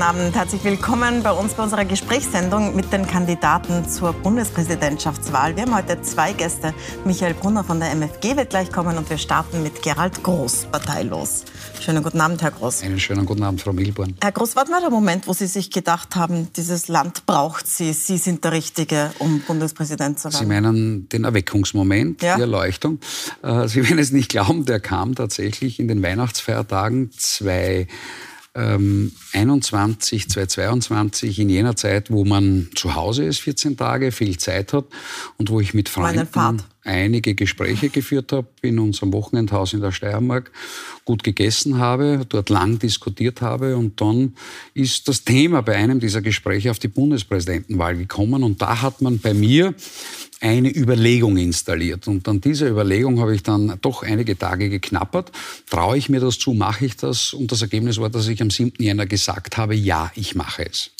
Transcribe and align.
guten 0.00 0.18
Abend. 0.18 0.34
Herzlich 0.34 0.64
willkommen 0.64 1.22
bei 1.22 1.30
uns 1.30 1.52
bei 1.52 1.62
unserer 1.62 1.84
Gesprächssendung 1.84 2.74
mit 2.74 2.90
den 2.90 3.06
Kandidaten 3.06 3.86
zur 3.86 4.14
Bundespräsidentschaftswahl. 4.14 5.56
Wir 5.56 5.64
haben 5.64 5.74
heute 5.74 6.00
zwei 6.00 6.32
Gäste. 6.32 6.72
Michael 7.04 7.34
Brunner 7.34 7.64
von 7.64 7.80
der 7.80 7.90
MFG 7.90 8.34
wird 8.34 8.48
gleich 8.48 8.72
kommen 8.72 8.96
und 8.96 9.10
wir 9.10 9.18
starten 9.18 9.62
mit 9.62 9.82
Gerald 9.82 10.22
Groß, 10.22 10.68
parteilos. 10.72 11.44
Schönen 11.80 12.02
guten 12.02 12.18
Abend, 12.18 12.40
Herr 12.40 12.50
Groß. 12.50 12.82
Einen 12.82 12.98
schönen 12.98 13.26
guten 13.26 13.42
Abend, 13.42 13.60
Frau 13.60 13.74
Milborn. 13.74 14.14
Herr 14.22 14.32
Groß, 14.32 14.56
war 14.56 14.66
mal 14.70 14.80
der 14.80 14.88
Moment, 14.88 15.26
wo 15.26 15.34
Sie 15.34 15.46
sich 15.46 15.70
gedacht 15.70 16.16
haben, 16.16 16.48
dieses 16.56 16.88
Land 16.88 17.26
braucht 17.26 17.66
Sie, 17.66 17.92
Sie 17.92 18.16
sind 18.16 18.42
der 18.44 18.52
Richtige, 18.52 19.10
um 19.18 19.40
Bundespräsident 19.40 20.18
zu 20.18 20.32
werden? 20.32 20.38
Sie 20.38 20.46
meinen 20.46 21.08
den 21.10 21.24
Erweckungsmoment, 21.24 22.22
ja? 22.22 22.36
die 22.36 22.40
Erleuchtung. 22.40 23.00
Äh, 23.42 23.68
Sie 23.68 23.82
werden 23.84 23.98
es 23.98 24.12
nicht 24.12 24.30
glauben, 24.30 24.64
der 24.64 24.80
kam 24.80 25.14
tatsächlich 25.14 25.78
in 25.78 25.88
den 25.88 26.02
Weihnachtsfeiertagen 26.02 27.10
zwei 27.18 27.86
ähm, 28.54 29.12
21, 29.32 30.28
2022, 30.28 31.38
in 31.38 31.48
jener 31.48 31.76
Zeit, 31.76 32.10
wo 32.10 32.24
man 32.24 32.68
zu 32.74 32.94
Hause 32.94 33.24
ist, 33.24 33.40
14 33.40 33.76
Tage, 33.76 34.12
viel 34.12 34.38
Zeit 34.38 34.72
hat 34.72 34.86
und 35.36 35.50
wo 35.50 35.60
ich 35.60 35.74
mit 35.74 35.88
Freunden 35.88 36.28
einige 36.84 37.34
Gespräche 37.34 37.88
geführt 37.88 38.32
habe 38.32 38.48
in 38.62 38.78
unserem 38.78 39.12
Wochenendhaus 39.12 39.72
in 39.72 39.80
der 39.80 39.92
Steiermark, 39.92 40.50
gut 41.04 41.22
gegessen 41.22 41.78
habe, 41.78 42.24
dort 42.28 42.50
lang 42.50 42.78
diskutiert 42.78 43.42
habe 43.42 43.76
und 43.76 44.00
dann 44.00 44.34
ist 44.74 45.08
das 45.08 45.24
Thema 45.24 45.62
bei 45.62 45.76
einem 45.76 46.00
dieser 46.00 46.22
Gespräche 46.22 46.70
auf 46.70 46.78
die 46.78 46.88
Bundespräsidentenwahl 46.88 47.96
gekommen 47.96 48.42
und 48.42 48.62
da 48.62 48.82
hat 48.82 49.02
man 49.02 49.18
bei 49.18 49.34
mir 49.34 49.74
eine 50.40 50.74
Überlegung 50.74 51.36
installiert. 51.36 52.08
Und 52.08 52.26
an 52.26 52.40
dieser 52.40 52.68
Überlegung 52.68 53.20
habe 53.20 53.34
ich 53.34 53.42
dann 53.42 53.78
doch 53.82 54.02
einige 54.02 54.38
Tage 54.38 54.70
geknappert. 54.70 55.30
Traue 55.68 55.98
ich 55.98 56.08
mir 56.08 56.20
das 56.20 56.38
zu, 56.38 56.54
mache 56.54 56.86
ich 56.86 56.96
das? 56.96 57.34
Und 57.34 57.52
das 57.52 57.60
Ergebnis 57.60 57.98
war, 57.98 58.08
dass 58.08 58.26
ich 58.26 58.40
am 58.40 58.50
7. 58.50 58.72
Jänner 58.78 59.06
gesagt 59.06 59.58
habe, 59.58 59.74
ja, 59.74 60.10
ich 60.14 60.34
mache 60.34 60.66
es. 60.66 60.90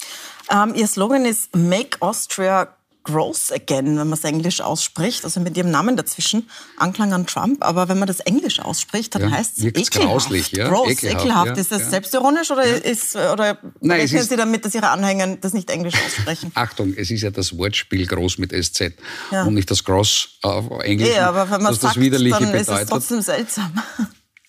Um, 0.47 0.69
ähm, 0.69 0.75
Ihr 0.75 0.87
Slogan 0.87 1.25
ist 1.25 1.55
Make 1.55 1.97
Austria 2.01 2.75
Gross 3.03 3.51
Again, 3.51 3.97
wenn 3.97 4.07
man 4.07 4.13
es 4.13 4.23
Englisch 4.23 4.61
ausspricht, 4.61 5.23
also 5.25 5.39
mit 5.39 5.57
ihrem 5.57 5.71
Namen 5.71 5.97
dazwischen, 5.97 6.47
Anklang 6.77 7.13
an 7.13 7.25
Trump, 7.25 7.63
aber 7.63 7.89
wenn 7.89 7.97
man 7.97 8.07
das 8.07 8.19
Englisch 8.19 8.59
ausspricht, 8.59 9.15
dann 9.15 9.23
ja, 9.23 9.31
heißt 9.31 9.57
es 9.57 9.63
ekelhaft. 9.65 9.91
Grauslich, 9.93 10.51
ja? 10.51 10.69
Gross, 10.69 10.89
ekelhaft. 10.89 11.25
ekelhaft. 11.25 11.47
Ja, 11.47 11.53
ist 11.53 11.71
das 11.71 11.81
ja. 11.81 11.89
selbstironisch 11.89 12.51
oder, 12.51 12.63
ist, 12.63 13.15
oder 13.15 13.57
Nein, 13.79 14.01
rechnen 14.01 14.23
Sie 14.23 14.35
damit, 14.35 14.65
dass 14.65 14.75
Ihre 14.75 14.89
Anhänger 14.89 15.37
das 15.37 15.53
nicht 15.53 15.69
Englisch 15.69 15.95
aussprechen? 15.95 16.51
Achtung, 16.55 16.93
es 16.95 17.09
ist 17.09 17.21
ja 17.21 17.31
das 17.31 17.57
Wortspiel 17.57 18.05
groß 18.05 18.37
mit 18.37 18.51
SZ 18.51 18.93
und 19.31 19.53
nicht 19.53 19.71
das 19.71 19.83
Gross 19.83 20.37
auf 20.43 20.69
Englisch, 20.83 21.15
ja, 21.15 21.29
aber 21.29 21.49
wenn 21.49 21.61
man 21.61 21.73
das 21.73 21.81
sagt, 21.81 21.95
dann 21.95 22.03
bedeutet. 22.03 22.61
ist 22.61 22.69
es 22.69 22.85
trotzdem 22.87 23.21
seltsam. 23.21 23.73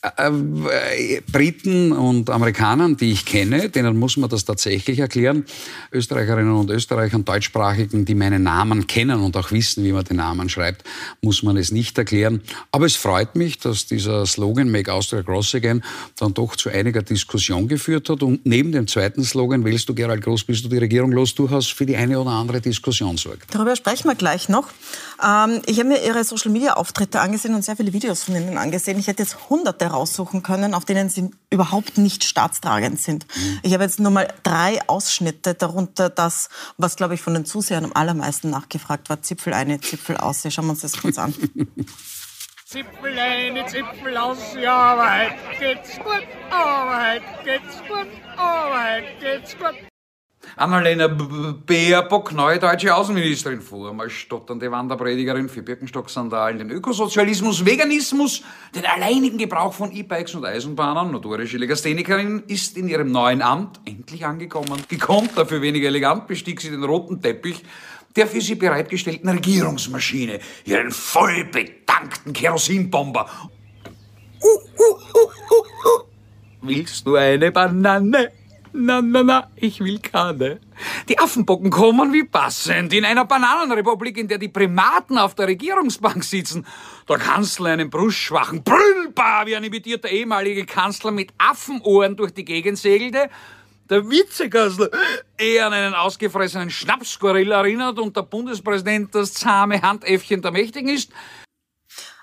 Äh, 0.02 1.20
Briten 1.30 1.92
und 1.92 2.28
Amerikanern, 2.28 2.96
die 2.96 3.12
ich 3.12 3.24
kenne, 3.24 3.68
denen 3.68 3.96
muss 3.96 4.16
man 4.16 4.28
das 4.28 4.44
tatsächlich 4.44 4.98
erklären. 4.98 5.44
Österreicherinnen 5.92 6.52
und 6.52 6.70
Österreicher 6.70 7.14
und 7.14 7.28
Deutschsprachigen, 7.28 8.04
die 8.04 8.16
meinen 8.16 8.42
Namen 8.42 8.88
kennen 8.88 9.20
und 9.20 9.36
auch 9.36 9.52
wissen, 9.52 9.84
wie 9.84 9.92
man 9.92 10.02
den 10.02 10.16
Namen 10.16 10.48
schreibt, 10.48 10.82
muss 11.20 11.44
man 11.44 11.56
es 11.56 11.70
nicht 11.70 11.96
erklären. 11.98 12.42
Aber 12.72 12.86
es 12.86 12.96
freut 12.96 13.36
mich, 13.36 13.58
dass 13.58 13.86
dieser 13.86 14.26
Slogan 14.26 14.72
Make 14.72 14.92
Austria 14.92 15.22
Gross 15.22 15.54
Again 15.54 15.84
dann 16.18 16.34
doch 16.34 16.56
zu 16.56 16.68
einiger 16.68 17.02
Diskussion 17.02 17.68
geführt 17.68 18.08
hat. 18.08 18.24
Und 18.24 18.44
neben 18.44 18.72
dem 18.72 18.88
zweiten 18.88 19.22
Slogan, 19.22 19.64
wählst 19.64 19.88
du 19.88 19.94
Gerald 19.94 20.24
Groß, 20.24 20.42
bist 20.42 20.64
du 20.64 20.68
die 20.68 20.78
Regierung 20.78 21.12
los, 21.12 21.32
durchaus 21.36 21.68
für 21.68 21.86
die 21.86 21.94
eine 21.94 22.18
oder 22.18 22.30
andere 22.30 22.60
Diskussion 22.60 23.16
sorgt. 23.18 23.54
Darüber 23.54 23.76
sprechen 23.76 24.08
wir 24.08 24.16
gleich 24.16 24.48
noch. 24.48 24.66
Ähm, 25.22 25.62
ich 25.66 25.78
habe 25.78 25.88
mir 25.88 26.04
Ihre 26.04 26.24
Social-Media-Auftritte 26.24 27.20
angesehen 27.20 27.54
und 27.54 27.62
sehr 27.62 27.76
viele 27.76 27.92
Videos 27.92 28.24
von 28.24 28.34
Ihnen 28.34 28.58
angesehen. 28.58 28.98
Ich 28.98 29.06
hätte 29.06 29.22
jetzt 29.22 29.50
hunderte 29.50 29.86
raussuchen 29.86 30.42
können, 30.42 30.74
auf 30.74 30.84
denen 30.84 31.08
Sie 31.08 31.30
überhaupt 31.50 31.98
nicht 31.98 32.24
staatstragend 32.24 33.00
sind. 33.00 33.26
Mhm. 33.34 33.60
Ich 33.62 33.72
habe 33.74 33.84
jetzt 33.84 34.00
nur 34.00 34.10
mal 34.10 34.28
drei 34.42 34.80
Ausschnitte, 34.88 35.54
darunter 35.54 36.10
das, 36.10 36.48
was, 36.76 36.96
glaube 36.96 37.14
ich, 37.14 37.22
von 37.22 37.34
den 37.34 37.44
Zusehern 37.44 37.84
am 37.84 37.92
allermeisten 37.92 38.50
nachgefragt 38.50 39.10
war. 39.10 39.22
Zipfel 39.22 39.52
eine, 39.52 39.80
Zipfel 39.80 40.16
aus. 40.16 40.42
Schauen 40.48 40.66
wir 40.66 40.70
uns 40.72 40.80
das 40.80 41.00
kurz 41.00 41.18
an. 41.18 41.34
Zipfel 42.72 43.18
eine, 43.18 43.66
Zipfel 43.66 44.16
aus, 44.16 44.38
ja, 44.58 44.96
heute 44.96 45.58
geht's 45.58 45.98
gut, 45.98 46.26
aber 46.50 47.12
heute 47.12 47.44
geht's 47.44 47.78
gut, 47.86 48.08
aber 48.34 48.94
heute 48.94 49.06
geht's 49.20 49.58
gut. 49.58 49.91
Annalena 50.56 51.08
Baerbock, 51.08 52.32
neue 52.32 52.58
deutsche 52.58 52.94
Außenministerin, 52.94 53.62
vormal 53.62 54.10
stotternde 54.10 54.70
Wanderpredigerin 54.70 55.48
für 55.48 55.62
Birkenstock-Sandalen, 55.62 56.58
den 56.58 56.70
Ökosozialismus, 56.70 57.64
Veganismus, 57.64 58.42
den 58.74 58.84
alleinigen 58.84 59.38
Gebrauch 59.38 59.72
von 59.72 59.90
E-Bikes 59.92 60.34
und 60.34 60.44
Eisenbahnern, 60.44 61.10
notorische 61.10 61.56
Legasthenikerin, 61.56 62.42
ist 62.48 62.76
in 62.76 62.88
ihrem 62.88 63.10
neuen 63.10 63.40
Amt 63.40 63.80
endlich 63.86 64.26
angekommen. 64.26 64.82
Gekonnt, 64.88 65.30
dafür 65.36 65.62
weniger 65.62 65.88
elegant, 65.88 66.26
bestieg 66.26 66.60
sie 66.60 66.70
den 66.70 66.84
roten 66.84 67.22
Teppich 67.22 67.62
der 68.14 68.26
für 68.26 68.42
sie 68.42 68.56
bereitgestellten 68.56 69.30
Regierungsmaschine, 69.30 70.38
ihren 70.66 70.90
vollbedankten 70.90 72.34
Kerosinbomber. 72.34 73.26
Uh, 74.42 74.46
uh, 74.46 74.96
uh, 75.18 76.02
Willst 76.60 77.06
du 77.06 77.16
eine 77.16 77.50
Banane? 77.50 78.41
Na, 78.74 79.02
na, 79.02 79.22
na, 79.22 79.50
ich 79.56 79.80
will 79.80 79.98
keine. 79.98 80.58
Die 81.08 81.18
Affenbocken 81.18 81.70
kommen 81.70 82.12
wie 82.12 82.24
passend 82.24 82.92
in 82.94 83.04
einer 83.04 83.26
Bananenrepublik, 83.26 84.16
in 84.16 84.28
der 84.28 84.38
die 84.38 84.48
Primaten 84.48 85.18
auf 85.18 85.34
der 85.34 85.48
Regierungsbank 85.48 86.24
sitzen. 86.24 86.66
Der 87.06 87.18
Kanzler 87.18 87.70
einen 87.70 87.90
brustschwachen 87.90 88.62
Brüllbar 88.62 89.46
wie 89.46 89.56
ein 89.56 89.64
imitierter 89.64 90.08
ehemalige 90.08 90.64
Kanzler 90.64 91.10
mit 91.10 91.34
Affenohren 91.36 92.16
durch 92.16 92.32
die 92.32 92.46
Gegend 92.46 92.78
segelte. 92.78 93.28
Der 93.90 94.08
Vizekanzler 94.08 94.88
eher 95.36 95.66
an 95.66 95.74
einen 95.74 95.94
ausgefressenen 95.94 96.70
Schnapsgorilla 96.70 97.58
erinnert 97.58 97.98
und 97.98 98.16
der 98.16 98.22
Bundespräsident 98.22 99.14
das 99.14 99.34
zahme 99.34 99.82
Handäffchen 99.82 100.40
der 100.40 100.50
Mächtigen 100.50 100.88
ist. 100.88 101.12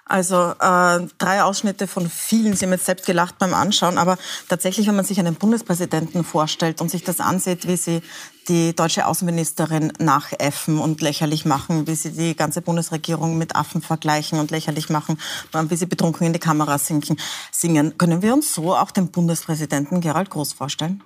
Also 0.09 0.53
äh, 0.59 1.07
drei 1.19 1.43
Ausschnitte 1.43 1.85
von 1.85 2.09
vielen. 2.09 2.55
Sie 2.55 2.65
haben 2.65 2.71
jetzt 2.71 2.87
selbst 2.87 3.05
gelacht 3.05 3.37
beim 3.37 3.53
Anschauen. 3.53 3.99
Aber 3.99 4.17
tatsächlich, 4.49 4.87
wenn 4.87 4.95
man 4.95 5.05
sich 5.05 5.19
einen 5.19 5.35
Bundespräsidenten 5.35 6.23
vorstellt 6.23 6.81
und 6.81 6.89
sich 6.89 7.03
das 7.03 7.19
ansieht, 7.19 7.67
wie 7.67 7.77
sie 7.77 8.01
die 8.47 8.75
deutsche 8.75 9.05
Außenministerin 9.05 9.93
nachäffen 9.99 10.79
und 10.79 11.01
lächerlich 11.01 11.45
machen, 11.45 11.85
wie 11.85 11.93
sie 11.93 12.11
die 12.11 12.35
ganze 12.35 12.63
Bundesregierung 12.63 13.37
mit 13.37 13.55
Affen 13.55 13.83
vergleichen 13.83 14.39
und 14.39 14.49
lächerlich 14.49 14.89
machen, 14.89 15.19
wie 15.53 15.75
sie 15.75 15.85
betrunken 15.85 16.25
in 16.25 16.33
die 16.33 16.39
Kamera 16.39 16.79
sinken, 16.79 17.17
singen. 17.51 17.95
Können 17.99 18.23
wir 18.23 18.33
uns 18.33 18.51
so 18.51 18.75
auch 18.75 18.89
den 18.89 19.11
Bundespräsidenten 19.11 20.01
Gerald 20.01 20.31
Groß 20.31 20.53
vorstellen? 20.53 21.03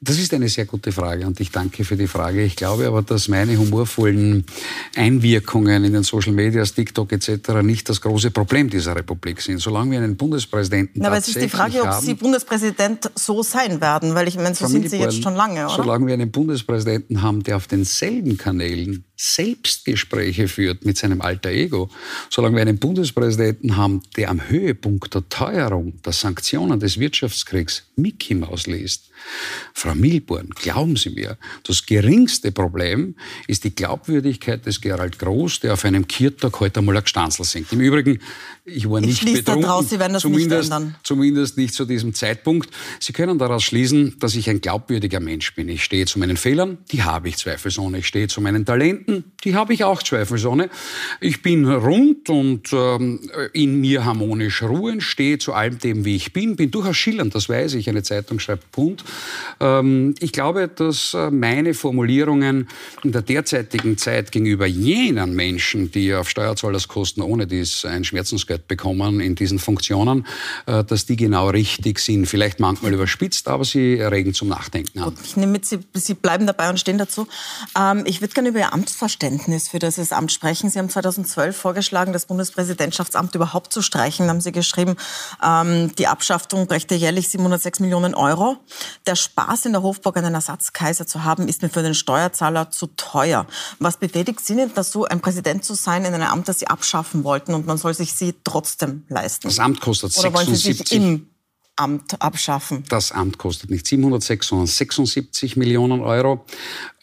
Das 0.00 0.16
ist 0.16 0.32
eine 0.32 0.48
sehr 0.48 0.64
gute 0.64 0.92
Frage 0.92 1.26
und 1.26 1.40
ich 1.40 1.50
danke 1.50 1.84
für 1.84 1.96
die 1.96 2.06
Frage. 2.06 2.44
Ich 2.44 2.54
glaube 2.54 2.86
aber, 2.86 3.02
dass 3.02 3.26
meine 3.26 3.58
humorvollen 3.58 4.44
Einwirkungen 4.94 5.82
in 5.82 5.92
den 5.92 6.04
Social 6.04 6.32
Medias, 6.32 6.74
TikTok 6.74 7.10
etc. 7.10 7.62
nicht 7.64 7.88
das 7.88 8.00
große 8.00 8.30
Problem 8.30 8.70
dieser 8.70 8.94
Republik 8.94 9.42
sind. 9.42 9.58
Solange 9.58 9.90
wir 9.90 9.98
einen 9.98 10.16
Bundespräsidenten 10.16 11.00
Na, 11.02 11.08
aber 11.08 11.16
es 11.16 11.26
ist 11.26 11.40
die 11.40 11.48
Frage, 11.48 11.82
ob 11.82 11.94
Sie 11.94 12.14
Bundespräsident 12.14 13.10
so 13.16 13.42
sein 13.42 13.80
werden, 13.80 14.14
weil 14.14 14.28
ich 14.28 14.36
meine, 14.36 14.54
so 14.54 14.68
sind 14.68 14.88
Sie 14.88 14.98
jetzt 14.98 15.20
schon 15.20 15.34
lange, 15.34 15.64
oder? 15.64 15.74
Solange 15.74 16.06
wir 16.06 16.14
einen 16.14 16.30
Bundespräsidenten 16.30 17.22
haben, 17.22 17.42
der 17.42 17.56
auf 17.56 17.66
denselben 17.66 18.36
Kanälen 18.36 19.04
Selbstgespräche 19.20 20.46
führt 20.46 20.84
mit 20.84 20.96
seinem 20.96 21.20
alter 21.20 21.50
Ego, 21.50 21.90
solange 22.30 22.54
wir 22.54 22.62
einen 22.62 22.78
Bundespräsidenten 22.78 23.76
haben, 23.76 24.00
der 24.16 24.30
am 24.30 24.48
Höhepunkt 24.48 25.12
der 25.12 25.28
Teuerung, 25.28 26.00
der 26.02 26.12
Sanktionen 26.12 26.78
des 26.78 27.00
Wirtschaftskriegs 27.00 27.82
Mickey 27.96 28.36
Maus 28.36 28.68
liest, 28.68 29.10
Frau 29.74 29.94
Milborn, 29.94 30.50
glauben 30.50 30.96
Sie 30.96 31.10
mir, 31.10 31.36
das 31.64 31.84
geringste 31.84 32.52
Problem 32.52 33.16
ist 33.46 33.64
die 33.64 33.74
Glaubwürdigkeit 33.74 34.64
des 34.66 34.80
Gerald 34.80 35.18
Groß, 35.18 35.60
der 35.60 35.72
auf 35.72 35.84
einem 35.84 36.06
Kirtag 36.06 36.60
heute 36.60 36.78
einmal 36.80 36.96
ein 36.96 37.04
Gstanzl 37.04 37.44
singt. 37.44 37.72
Im 37.72 37.80
Übrigen, 37.80 38.20
ich 38.64 38.88
war 38.88 39.00
nicht 39.00 39.22
ich 39.22 39.34
betrunken, 39.34 39.62
daraus, 39.62 39.90
Sie 39.90 39.98
werden 39.98 40.12
das 40.12 40.22
zumindest, 40.22 40.72
nicht 40.72 40.94
zumindest 41.02 41.56
nicht 41.56 41.74
zu 41.74 41.84
diesem 41.84 42.14
Zeitpunkt. 42.14 42.70
Sie 43.00 43.12
können 43.12 43.38
daraus 43.38 43.64
schließen, 43.64 44.16
dass 44.20 44.34
ich 44.34 44.48
ein 44.48 44.60
glaubwürdiger 44.60 45.20
Mensch 45.20 45.54
bin. 45.54 45.68
Ich 45.68 45.82
stehe 45.84 46.06
zu 46.06 46.18
meinen 46.18 46.36
Fehlern, 46.36 46.78
die 46.92 47.02
habe 47.02 47.28
ich 47.28 47.36
zweifelsohne. 47.36 47.98
Ich 47.98 48.06
stehe 48.06 48.28
zu 48.28 48.40
meinen 48.40 48.64
Talenten, 48.64 49.07
die 49.44 49.54
habe 49.54 49.72
ich 49.72 49.84
auch 49.84 50.02
zweifelsohne. 50.02 50.68
Ich 51.20 51.42
bin 51.42 51.68
rund 51.68 52.28
und 52.28 52.72
ähm, 52.72 53.20
in 53.52 53.80
mir 53.80 54.04
harmonisch 54.04 54.62
ruhen, 54.62 55.00
stehe 55.00 55.38
zu 55.38 55.52
allem 55.52 55.78
dem, 55.78 56.04
wie 56.04 56.16
ich 56.16 56.32
bin, 56.32 56.56
bin 56.56 56.70
durchaus 56.70 56.96
schillernd, 56.96 57.34
das 57.34 57.48
weiß 57.48 57.74
ich. 57.74 57.88
Eine 57.88 58.02
Zeitung 58.02 58.38
schreibt 58.40 58.70
Punkt. 58.72 59.04
Ähm, 59.60 60.14
ich 60.20 60.32
glaube, 60.32 60.68
dass 60.68 61.14
äh, 61.14 61.30
meine 61.30 61.74
Formulierungen 61.74 62.68
in 63.02 63.12
der 63.12 63.22
derzeitigen 63.22 63.96
Zeit 63.96 64.32
gegenüber 64.32 64.66
jenen 64.66 65.34
Menschen, 65.34 65.90
die 65.90 66.14
auf 66.14 66.28
Steuerzahlerskosten 66.28 67.22
ohne 67.22 67.46
dies 67.46 67.84
ein 67.84 68.04
Schmerzensgeld 68.04 68.68
bekommen 68.68 69.20
in 69.20 69.34
diesen 69.34 69.58
Funktionen, 69.58 70.26
äh, 70.66 70.84
dass 70.84 71.06
die 71.06 71.16
genau 71.16 71.48
richtig 71.48 72.00
sind. 72.00 72.26
Vielleicht 72.26 72.60
manchmal 72.60 72.92
überspitzt, 72.92 73.48
aber 73.48 73.64
sie 73.64 73.94
regen 73.94 74.34
zum 74.34 74.48
Nachdenken 74.48 74.98
an. 74.98 75.14
Gut, 75.14 75.24
ich 75.24 75.36
nehme 75.36 75.52
mit, 75.52 75.64
Sie, 75.64 75.78
sie 75.94 76.14
bleiben 76.14 76.46
dabei 76.46 76.68
und 76.70 76.78
stehen 76.78 76.98
dazu. 76.98 77.26
Ähm, 77.78 78.02
ich 78.04 78.20
würde 78.20 78.34
gerne 78.34 78.50
über 78.50 78.58
Ihr 78.58 78.72
Amts 78.72 78.97
Selbstverständnis 78.98 79.68
für 79.68 79.78
dieses 79.78 80.12
Amt 80.12 80.32
sprechen. 80.32 80.70
Sie 80.70 80.78
haben 80.78 80.88
2012 80.88 81.56
vorgeschlagen, 81.56 82.12
das 82.12 82.26
Bundespräsidentschaftsamt 82.26 83.34
überhaupt 83.34 83.72
zu 83.72 83.80
streichen. 83.80 84.26
Da 84.26 84.30
haben 84.30 84.40
Sie 84.40 84.50
geschrieben, 84.50 84.96
ähm, 85.42 85.94
die 85.96 86.08
Abschaffung 86.08 86.66
brächte 86.66 86.96
jährlich 86.96 87.28
706 87.28 87.78
Millionen 87.80 88.14
Euro. 88.14 88.56
Der 89.06 89.14
Spaß 89.14 89.66
in 89.66 89.72
der 89.72 89.82
Hofburg 89.82 90.16
einen 90.16 90.34
Ersatzkaiser 90.34 91.06
zu 91.06 91.22
haben, 91.22 91.46
ist 91.46 91.62
mir 91.62 91.68
für 91.68 91.82
den 91.82 91.94
Steuerzahler 91.94 92.70
zu 92.70 92.88
teuer. 92.96 93.46
Was 93.78 93.98
befähigt 93.98 94.44
Sie 94.44 94.56
denn 94.56 94.72
dazu, 94.74 95.04
ein 95.04 95.20
Präsident 95.20 95.64
zu 95.64 95.74
sein 95.74 96.04
in 96.04 96.14
einem 96.14 96.28
Amt, 96.28 96.48
das 96.48 96.58
Sie 96.58 96.66
abschaffen 96.66 97.22
wollten 97.22 97.54
und 97.54 97.66
man 97.66 97.78
soll 97.78 97.94
sich 97.94 98.14
Sie 98.14 98.34
trotzdem 98.42 99.04
leisten? 99.08 99.48
Das 99.48 99.60
Amt 99.60 99.80
kostet 99.80 100.16
Oder 100.18 100.34
wollen 100.34 100.46
Sie 100.48 100.56
sich 100.56 100.92
im 100.92 101.28
Amt 101.78 102.20
abschaffen? 102.20 102.84
Das 102.88 103.12
Amt 103.12 103.38
kostet 103.38 103.70
nicht 103.70 103.86
706, 103.86 104.48
sondern 104.48 104.66
76 104.66 105.56
Millionen 105.56 106.00
Euro. 106.00 106.44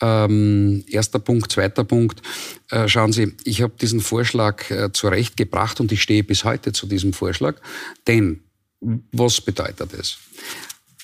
Ähm, 0.02 0.84
erster 0.90 1.20
Punkt. 1.20 1.52
Zweiter 1.52 1.84
Punkt. 1.84 2.22
Äh, 2.70 2.88
schauen 2.88 3.14
Sie, 3.14 3.34
ich 3.46 3.62
habe 3.62 3.74
diesen 3.80 4.02
Vorschlag 4.02 4.70
äh, 4.70 4.92
zurechtgebracht 4.92 5.80
und 5.80 5.92
ich 5.92 6.02
stehe 6.02 6.24
bis 6.24 6.44
heute 6.44 6.74
zu 6.74 6.88
diesem 6.88 7.14
Vorschlag. 7.14 7.56
Denn 8.08 8.42
was 9.12 9.42
bedeutet 9.42 9.94
es? 9.94 10.18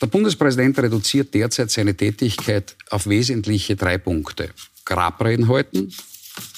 Der 0.02 0.08
Bundespräsident 0.08 0.78
reduziert 0.80 1.34
derzeit 1.34 1.72
seine 1.72 1.96
Tätigkeit 1.96 2.76
auf 2.90 3.08
wesentliche 3.08 3.76
drei 3.76 3.98
Punkte. 3.98 4.50
Grabreden 4.84 5.48
halten, 5.48 5.94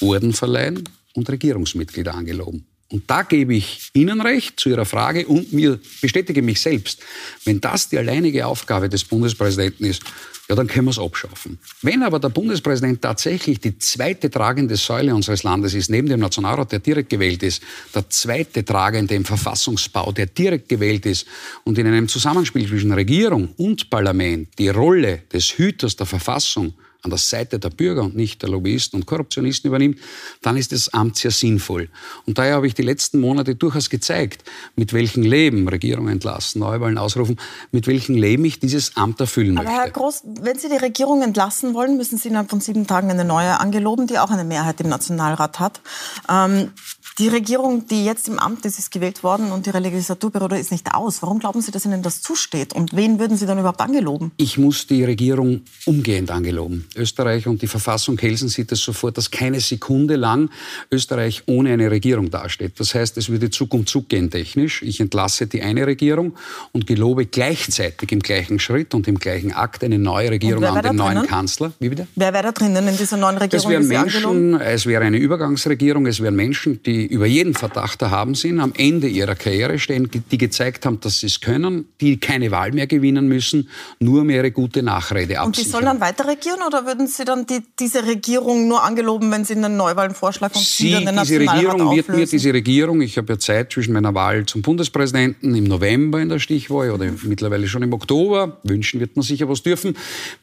Orden 0.01 0.33
verleihen 0.33 0.87
und 1.13 1.29
Regierungsmitglieder 1.29 2.15
angeloben. 2.15 2.65
Und 2.93 3.09
da 3.09 3.23
gebe 3.23 3.55
ich 3.55 3.89
Ihnen 3.93 4.21
recht 4.21 4.59
zu 4.59 4.69
Ihrer 4.69 4.85
Frage 4.85 5.25
und 5.25 5.51
mir 5.51 5.79
bestätige 5.99 6.43
mich 6.43 6.61
selbst. 6.61 6.99
Wenn 7.43 7.59
das 7.59 7.89
die 7.89 7.97
alleinige 7.97 8.45
Aufgabe 8.45 8.87
des 8.87 9.03
Bundespräsidenten 9.03 9.85
ist, 9.85 10.03
ja, 10.47 10.53
dann 10.55 10.67
können 10.67 10.85
wir 10.85 10.91
es 10.91 10.99
abschaffen. 10.99 11.57
Wenn 11.81 12.03
aber 12.03 12.19
der 12.19 12.29
Bundespräsident 12.29 13.01
tatsächlich 13.01 13.59
die 13.59 13.79
zweite 13.79 14.29
tragende 14.29 14.75
Säule 14.75 15.15
unseres 15.15 15.41
Landes 15.41 15.73
ist, 15.73 15.89
neben 15.89 16.07
dem 16.07 16.19
Nationalrat, 16.19 16.71
der 16.71 16.79
direkt 16.79 17.09
gewählt 17.09 17.41
ist, 17.41 17.63
der 17.95 18.07
zweite 18.11 18.63
tragende 18.63 19.15
im 19.15 19.25
Verfassungsbau, 19.25 20.11
der 20.11 20.27
direkt 20.27 20.69
gewählt 20.69 21.07
ist 21.07 21.25
und 21.63 21.79
in 21.79 21.87
einem 21.87 22.07
Zusammenspiel 22.07 22.67
zwischen 22.67 22.91
Regierung 22.91 23.55
und 23.57 23.89
Parlament 23.89 24.49
die 24.59 24.69
Rolle 24.69 25.23
des 25.33 25.57
Hüters 25.57 25.95
der 25.95 26.05
Verfassung 26.05 26.75
an 27.03 27.09
der 27.09 27.19
Seite 27.19 27.59
der 27.59 27.69
Bürger 27.69 28.01
und 28.01 28.15
nicht 28.15 28.41
der 28.41 28.49
Lobbyisten 28.49 28.99
und 28.99 29.05
Korruptionisten 29.05 29.67
übernimmt, 29.67 29.99
dann 30.41 30.57
ist 30.57 30.71
das 30.71 30.93
Amt 30.93 31.17
sehr 31.17 31.31
sinnvoll. 31.31 31.89
Und 32.25 32.37
daher 32.37 32.55
habe 32.55 32.67
ich 32.67 32.73
die 32.73 32.81
letzten 32.81 33.19
Monate 33.19 33.55
durchaus 33.55 33.89
gezeigt, 33.89 34.43
mit 34.75 34.93
welchem 34.93 35.23
Leben 35.23 35.67
Regierung 35.67 36.07
entlassen, 36.07 36.59
Neuwahlen 36.59 36.97
ausrufen, 36.97 37.37
mit 37.71 37.87
welchem 37.87 38.15
Leben 38.15 38.45
ich 38.45 38.59
dieses 38.59 38.95
Amt 38.95 39.19
erfüllen 39.19 39.57
Aber 39.57 39.67
möchte. 39.67 39.81
Herr 39.81 39.91
Groß, 39.91 40.23
wenn 40.41 40.57
Sie 40.57 40.69
die 40.69 40.77
Regierung 40.77 41.21
entlassen 41.21 41.73
wollen, 41.73 41.97
müssen 41.97 42.17
Sie 42.17 42.29
innerhalb 42.29 42.49
von 42.49 42.61
sieben 42.61 42.87
Tagen 42.87 43.11
eine 43.11 43.25
neue 43.25 43.59
angeloben, 43.59 44.07
die 44.07 44.17
auch 44.17 44.31
eine 44.31 44.45
Mehrheit 44.45 44.79
im 44.79 44.87
Nationalrat 44.89 45.59
hat. 45.59 45.81
Ähm, 46.29 46.71
die 47.19 47.27
Regierung, 47.27 47.85
die 47.87 48.05
jetzt 48.05 48.27
im 48.27 48.39
Amt 48.39 48.65
ist, 48.65 48.79
ist 48.79 48.89
gewählt 48.89 49.23
worden 49.23 49.51
und 49.51 49.67
Ihre 49.67 49.79
Legislaturperiode 49.79 50.57
ist 50.57 50.71
nicht 50.71 50.93
aus. 50.95 51.21
Warum 51.21 51.39
glauben 51.39 51.61
Sie, 51.61 51.71
dass 51.71 51.85
Ihnen 51.85 52.01
das 52.01 52.21
zusteht? 52.21 52.73
Und 52.73 52.95
wen 52.95 53.19
würden 53.19 53.37
Sie 53.37 53.45
dann 53.45 53.59
überhaupt 53.59 53.81
angeloben? 53.81 54.31
Ich 54.37 54.57
muss 54.57 54.87
die 54.87 55.03
Regierung 55.03 55.61
umgehend 55.85 56.31
angeloben. 56.31 56.87
Österreich 56.95 57.45
und 57.47 57.61
die 57.61 57.67
Verfassung 57.67 58.17
Helsen 58.17 58.49
sieht 58.49 58.71
es 58.71 58.79
sofort, 58.79 59.17
dass 59.17 59.29
keine 59.29 59.59
Sekunde 59.59 60.15
lang 60.15 60.49
Österreich 60.91 61.43
ohne 61.45 61.73
eine 61.73 61.91
Regierung 61.91 62.31
dasteht. 62.31 62.79
Das 62.79 62.95
heißt, 62.95 63.17
es 63.17 63.29
würde 63.29 63.51
Zug 63.51 63.73
um 63.73 63.85
Zug 63.85 64.09
gehen 64.09 64.31
technisch. 64.31 64.81
Ich 64.81 64.99
entlasse 64.99 65.45
die 65.45 65.61
eine 65.61 65.85
Regierung 65.85 66.33
und 66.71 66.87
gelobe 66.87 67.27
gleichzeitig 67.27 68.11
im 68.11 68.21
gleichen 68.21 68.59
Schritt 68.59 68.95
und 68.95 69.07
im 69.07 69.19
gleichen 69.19 69.53
Akt 69.53 69.83
eine 69.83 69.99
neue 69.99 70.31
Regierung 70.31 70.63
an 70.63 70.81
den 70.81 70.95
neuen 70.95 71.27
Kanzler. 71.27 71.73
Wie 71.79 71.89
bitte? 71.89 72.07
Wer 72.15 72.33
wäre 72.33 72.43
da 72.43 72.51
drinnen 72.51 72.87
in 72.87 72.97
dieser 72.97 73.17
neuen 73.17 73.37
Regierung? 73.37 73.65
Es 73.65 73.69
wären 73.69 73.87
Menschen, 73.87 74.59
es 74.59 74.85
wäre 74.87 75.03
eine 75.03 75.17
Übergangsregierung, 75.17 76.07
es 76.07 76.19
wären 76.19 76.35
Menschen, 76.35 76.81
die 76.81 77.02
über 77.05 77.25
jeden 77.25 77.53
Verdacht 77.53 78.01
erhaben 78.01 78.35
sind, 78.35 78.59
am 78.59 78.73
Ende 78.75 79.07
ihrer 79.07 79.35
Karriere 79.35 79.79
stehen, 79.79 80.09
die 80.31 80.37
gezeigt 80.37 80.85
haben, 80.85 80.99
dass 80.99 81.19
sie 81.19 81.27
es 81.27 81.41
können, 81.41 81.87
die 82.01 82.17
keine 82.17 82.51
Wahl 82.51 82.71
mehr 82.71 82.87
gewinnen 82.87 83.27
müssen, 83.27 83.69
nur 83.99 84.23
mehr 84.23 84.37
ihre 84.37 84.51
gute 84.51 84.83
Nachrede 84.83 85.39
absichern. 85.39 85.45
Und 85.45 85.57
die 85.57 85.69
sollen 85.69 85.85
dann 85.85 85.99
weiter 85.99 86.27
regieren 86.27 86.59
oder 86.65 86.85
würden 86.85 87.07
Sie 87.07 87.25
dann 87.25 87.45
die, 87.45 87.61
diese 87.79 88.05
Regierung 88.05 88.67
nur 88.67 88.83
angeloben, 88.83 89.31
wenn 89.31 89.45
Sie 89.45 89.55
einen 89.55 89.77
Neuwahlen 89.77 90.13
vorschlagen 90.13 90.55
und 90.55 90.63
Sie, 90.63 90.91
dann 90.91 91.05
den 91.05 91.23
diese 91.23 91.39
Regierung 91.39 91.95
wird 91.95 92.09
mir 92.09 92.25
diese 92.25 92.53
Regierung, 92.53 93.01
ich 93.01 93.17
habe 93.17 93.33
ja 93.33 93.39
Zeit 93.39 93.71
zwischen 93.71 93.93
meiner 93.93 94.13
Wahl 94.13 94.45
zum 94.45 94.61
Bundespräsidenten 94.61 95.55
im 95.55 95.65
November 95.65 96.21
in 96.21 96.29
der 96.29 96.39
Stichwahl 96.39 96.91
oder 96.91 97.05
mittlerweile 97.23 97.67
schon 97.67 97.83
im 97.83 97.93
Oktober, 97.93 98.59
wünschen 98.63 98.99
wird 98.99 99.15
man 99.15 99.23
sicher 99.23 99.47
was 99.49 99.63
dürfen, 99.63 99.95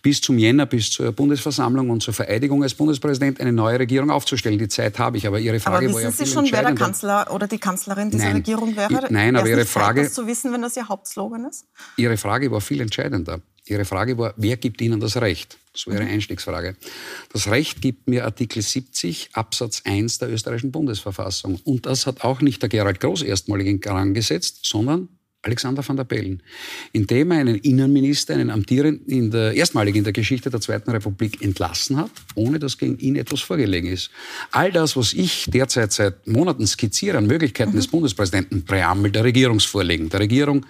bis 0.03 0.21
zum 0.21 0.39
Jänner, 0.39 0.67
bis 0.67 0.91
zur 0.91 1.13
Bundesversammlung 1.13 1.91
und 1.91 2.03
zur 2.03 2.15
Vereidigung 2.15 2.63
als 2.63 2.75
Bundespräsident 2.75 3.41
eine 3.41 3.53
neue 3.53 3.79
Regierung 3.79 4.11
aufzustellen. 4.11 4.59
Die 4.59 4.69
Zeit 4.69 4.99
habe 4.99 5.17
ich, 5.17 5.27
aber 5.27 5.39
Ihre 5.39 5.57
Aber 5.57 5.77
Frage 5.77 5.93
war 5.93 6.03
ja 6.03 6.11
Sie 6.11 6.27
schon, 6.27 6.50
wer 6.53 6.63
der. 6.65 6.75
Kanzler 6.75 7.31
oder 7.33 7.47
die 7.47 7.59
Kanzlerin 7.59 8.11
dieser 8.11 8.25
Nein. 8.25 8.37
Regierung 8.37 8.77
wäre? 8.77 9.05
Ich- 9.05 9.11
nein, 9.11 9.37
aber 9.37 9.49
Ihre 9.49 9.61
nicht 9.61 9.73
Zeit, 9.73 9.83
Frage- 9.83 10.03
das 10.05 10.15
zu 10.15 10.27
wissen, 10.27 10.53
wenn 10.53 10.63
das 10.63 10.77
Ihr 10.77 10.89
Hauptslogan 10.89 11.45
ist? 11.47 11.65
Ihre 11.97 12.17
Frage 12.17 12.51
war 12.51 12.61
viel 12.61 12.81
entscheidender. 12.81 13.41
Ihre 13.67 13.85
Frage 13.85 14.19
war, 14.19 14.35
wer 14.37 14.57
gibt 14.57 14.81
Ihnen 14.81 14.99
das 15.01 15.17
Recht? 15.19 15.59
Das 15.73 15.87
wäre 15.87 16.01
eine 16.01 16.11
Einstiegsfrage. 16.11 16.77
Das 17.33 17.47
Recht 17.49 17.81
gibt 17.81 18.09
mir 18.09 18.25
Artikel 18.25 18.63
70 18.63 19.31
Absatz 19.35 19.83
1 19.85 20.19
der 20.19 20.31
österreichischen 20.31 20.73
Bundesverfassung. 20.73 21.61
Und 21.63 21.87
das 21.87 22.07
hat 22.07 22.23
auch 22.25 22.41
nicht 22.41 22.63
der 22.63 22.69
Gerald 22.69 22.99
Groß 22.99 23.23
erstmalig 23.23 23.69
in 23.69 23.81
Gang 23.81 24.15
gesetzt, 24.15 24.61
sondern 24.65 25.09
Alexander 25.43 25.83
van 25.87 25.97
der 25.97 26.05
Bellen, 26.05 26.43
indem 26.93 27.31
er 27.31 27.39
einen 27.39 27.57
Innenminister, 27.57 28.35
einen 28.35 28.51
amtierenden, 28.51 29.07
in 29.07 29.31
der, 29.31 29.55
erstmalig 29.55 29.97
in 29.97 30.05
der 30.05 30.13
Geschichte 30.13 30.51
der 30.51 30.61
Zweiten 30.61 30.91
Republik 30.91 31.41
entlassen 31.43 31.97
hat, 31.97 32.11
ohne 32.35 32.59
dass 32.59 32.77
gegen 32.77 32.99
ihn 32.99 33.17
etwas 33.17 33.41
vorgelegen 33.41 33.91
ist. 33.91 34.11
All 34.51 34.71
das, 34.71 34.97
was 34.97 35.15
ich 35.15 35.47
derzeit 35.49 35.93
seit 35.93 36.27
Monaten 36.27 36.67
skizziere 36.67 37.17
an 37.17 37.27
Möglichkeiten 37.27 37.73
des 37.73 37.89
Bundespräsidenten, 37.89 38.65
Präambel 38.67 39.13
der 39.13 39.25
Regierungsvorlegen, 39.25 40.11
der 40.11 40.21
Regierung 40.21 40.67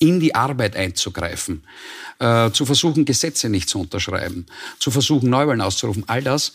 in 0.00 0.18
die 0.18 0.34
Arbeit 0.34 0.74
einzugreifen, 0.74 1.62
äh, 2.18 2.50
zu 2.50 2.66
versuchen, 2.66 3.04
Gesetze 3.04 3.48
nicht 3.48 3.68
zu 3.68 3.80
unterschreiben, 3.80 4.46
zu 4.80 4.90
versuchen, 4.90 5.30
Neuwahlen 5.30 5.60
auszurufen, 5.60 6.04
all 6.08 6.22
das 6.22 6.54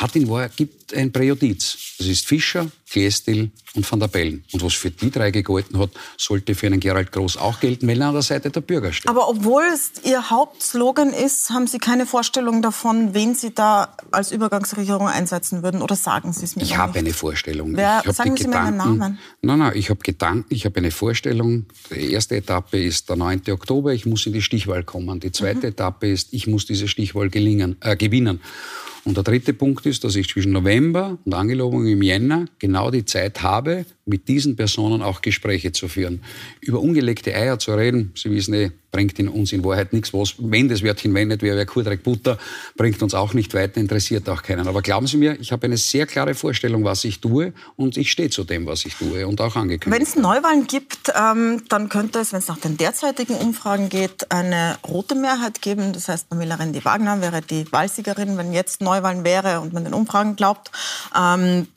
hat 0.00 0.14
in 0.16 0.28
Wahrheit 0.28 0.56
gibt 0.56 0.94
ein 0.94 1.10
Präjudiz. 1.12 1.76
Das 1.98 2.06
ist 2.06 2.24
Fischer, 2.24 2.70
Klestil 2.88 3.50
und 3.74 3.90
Van 3.90 3.98
der 3.98 4.06
Bellen. 4.06 4.44
Und 4.52 4.62
was 4.62 4.72
für 4.74 4.90
die 4.92 5.10
drei 5.10 5.30
gegolten 5.32 5.76
hat, 5.78 5.90
sollte 6.16 6.54
für 6.54 6.66
einen 6.66 6.78
Gerald 6.80 7.10
Groß 7.12 7.36
auch 7.36 7.58
gelten, 7.58 7.86
wenn 7.88 8.00
er 8.00 8.06
an 8.08 8.14
der 8.14 8.22
Seite 8.22 8.48
der 8.50 8.60
Bürger 8.60 8.92
steht. 8.92 9.08
Aber 9.10 9.28
obwohl 9.28 9.64
es 9.74 9.90
Ihr 10.04 10.30
Hauptslogan 10.30 11.12
ist, 11.12 11.50
haben 11.50 11.66
Sie 11.66 11.78
keine 11.78 12.06
Vorstellung 12.06 12.62
davon, 12.62 13.12
wen 13.12 13.34
Sie 13.34 13.52
da 13.52 13.92
als 14.12 14.30
Übergangsregierung 14.30 15.08
einsetzen 15.08 15.62
würden? 15.64 15.82
Oder 15.82 15.96
sagen 15.96 16.32
Sie 16.32 16.44
es 16.44 16.54
mir 16.54 16.62
Ich 16.62 16.76
habe 16.76 16.98
eine 17.00 17.12
Vorstellung. 17.12 17.76
Wer- 17.76 18.02
ich 18.06 18.12
sagen 18.12 18.36
Sie 18.36 18.46
mir 18.46 18.54
Ihren 18.54 18.72
Gedanken, 18.78 18.98
Namen. 18.98 19.18
Nein, 19.42 19.58
nein, 19.58 19.72
ich 19.74 19.90
habe 19.90 20.00
Gedanken, 20.00 20.46
ich 20.54 20.64
habe 20.64 20.76
eine 20.76 20.92
Vorstellung. 20.92 21.66
Die 21.90 22.12
erste 22.12 22.36
Etappe 22.36 22.80
ist 22.82 23.08
der 23.08 23.16
9. 23.16 23.42
Oktober, 23.50 23.92
ich 23.92 24.06
muss 24.06 24.24
in 24.26 24.32
die 24.32 24.42
Stichwahl 24.42 24.84
kommen. 24.84 25.18
Die 25.20 25.32
zweite 25.32 25.58
Mhm. 25.58 25.64
Etappe 25.72 26.08
ist, 26.08 26.28
ich 26.32 26.46
muss 26.46 26.66
diese 26.66 26.86
Stichwahl 26.86 27.28
gelingen, 27.30 27.76
äh, 27.80 27.96
gewinnen. 27.96 28.40
Und 29.08 29.16
der 29.16 29.24
dritte 29.24 29.54
Punkt 29.54 29.86
ist, 29.86 30.04
dass 30.04 30.16
ich 30.16 30.28
zwischen 30.28 30.52
November 30.52 31.16
und 31.24 31.32
Angelobung 31.32 31.86
im 31.86 32.02
Jänner 32.02 32.44
genau 32.58 32.90
die 32.90 33.06
Zeit 33.06 33.42
habe, 33.42 33.86
mit 34.08 34.26
diesen 34.28 34.56
Personen 34.56 35.02
auch 35.02 35.22
Gespräche 35.22 35.72
zu 35.72 35.88
führen. 35.88 36.22
Über 36.60 36.80
ungelegte 36.80 37.34
Eier 37.34 37.58
zu 37.58 37.72
reden, 37.74 38.12
Sie 38.14 38.30
wissen 38.30 38.54
eh, 38.54 38.70
bringt 38.90 39.18
in 39.18 39.28
uns 39.28 39.52
in 39.52 39.62
Wahrheit 39.64 39.92
nichts. 39.92 40.12
Was, 40.14 40.34
wenn 40.38 40.68
das 40.68 40.82
Wörtchen 40.82 41.14
wendet, 41.14 41.42
wäre 41.42 41.66
Kurdreck 41.66 42.02
Butter, 42.02 42.38
bringt 42.76 43.02
uns 43.02 43.14
auch 43.14 43.34
nicht 43.34 43.52
weiter, 43.54 43.78
interessiert 43.80 44.28
auch 44.28 44.42
keinen. 44.42 44.66
Aber 44.66 44.80
glauben 44.82 45.06
Sie 45.06 45.18
mir, 45.18 45.38
ich 45.38 45.52
habe 45.52 45.66
eine 45.66 45.76
sehr 45.76 46.06
klare 46.06 46.34
Vorstellung, 46.34 46.84
was 46.84 47.04
ich 47.04 47.20
tue 47.20 47.52
und 47.76 47.96
ich 47.96 48.10
stehe 48.10 48.30
zu 48.30 48.44
dem, 48.44 48.66
was 48.66 48.86
ich 48.86 48.94
tue 48.94 49.26
und 49.26 49.40
auch 49.40 49.54
Wenn 49.54 49.62
angekündigt. 49.62 50.02
es 50.02 50.16
Neuwahlen 50.16 50.66
gibt, 50.66 51.12
ähm, 51.14 51.62
dann 51.68 51.88
könnte 51.88 52.18
es, 52.20 52.32
wenn 52.32 52.38
es 52.38 52.48
nach 52.48 52.58
den 52.58 52.76
derzeitigen 52.76 53.34
Umfragen 53.34 53.88
geht, 53.90 54.30
eine 54.30 54.78
rote 54.88 55.14
Mehrheit 55.14 55.60
geben. 55.60 55.92
Das 55.92 56.08
heißt, 56.08 56.30
Pamela 56.30 56.54
Rendi-Wagner 56.54 57.20
wäre 57.20 57.42
die 57.42 57.70
Wahlsiegerin. 57.70 58.38
Wenn 58.38 58.52
jetzt 58.52 58.80
Neuwahlen 58.80 59.24
wäre 59.24 59.60
und 59.60 59.74
man 59.74 59.84
den 59.84 59.94
Umfragen 59.94 60.34
glaubt, 60.36 60.70
ähm, 61.16 61.68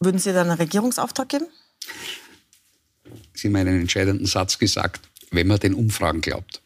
würden 0.00 0.18
Sie 0.18 0.32
dann 0.32 0.48
einen 0.48 0.58
Regierungsauftrag 0.58 1.28
geben? 1.28 1.46
Sie 3.34 3.48
haben 3.48 3.56
einen 3.56 3.80
entscheidenden 3.80 4.26
Satz 4.26 4.58
gesagt, 4.58 5.00
wenn 5.30 5.46
man 5.46 5.58
den 5.60 5.74
Umfragen 5.74 6.20
glaubt. 6.20 6.60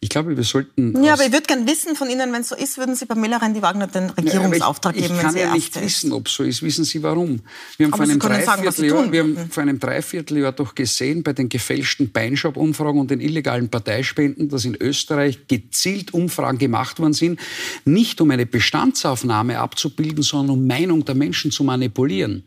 Ich 0.00 0.08
glaube, 0.08 0.36
wir 0.36 0.44
sollten... 0.44 1.02
Ja, 1.02 1.14
aber 1.14 1.26
ich 1.26 1.32
würde 1.32 1.46
gerne 1.46 1.66
wissen 1.66 1.96
von 1.96 2.08
Ihnen, 2.08 2.32
wenn 2.32 2.42
es 2.42 2.48
so 2.48 2.54
ist, 2.54 2.78
würden 2.78 2.94
Sie 2.94 3.06
Pamela 3.06 3.38
Rendi-Wagner 3.38 3.86
den 3.86 4.10
Regierungsauftrag 4.10 4.96
Ja, 4.96 5.06
aber 5.06 5.14
geben, 5.14 5.18
ich, 5.18 5.22
wenn 5.22 5.26
ich 5.26 5.32
sie 5.32 5.38
kann 5.38 5.48
ja 5.48 5.54
nicht 5.54 5.76
ist? 5.76 5.82
wissen, 5.82 6.12
ob 6.12 6.28
so 6.28 6.42
ist. 6.44 6.62
Wissen 6.62 6.84
Sie 6.84 7.02
warum? 7.02 7.40
Wir 7.76 7.86
haben, 7.86 7.94
Aber 7.94 8.04
vor 8.04 8.12
einem, 8.12 8.20
sagen, 8.20 8.62
Dreivierteljahr, 8.62 9.02
tun 9.02 9.12
wir 9.12 9.20
haben 9.20 9.50
vor 9.50 9.62
einem 9.62 9.78
Dreivierteljahr 9.78 10.52
doch 10.52 10.74
gesehen 10.74 11.22
bei 11.22 11.32
den 11.32 11.48
gefälschten 11.48 12.12
Beinshop-Umfragen 12.12 13.00
und 13.00 13.10
den 13.10 13.20
illegalen 13.20 13.68
Parteispenden, 13.68 14.48
dass 14.48 14.64
in 14.64 14.76
Österreich 14.76 15.48
gezielt 15.48 16.14
Umfragen 16.14 16.58
gemacht 16.58 16.98
worden 16.98 17.14
sind, 17.14 17.40
nicht 17.84 18.20
um 18.20 18.30
eine 18.30 18.46
Bestandsaufnahme 18.46 19.58
abzubilden, 19.58 20.22
sondern 20.22 20.56
um 20.56 20.66
Meinung 20.66 21.04
der 21.04 21.14
Menschen 21.14 21.50
zu 21.50 21.64
manipulieren. 21.64 22.44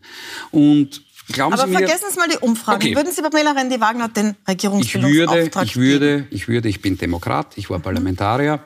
Und 0.52 1.02
glauben 1.34 1.54
Aber 1.54 1.64
Sie 1.64 1.70
mir, 1.70 1.80
vergessen 1.80 2.06
Sie 2.12 2.20
mal 2.20 2.28
die 2.28 2.38
Umfragen. 2.38 2.82
Okay. 2.82 2.96
Würden 2.96 3.12
Sie 3.12 3.22
Pamela 3.22 3.52
Rendi-Wagner 3.52 4.10
den 4.10 4.30
ich 4.30 4.36
würde, 4.36 4.48
Regierungsbildungsauftrag 4.48 5.66
ich 5.66 5.76
würde, 5.76 6.28
ich 6.32 6.48
würde, 6.48 6.70
ich 6.70 6.82
bin 6.82 6.98
Demokrat, 6.98 7.58
ich 7.58 7.70
Mhm. 7.70 7.74
war 7.74 7.80
Parlamentarier 7.80 8.64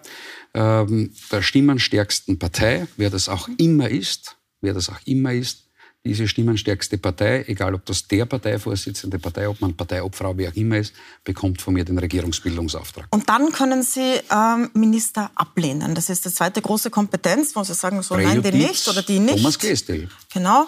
ähm, 0.54 1.14
der 1.32 1.42
stimmenstärksten 1.42 2.40
Partei, 2.40 2.88
wer 2.98 3.10
das 3.10 3.30
auch 3.30 3.50
immer 3.58 3.90
ist, 3.90 4.38
wer 4.62 4.74
das 4.74 4.90
auch 4.90 5.00
immer 5.06 5.34
ist, 5.34 5.63
diese 6.06 6.28
stimmenstärkste 6.28 6.98
Partei, 6.98 7.46
egal 7.48 7.74
ob 7.76 7.86
das 7.86 8.08
der 8.08 8.26
Parteivorsitzende, 8.26 9.20
Parteiobmann, 9.20 9.74
Parteiobfrau, 9.74 10.38
wer 10.38 10.50
auch 10.50 10.56
immer 10.56 10.78
ist, 10.78 10.94
bekommt 11.24 11.62
von 11.62 11.74
mir 11.74 11.86
den 11.86 11.98
Regierungsbildungsauftrag. 11.98 13.08
Und 13.10 13.30
dann 13.30 13.54
können 13.54 13.84
Sie 13.84 14.20
ähm, 14.30 14.70
Minister 14.74 15.32
ablehnen. 15.36 15.96
Das 15.96 16.10
ist 16.10 16.26
die 16.26 16.30
zweite 16.30 16.62
große 16.62 16.90
Kompetenz, 16.90 17.56
wo 17.56 17.64
Sie 17.64 17.74
sagen, 17.74 18.02
so 18.04 18.18
nein, 18.18 18.44
die 18.44 18.52
nicht 18.52 18.88
oder 18.90 19.02
die 19.02 19.20
nicht. 19.20 19.38
Thomas 19.38 19.58
Gestel. 19.58 20.10
Genau. 20.34 20.68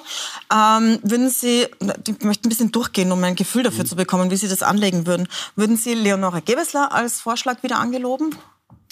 Ähm, 0.54 1.00
würden 1.04 1.30
Sie, 1.30 1.68
ich 2.08 2.24
möchte 2.24 2.48
ein 2.48 2.50
bisschen 2.50 2.72
durchgehen, 2.72 3.12
um 3.12 3.22
ein 3.24 3.36
Gefühl 3.36 3.64
dafür 3.64 3.84
mhm. 3.84 3.90
zu 3.90 3.96
bekommen, 3.98 4.32
wie 4.32 4.38
Sie 4.38 4.48
das 4.48 4.64
anlegen 4.64 5.06
würden. 5.06 5.28
Würden 5.58 5.76
Sie 5.76 5.96
Leonore 5.96 6.42
Gewessler 6.42 6.94
als 6.94 7.20
Vorschlag 7.20 7.62
wieder 7.62 7.80
angeloben? 7.80 8.36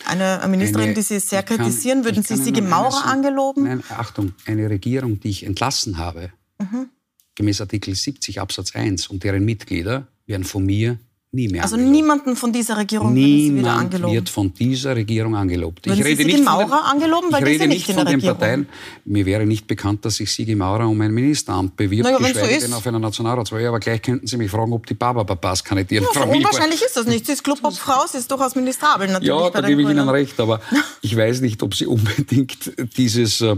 Eine 0.06 0.46
Ministerin, 0.48 0.88
eine, 0.88 0.94
die 0.94 1.02
Sie 1.02 1.20
sehr 1.20 1.44
kritisieren, 1.44 2.04
würden 2.04 2.24
Sie 2.24 2.36
Sigi 2.36 2.62
Maurer 2.62 3.06
angeloben? 3.06 3.64
Nein, 3.64 3.84
Achtung, 3.90 4.34
eine 4.46 4.70
Regierung, 4.70 5.20
die 5.20 5.30
ich 5.30 5.46
entlassen 5.46 5.98
habe, 5.98 6.32
mhm. 6.60 6.90
gemäß 7.36 7.62
Artikel 7.62 7.96
70 7.96 8.40
Absatz 8.42 8.76
1 8.76 9.08
und 9.08 9.24
deren 9.24 9.46
Mitglieder 9.46 10.08
werden 10.26 10.44
von 10.44 10.66
mir 10.66 11.00
Nie 11.36 11.48
mehr 11.48 11.64
also 11.64 11.78
angelobt. 11.78 11.96
niemanden 11.96 12.36
von 12.36 12.54
dieser 12.54 12.78
Regierung 12.78 13.12
Niemand 13.12 13.92
wird 13.92 14.30
von 14.30 14.54
dieser 14.54 14.96
Regierung 14.96 15.36
angelobt. 15.36 15.84
Würden 15.84 16.00
ich 16.00 16.06
rede 16.06 16.18
Sie 16.18 16.26
nicht 16.26 16.46
Maurer 16.46 16.68
von 16.68 16.78
den, 16.78 16.86
angeloben, 16.86 17.32
weil 17.32 17.48
ich 17.48 17.60
rede 17.60 17.68
nicht, 17.68 17.92
von 17.92 18.06
den 18.06 18.22
Parteien. 18.22 18.68
Mir 19.04 19.26
wäre 19.26 19.44
nicht 19.44 19.66
bekannt, 19.66 20.06
dass 20.06 20.18
sich 20.18 20.32
Sigi 20.32 20.54
Maurer 20.54 20.88
um 20.88 21.02
ein 21.02 21.12
Ministeramt 21.12 21.76
bewirbt, 21.76 22.04
naja, 22.04 22.20
geschweige 22.20 22.60
so 22.60 22.68
denn 22.68 22.74
auf 22.74 22.86
einer 22.86 23.00
Nationalratswahl. 23.00 23.66
Aber 23.66 23.80
gleich 23.80 24.04
könnten 24.04 24.28
Sie 24.28 24.38
mich 24.38 24.52
fragen, 24.52 24.74
ob 24.74 24.86
die 24.86 24.94
Baba-Papas 24.94 25.64
kandidieren. 25.64 26.06
Ja, 26.14 26.22
so 26.22 26.30
unwahrscheinlich 26.30 26.84
ist 26.84 26.96
das 26.96 27.08
nicht. 27.08 27.26
Sie 27.26 27.32
ist 27.32 27.44
Clubobfrau, 27.44 28.06
sie 28.06 28.20
ist 28.20 28.30
durchaus 28.30 28.54
ministrabel 28.54 29.08
natürlich. 29.08 29.30
Ja, 29.30 29.50
da 29.50 29.68
gebe 29.68 29.82
ich 29.82 29.90
Ihnen 29.90 30.10
recht. 30.10 30.40
Aber 30.40 30.62
ich 31.02 31.18
weiß 31.18 31.42
nicht, 31.42 31.64
ob 31.64 31.74
sie 31.74 31.88
unbedingt 31.88 32.74
dieses, 32.96 33.42
äh, 33.42 33.56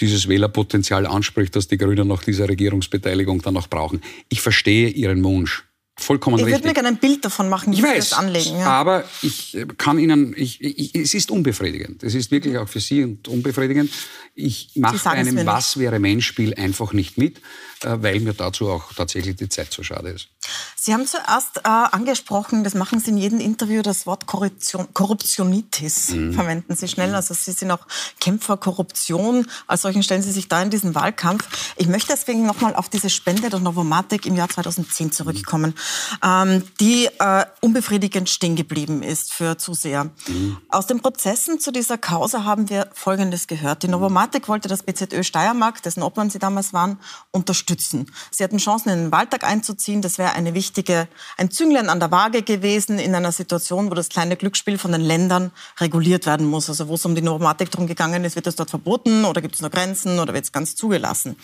dieses 0.00 0.28
Wählerpotenzial 0.28 1.06
anspricht, 1.06 1.54
das 1.56 1.68
die 1.68 1.76
Grünen 1.76 2.08
nach 2.08 2.22
dieser 2.22 2.48
Regierungsbeteiligung 2.48 3.42
dann 3.42 3.52
noch 3.52 3.68
brauchen. 3.68 4.00
Ich 4.30 4.40
verstehe 4.40 4.88
Ihren 4.88 5.22
Wunsch. 5.24 5.67
Vollkommen 6.00 6.38
ich 6.38 6.44
richtig. 6.44 6.60
Ich 6.60 6.64
würde 6.64 6.68
mir 6.68 6.74
gerne 6.74 6.88
ein 6.88 7.00
Bild 7.00 7.24
davon 7.24 7.48
machen, 7.48 7.72
wie 7.72 7.78
ich 7.78 7.82
weiß, 7.82 7.92
Sie 7.92 8.10
das 8.10 8.12
anlegen. 8.12 8.58
Ja. 8.58 8.66
Aber 8.66 9.04
ich 9.20 9.56
äh, 9.56 9.66
kann 9.76 9.98
Ihnen, 9.98 10.32
ich, 10.36 10.60
ich, 10.60 10.94
es 10.94 11.12
ist 11.12 11.30
unbefriedigend. 11.32 12.04
Es 12.04 12.14
ist 12.14 12.30
wirklich 12.30 12.56
auch 12.56 12.68
für 12.68 12.78
Sie 12.78 13.18
unbefriedigend. 13.26 13.90
Ich 14.36 14.70
mache 14.76 15.10
einem 15.10 15.44
Was 15.44 15.76
wäre 15.78 15.98
Mensch-Spiel 15.98 16.54
einfach 16.54 16.92
nicht 16.92 17.18
mit. 17.18 17.40
Äh, 17.84 18.02
weil 18.02 18.18
mir 18.20 18.34
dazu 18.34 18.68
auch 18.70 18.92
tatsächlich 18.92 19.36
die 19.36 19.48
Zeit 19.48 19.70
zu 19.70 19.84
schade 19.84 20.08
ist. 20.08 20.28
Sie 20.74 20.92
haben 20.92 21.06
zuerst 21.06 21.58
äh, 21.58 21.60
angesprochen, 21.68 22.64
das 22.64 22.74
machen 22.74 22.98
Sie 22.98 23.10
in 23.10 23.18
jedem 23.18 23.38
Interview, 23.38 23.82
das 23.82 24.04
Wort 24.06 24.26
Korruption, 24.26 24.88
Korruptionitis 24.94 26.08
mhm. 26.08 26.32
verwenden 26.32 26.74
Sie 26.74 26.88
schnell. 26.88 27.14
Also 27.14 27.34
Sie 27.34 27.52
sind 27.52 27.70
auch 27.70 27.86
Kämpfer 28.18 28.56
Korruption. 28.56 29.46
Als 29.68 29.82
solchen 29.82 30.02
stellen 30.02 30.22
Sie 30.22 30.32
sich 30.32 30.48
da 30.48 30.60
in 30.60 30.70
diesen 30.70 30.96
Wahlkampf. 30.96 31.74
Ich 31.76 31.86
möchte 31.86 32.08
deswegen 32.08 32.46
nochmal 32.46 32.74
auf 32.74 32.88
diese 32.88 33.10
Spende 33.10 33.48
der 33.48 33.60
Novomatic 33.60 34.26
im 34.26 34.34
Jahr 34.34 34.48
2010 34.48 35.12
zurückkommen, 35.12 35.74
mhm. 36.22 36.28
ähm, 36.28 36.64
die 36.80 37.06
äh, 37.18 37.44
unbefriedigend 37.60 38.28
stehen 38.28 38.56
geblieben 38.56 39.04
ist 39.04 39.32
für 39.32 39.56
Zuseher. 39.56 40.10
Mhm. 40.26 40.58
Aus 40.68 40.88
den 40.88 41.00
Prozessen 41.00 41.60
zu 41.60 41.70
dieser 41.70 41.98
Causa 41.98 42.42
haben 42.42 42.70
wir 42.70 42.88
Folgendes 42.92 43.46
gehört. 43.46 43.84
Die 43.84 43.88
Novomatic 43.88 44.48
wollte 44.48 44.66
das 44.66 44.82
BZÖ 44.82 45.22
Steiermark, 45.22 45.80
dessen 45.82 46.02
Obmann 46.02 46.30
Sie 46.30 46.40
damals 46.40 46.72
waren, 46.72 46.98
unterstützen 47.30 47.67
unterstützen. 47.68 48.10
Sie 48.30 48.44
hatten 48.44 48.58
Chancen, 48.58 48.90
in 48.90 48.98
den 49.04 49.12
Waldtag 49.12 49.44
einzuziehen. 49.44 50.02
Das 50.02 50.18
wäre 50.18 50.32
eine 50.32 50.54
wichtige, 50.54 51.08
ein 51.36 51.50
Zünglein 51.50 51.88
an 51.88 52.00
der 52.00 52.10
Waage 52.10 52.42
gewesen 52.42 52.98
in 52.98 53.14
einer 53.14 53.32
Situation, 53.32 53.90
wo 53.90 53.94
das 53.94 54.08
kleine 54.08 54.36
Glücksspiel 54.36 54.78
von 54.78 54.92
den 54.92 55.00
Ländern 55.00 55.52
reguliert 55.78 56.26
werden 56.26 56.46
muss. 56.46 56.68
Also 56.68 56.88
wo 56.88 56.94
es 56.94 57.04
um 57.04 57.14
die 57.14 57.22
Normatik 57.22 57.70
darum 57.70 57.86
gegangen 57.86 58.24
ist, 58.24 58.36
wird 58.36 58.46
es 58.46 58.56
dort 58.56 58.70
verboten 58.70 59.24
oder 59.24 59.40
gibt 59.40 59.54
es 59.54 59.60
nur 59.60 59.70
Grenzen 59.70 60.18
oder 60.18 60.34
wird 60.34 60.44
es 60.44 60.52
ganz 60.52 60.74
zugelassen. 60.74 61.36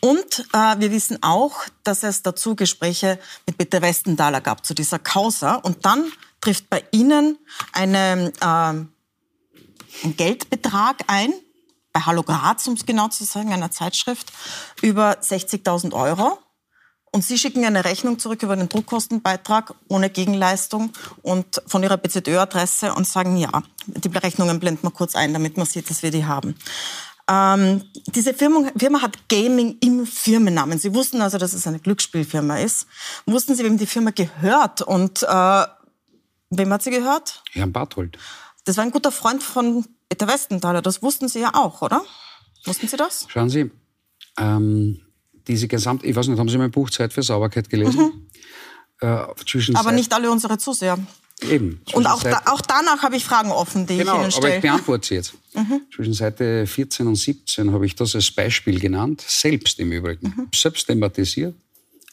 Und 0.00 0.46
äh, 0.52 0.78
wir 0.78 0.90
wissen 0.90 1.22
auch, 1.22 1.64
dass 1.82 2.02
es 2.02 2.22
dazu 2.22 2.54
Gespräche 2.54 3.18
mit 3.46 3.58
Peter 3.58 3.82
Westenthaler 3.82 4.40
gab 4.40 4.64
zu 4.64 4.74
dieser 4.74 4.98
Causa. 4.98 5.56
Und 5.56 5.84
dann 5.84 6.04
trifft 6.40 6.70
bei 6.70 6.84
Ihnen 6.92 7.38
eine, 7.72 8.32
äh, 8.40 10.04
ein 10.04 10.16
Geldbetrag 10.16 10.98
ein, 11.08 11.32
bei 11.96 12.02
Hallo 12.02 12.22
Graz, 12.22 12.66
um 12.68 12.74
es 12.74 12.84
genau 12.84 13.08
zu 13.08 13.24
sagen, 13.24 13.54
einer 13.54 13.70
Zeitschrift, 13.70 14.30
über 14.82 15.12
60.000 15.12 15.94
Euro. 15.94 16.38
Und 17.10 17.24
Sie 17.24 17.38
schicken 17.38 17.64
eine 17.64 17.86
Rechnung 17.86 18.18
zurück 18.18 18.42
über 18.42 18.54
den 18.54 18.68
Druckkostenbeitrag 18.68 19.72
ohne 19.88 20.10
Gegenleistung 20.10 20.92
und 21.22 21.62
von 21.66 21.82
Ihrer 21.82 21.96
BZÖ-Adresse 21.96 22.92
und 22.92 23.06
sagen, 23.06 23.38
ja, 23.38 23.62
die 23.86 24.08
Rechnungen 24.08 24.60
blenden 24.60 24.82
wir 24.82 24.90
kurz 24.90 25.14
ein, 25.16 25.32
damit 25.32 25.56
man 25.56 25.64
sieht, 25.64 25.88
dass 25.88 26.02
wir 26.02 26.10
die 26.10 26.26
haben. 26.26 26.54
Ähm, 27.30 27.82
diese 28.08 28.34
Firma, 28.34 28.70
Firma, 28.76 29.00
hat 29.00 29.30
Gaming 29.30 29.78
im 29.80 30.04
Firmennamen. 30.04 30.78
Sie 30.78 30.92
wussten 30.92 31.22
also, 31.22 31.38
dass 31.38 31.54
es 31.54 31.66
eine 31.66 31.78
Glücksspielfirma 31.78 32.58
ist. 32.58 32.86
Wussten 33.24 33.54
Sie, 33.54 33.64
wem 33.64 33.78
die 33.78 33.86
Firma 33.86 34.10
gehört 34.10 34.82
und 34.82 35.22
äh, 35.22 35.64
wem 36.50 36.72
hat 36.74 36.82
sie 36.82 36.90
gehört? 36.90 37.42
Herrn 37.52 37.72
Barthold. 37.72 38.18
Das 38.66 38.76
war 38.76 38.84
ein 38.84 38.90
guter 38.90 39.12
Freund 39.12 39.42
von 39.42 39.86
Peter 40.08 40.28
Westenthaler, 40.28 40.82
das 40.82 41.02
wussten 41.02 41.28
Sie 41.28 41.40
ja 41.40 41.54
auch, 41.54 41.82
oder? 41.82 42.04
Wussten 42.64 42.88
Sie 42.88 42.96
das? 42.96 43.26
Schauen 43.28 43.50
Sie, 43.50 43.70
ähm, 44.38 45.00
diese 45.46 45.68
gesamte, 45.68 46.06
ich 46.06 46.16
weiß 46.16 46.28
nicht, 46.28 46.38
haben 46.38 46.48
Sie 46.48 46.58
mein 46.58 46.70
Buch 46.70 46.90
Zeit 46.90 47.12
für 47.12 47.22
Sauberkeit 47.22 47.68
gelesen? 47.68 48.00
Mhm. 48.00 48.26
Äh, 49.00 49.74
Aber 49.74 49.92
nicht 49.92 50.12
alle 50.12 50.30
unsere 50.30 50.58
Zuseher. 50.58 50.98
Eben. 51.42 51.82
Und 51.92 52.06
auch, 52.06 52.22
da, 52.22 52.42
auch 52.46 52.62
danach 52.62 53.02
habe 53.02 53.16
ich 53.16 53.24
Fragen 53.24 53.50
offen, 53.50 53.86
die 53.86 53.98
genau, 53.98 54.14
ich 54.14 54.20
Ihnen 54.22 54.30
stelle. 54.30 54.46
aber 54.46 54.56
ich 54.56 54.62
beantworte 54.62 55.06
sie 55.06 55.14
jetzt. 55.16 55.34
Mhm. 55.54 55.82
Zwischen 55.94 56.14
Seite 56.14 56.66
14 56.66 57.06
und 57.06 57.16
17 57.16 57.72
habe 57.72 57.84
ich 57.84 57.94
das 57.94 58.14
als 58.14 58.30
Beispiel 58.30 58.80
genannt, 58.80 59.22
selbst 59.26 59.78
im 59.78 59.92
Übrigen, 59.92 60.28
mhm. 60.34 60.48
selbst 60.54 60.86
thematisiert, 60.86 61.54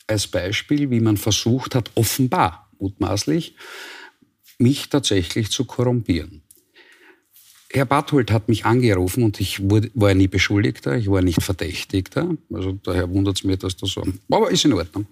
als 0.07 0.27
Beispiel, 0.27 0.89
wie 0.89 0.99
man 0.99 1.15
versucht 1.15 1.73
hat, 1.73 1.89
offenbar, 1.95 2.69
mutmaßlich, 2.79 3.55
mich 4.57 4.89
tatsächlich 4.89 5.49
zu 5.51 5.63
korrumpieren. 5.63 6.42
Herr 7.73 7.85
Barthold 7.85 8.31
hat 8.31 8.47
mich 8.47 8.65
angerufen 8.65 9.23
und 9.23 9.39
ich 9.39 9.69
wurde, 9.69 9.89
war 9.95 10.09
ja 10.09 10.15
nie 10.15 10.27
Beschuldigter, 10.27 10.95
ich 10.95 11.09
war 11.09 11.21
nicht 11.21 11.41
Verdächtigter. 11.41 12.29
Also 12.53 12.73
daher 12.83 13.09
wundert 13.09 13.37
es 13.37 13.43
mich, 13.43 13.59
dass 13.59 13.75
das 13.75 13.89
so. 13.89 14.03
Aber 14.29 14.51
ist 14.51 14.63
in 14.63 14.73
Ordnung. 14.73 15.07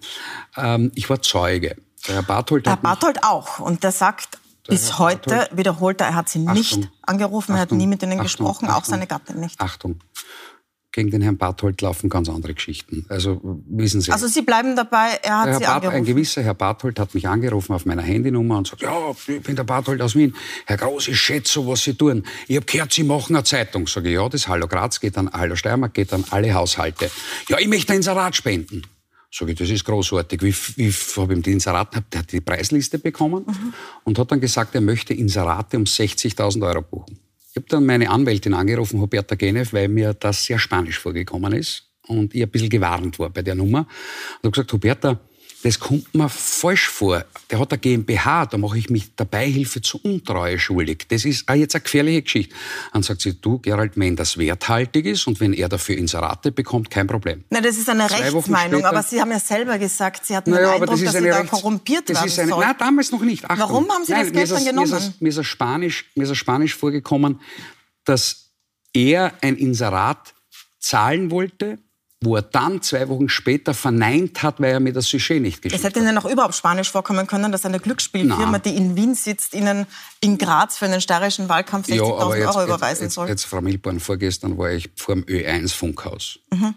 Ähm, 0.56 0.92
ich 0.94 1.10
war 1.10 1.20
Zeuge. 1.20 1.76
Der 2.06 2.16
Herr 2.16 2.22
Barthold, 2.22 2.66
Herr 2.66 2.76
Barthold 2.76 3.22
auch. 3.24 3.58
Und 3.58 3.82
der 3.82 3.92
sagt, 3.92 4.38
der 4.66 4.74
bis 4.74 4.90
Herr 4.90 4.98
heute 5.00 5.30
Barthold, 5.30 5.56
wiederholt 5.56 6.00
er, 6.00 6.08
er 6.08 6.14
hat 6.14 6.28
sie 6.28 6.38
nicht 6.38 6.74
Achtung, 6.74 6.88
angerufen, 7.02 7.54
er 7.54 7.60
hat 7.62 7.72
nie 7.72 7.86
mit 7.86 8.02
ihnen 8.02 8.12
Achtung, 8.12 8.22
gesprochen, 8.24 8.68
auch 8.68 8.84
seine 8.84 9.06
Gattin 9.06 9.40
nicht. 9.40 9.60
Achtung 9.60 10.00
gegen 10.92 11.10
den 11.10 11.22
Herrn 11.22 11.38
Barthold 11.38 11.80
laufen 11.80 12.10
ganz 12.10 12.28
andere 12.28 12.54
Geschichten. 12.54 13.06
Also 13.08 13.40
wissen 13.66 14.00
Sie. 14.02 14.12
Also 14.12 14.26
Sie 14.26 14.42
bleiben 14.42 14.76
dabei, 14.76 15.18
er 15.22 15.38
hat 15.38 15.46
Herr 15.46 15.54
Sie 15.54 15.64
Bart, 15.64 15.76
angerufen. 15.76 15.96
Ein 15.96 16.04
gewisser 16.04 16.42
Herr 16.42 16.54
Barthold 16.54 17.00
hat 17.00 17.14
mich 17.14 17.26
angerufen 17.26 17.72
auf 17.72 17.86
meiner 17.86 18.02
Handynummer 18.02 18.58
und 18.58 18.68
sagt, 18.68 18.82
ja, 18.82 19.10
ich 19.26 19.42
bin 19.42 19.56
der 19.56 19.64
Barthold 19.64 20.00
aus 20.02 20.14
Wien. 20.14 20.34
Herr 20.66 20.76
Groß, 20.76 21.08
ich 21.08 21.18
schätze 21.18 21.54
so, 21.54 21.66
was 21.66 21.82
Sie 21.82 21.94
tun. 21.94 22.24
Ich 22.46 22.56
habe 22.56 22.66
gehört, 22.66 22.92
Sie 22.92 23.04
machen 23.04 23.34
eine 23.34 23.44
Zeitung. 23.44 23.86
Sage 23.86 24.10
ich, 24.10 24.14
ja, 24.14 24.28
das 24.28 24.46
Hallo 24.48 24.68
Graz 24.68 25.00
geht 25.00 25.16
an 25.16 25.30
Hallo 25.32 25.56
Steiermark, 25.56 25.94
geht 25.94 26.12
an 26.12 26.24
alle 26.30 26.52
Haushalte. 26.52 27.10
Ja, 27.48 27.58
ich 27.58 27.68
möchte 27.68 27.92
ein 27.92 27.96
Inserat 27.96 28.36
spenden. 28.36 28.82
Sage 29.30 29.52
ich, 29.52 29.58
das 29.58 29.70
ist 29.70 29.84
großartig. 29.84 30.42
Wie, 30.42 30.54
wie 30.76 30.92
habe 31.16 31.32
ihm 31.32 31.42
die 31.42 31.52
Inserate, 31.52 32.04
der 32.12 32.20
hat 32.20 32.32
die 32.32 32.42
Preisliste 32.42 32.98
bekommen 32.98 33.44
mhm. 33.46 33.72
und 34.04 34.18
hat 34.18 34.30
dann 34.30 34.40
gesagt, 34.40 34.74
er 34.74 34.82
möchte 34.82 35.14
Inserate 35.14 35.78
um 35.78 35.84
60.000 35.84 36.66
Euro 36.66 36.82
buchen. 36.82 37.18
Ich 37.52 37.56
habe 37.56 37.66
dann 37.68 37.84
meine 37.84 38.08
Anwältin 38.08 38.54
angerufen, 38.54 38.98
Huberta 38.98 39.34
Genev, 39.34 39.74
weil 39.74 39.88
mir 39.88 40.14
das 40.14 40.46
sehr 40.46 40.58
spanisch 40.58 40.98
vorgekommen 40.98 41.52
ist 41.52 41.90
und 42.06 42.34
ich 42.34 42.42
ein 42.42 42.48
bisschen 42.48 42.70
gewarnt 42.70 43.18
war 43.18 43.28
bei 43.28 43.42
der 43.42 43.54
Nummer. 43.54 43.80
Und 43.80 44.44
habe 44.44 44.50
gesagt, 44.52 44.72
Huberta, 44.72 45.20
das 45.62 45.78
kommt 45.78 46.12
mir 46.14 46.28
falsch 46.28 46.88
vor. 46.88 47.24
Der 47.50 47.60
hat 47.60 47.72
eine 47.72 47.78
GmbH, 47.78 48.46
da 48.46 48.58
mache 48.58 48.78
ich 48.78 48.90
mich 48.90 49.14
der 49.14 49.24
Beihilfe 49.24 49.80
zur 49.80 50.04
Untreue 50.04 50.58
schuldig. 50.58 51.06
Das 51.08 51.24
ist 51.24 51.48
auch 51.48 51.54
jetzt 51.54 51.74
eine 51.74 51.82
gefährliche 51.82 52.22
Geschichte. 52.22 52.54
Dann 52.92 53.02
sagt 53.02 53.22
sie, 53.22 53.34
du, 53.34 53.58
Gerald, 53.60 53.92
wenn 53.94 54.16
das 54.16 54.38
werthaltig 54.38 55.06
ist 55.06 55.26
und 55.26 55.38
wenn 55.38 55.52
er 55.52 55.68
dafür 55.68 55.96
Inserate 55.96 56.50
bekommt, 56.50 56.90
kein 56.90 57.06
Problem. 57.06 57.44
Na, 57.50 57.60
das 57.60 57.76
ist 57.76 57.88
eine 57.88 58.08
Zwei 58.08 58.30
Rechtsmeinung, 58.30 58.80
später, 58.80 58.88
aber 58.88 59.02
Sie 59.02 59.20
haben 59.20 59.30
ja 59.30 59.38
selber 59.38 59.78
gesagt, 59.78 60.26
Sie 60.26 60.36
hatten 60.36 60.50
naja, 60.50 60.72
den 60.72 60.82
Eindruck, 60.82 61.04
dass 61.04 61.12
Sie 61.12 61.28
da 61.28 61.42
korrumpiert 61.44 62.10
das 62.10 62.24
ist 62.26 62.38
eine, 62.40 62.50
soll. 62.50 62.64
Nein, 62.64 62.74
damals 62.78 63.12
noch 63.12 63.22
nicht. 63.22 63.44
Achtung. 63.44 63.58
Warum 63.58 63.88
haben 63.88 64.04
Sie 64.04 64.12
nein, 64.12 64.24
das 64.24 64.32
Geld 64.32 64.50
dann 64.50 64.64
genommen? 64.64 64.90
Mir 64.90 64.96
ist, 64.98 65.20
mir, 65.20 65.28
ist 65.28 65.46
Spanisch, 65.46 66.06
mir 66.16 66.24
ist 66.24 66.36
Spanisch 66.36 66.74
vorgekommen, 66.74 67.40
dass 68.04 68.50
er 68.92 69.32
ein 69.40 69.56
Inserat 69.56 70.34
zahlen 70.80 71.30
wollte, 71.30 71.78
wo 72.22 72.36
er 72.36 72.42
dann 72.42 72.82
zwei 72.82 73.08
Wochen 73.08 73.28
später 73.28 73.74
verneint 73.74 74.42
hat, 74.42 74.60
weil 74.60 74.72
er 74.72 74.80
mir 74.80 74.92
das 74.92 75.06
Sujet 75.06 75.42
nicht 75.42 75.60
geschickt 75.60 75.74
hat. 75.74 75.90
Es 75.90 75.96
hätte 75.96 76.00
Ihnen 76.00 76.16
auch 76.18 76.24
überhaupt 76.24 76.54
Spanisch 76.54 76.90
vorkommen 76.90 77.26
können, 77.26 77.52
dass 77.52 77.66
eine 77.66 77.80
Glücksspielfirma, 77.80 78.58
die 78.58 78.76
in 78.76 78.96
Wien 78.96 79.14
sitzt, 79.14 79.54
Ihnen 79.54 79.86
in 80.20 80.38
Graz 80.38 80.78
für 80.78 80.86
einen 80.86 81.00
steirischen 81.00 81.48
Wahlkampf 81.48 81.88
60.000 81.88 81.96
ja, 81.96 82.02
Euro 82.04 82.64
überweisen 82.64 83.04
jetzt, 83.04 83.14
soll. 83.14 83.28
Jetzt, 83.28 83.44
Frau 83.44 83.60
Milborn, 83.60 84.00
vorgestern 84.00 84.56
war 84.56 84.70
ich 84.70 84.90
vor 84.96 85.14
dem 85.14 85.24
Ö1-Funkhaus. 85.24 86.38
Mhm. 86.50 86.74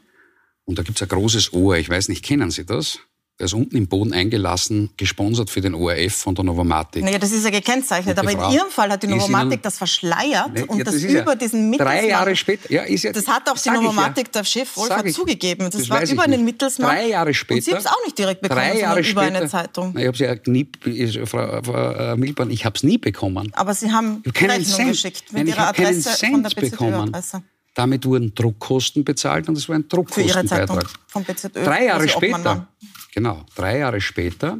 Und 0.65 0.79
da 0.79 0.83
gibt 0.83 0.97
es 0.97 1.03
ein 1.03 1.09
großes 1.09 1.53
Ohr, 1.53 1.77
ich 1.77 1.89
weiß 1.89 2.09
nicht, 2.09 2.25
kennen 2.25 2.49
Sie 2.49 2.65
das? 2.65 2.99
Ist 3.37 3.53
unten 3.53 3.75
im 3.75 3.87
Boden 3.87 4.13
eingelassen, 4.13 4.91
gesponsert 4.95 5.49
für 5.49 5.59
den 5.59 5.73
ORF 5.75 6.13
von 6.15 6.33
der 6.35 6.45
Novomatic. 6.45 7.03
Naja, 7.03 7.19
das 7.19 7.33
ist 7.33 7.43
ja 7.43 7.49
gekennzeichnet. 7.49 8.17
Aber 8.17 8.31
in 8.31 8.37
Frau 8.37 8.49
Ihrem 8.49 8.69
Fall 8.69 8.89
hat 8.89 9.03
die 9.03 9.07
Novomatic 9.07 9.61
das 9.61 9.77
verschleiert 9.77 10.51
Nee, 10.53 10.61
und 10.63 10.77
ja, 10.77 10.85
das, 10.85 10.93
das 10.93 11.03
ist 11.03 11.11
ja 11.11 11.21
über 11.21 11.35
diesen 11.35 11.69
Mittelsmann. 11.69 11.97
Drei 11.99 12.07
Jahre 12.07 12.33
später, 12.37 12.71
ja, 12.71 12.83
ist 12.83 13.03
ja, 13.03 13.11
Das 13.11 13.27
hat 13.27 13.49
auch 13.49 13.57
die 13.57 13.69
Novomatic, 13.71 14.27
ja. 14.27 14.31
der 14.39 14.43
Chef, 14.45 14.69
ich. 15.03 15.13
zugegeben. 15.13 15.65
Das, 15.69 15.81
Das 15.81 15.89
war 15.89 16.01
über 16.09 16.23
einen. 16.23 16.45
Mittelsmann. 16.45 16.89
Drei 16.95 17.09
Jahre 17.09 17.33
später. 17.33 17.57
Und 17.57 17.63
Sie 17.65 17.71
haben 17.71 17.79
es 17.79 17.87
auch 17.87 18.05
nicht 18.05 18.17
direkt 18.17 18.39
bekommen, 18.41 18.57
Drei 18.61 18.79
Jahre 18.79 19.03
sondern 19.03 19.11
über 19.11 19.21
später. 19.23 19.37
eine 19.39 19.49
Zeitung. 19.49 19.91
Na, 19.93 19.99
Ich 20.01 20.07
habe 20.07 20.17
ja 20.17 20.35
nie, 20.45 20.69
ich- 20.85 21.29
Frau, 21.29 21.61
Frau 21.61 21.91
äh, 21.91 22.15
Milborn, 22.15 22.51
ich 22.51 22.63
habe 22.63 22.77
es 22.77 22.83
nie 22.83 22.97
bekommen. 22.97 23.51
Aber 23.53 23.73
Sie 23.73 23.91
haben 23.91 24.23
Rechnung 24.25 24.63
Cent, 24.63 24.91
geschickt 24.91 25.23
Nein, 25.31 25.43
mit 25.43 25.49
ich 25.49 25.57
Ihrer 25.59 25.67
Adresse 25.67 26.09
von 26.25 26.41
der. 26.41 26.49
BZÖ-Adresse. 26.51 27.43
Damit 27.73 28.05
wurden 28.05 28.33
Druckkosten 28.33 29.03
bezahlt 29.03 29.49
und 29.49 29.57
es 29.57 29.67
war 29.67 29.75
ein 29.75 29.83
Für 29.89 30.21
Ihre 30.21 30.45
Zeitung 30.45 30.77
Druckkostenbeitrag. 30.77 30.89
vom 31.09 31.23
BZÖ. 31.25 31.49
Drei 31.65 31.85
Jahre 31.87 32.03
Obmann 32.05 32.39
später. 32.41 32.67
Genau, 33.15 33.43
drei 33.55 33.79
Jahre 33.79 34.01
später 34.01 34.59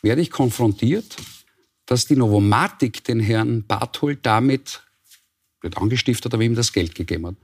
werde 0.00 0.22
ich 0.22 0.30
konfrontiert, 0.30 1.16
dass 1.84 2.06
die 2.06 2.16
Novomatic 2.16 3.04
den 3.04 3.20
Herrn 3.20 3.66
Barthold 3.66 4.24
damit 4.24 4.85
nicht 5.62 5.78
angestiftet, 5.78 6.32
aber 6.34 6.42
ihm 6.42 6.54
das 6.54 6.72
Geld 6.72 6.94
gegeben 6.94 7.26
hat. 7.28 7.34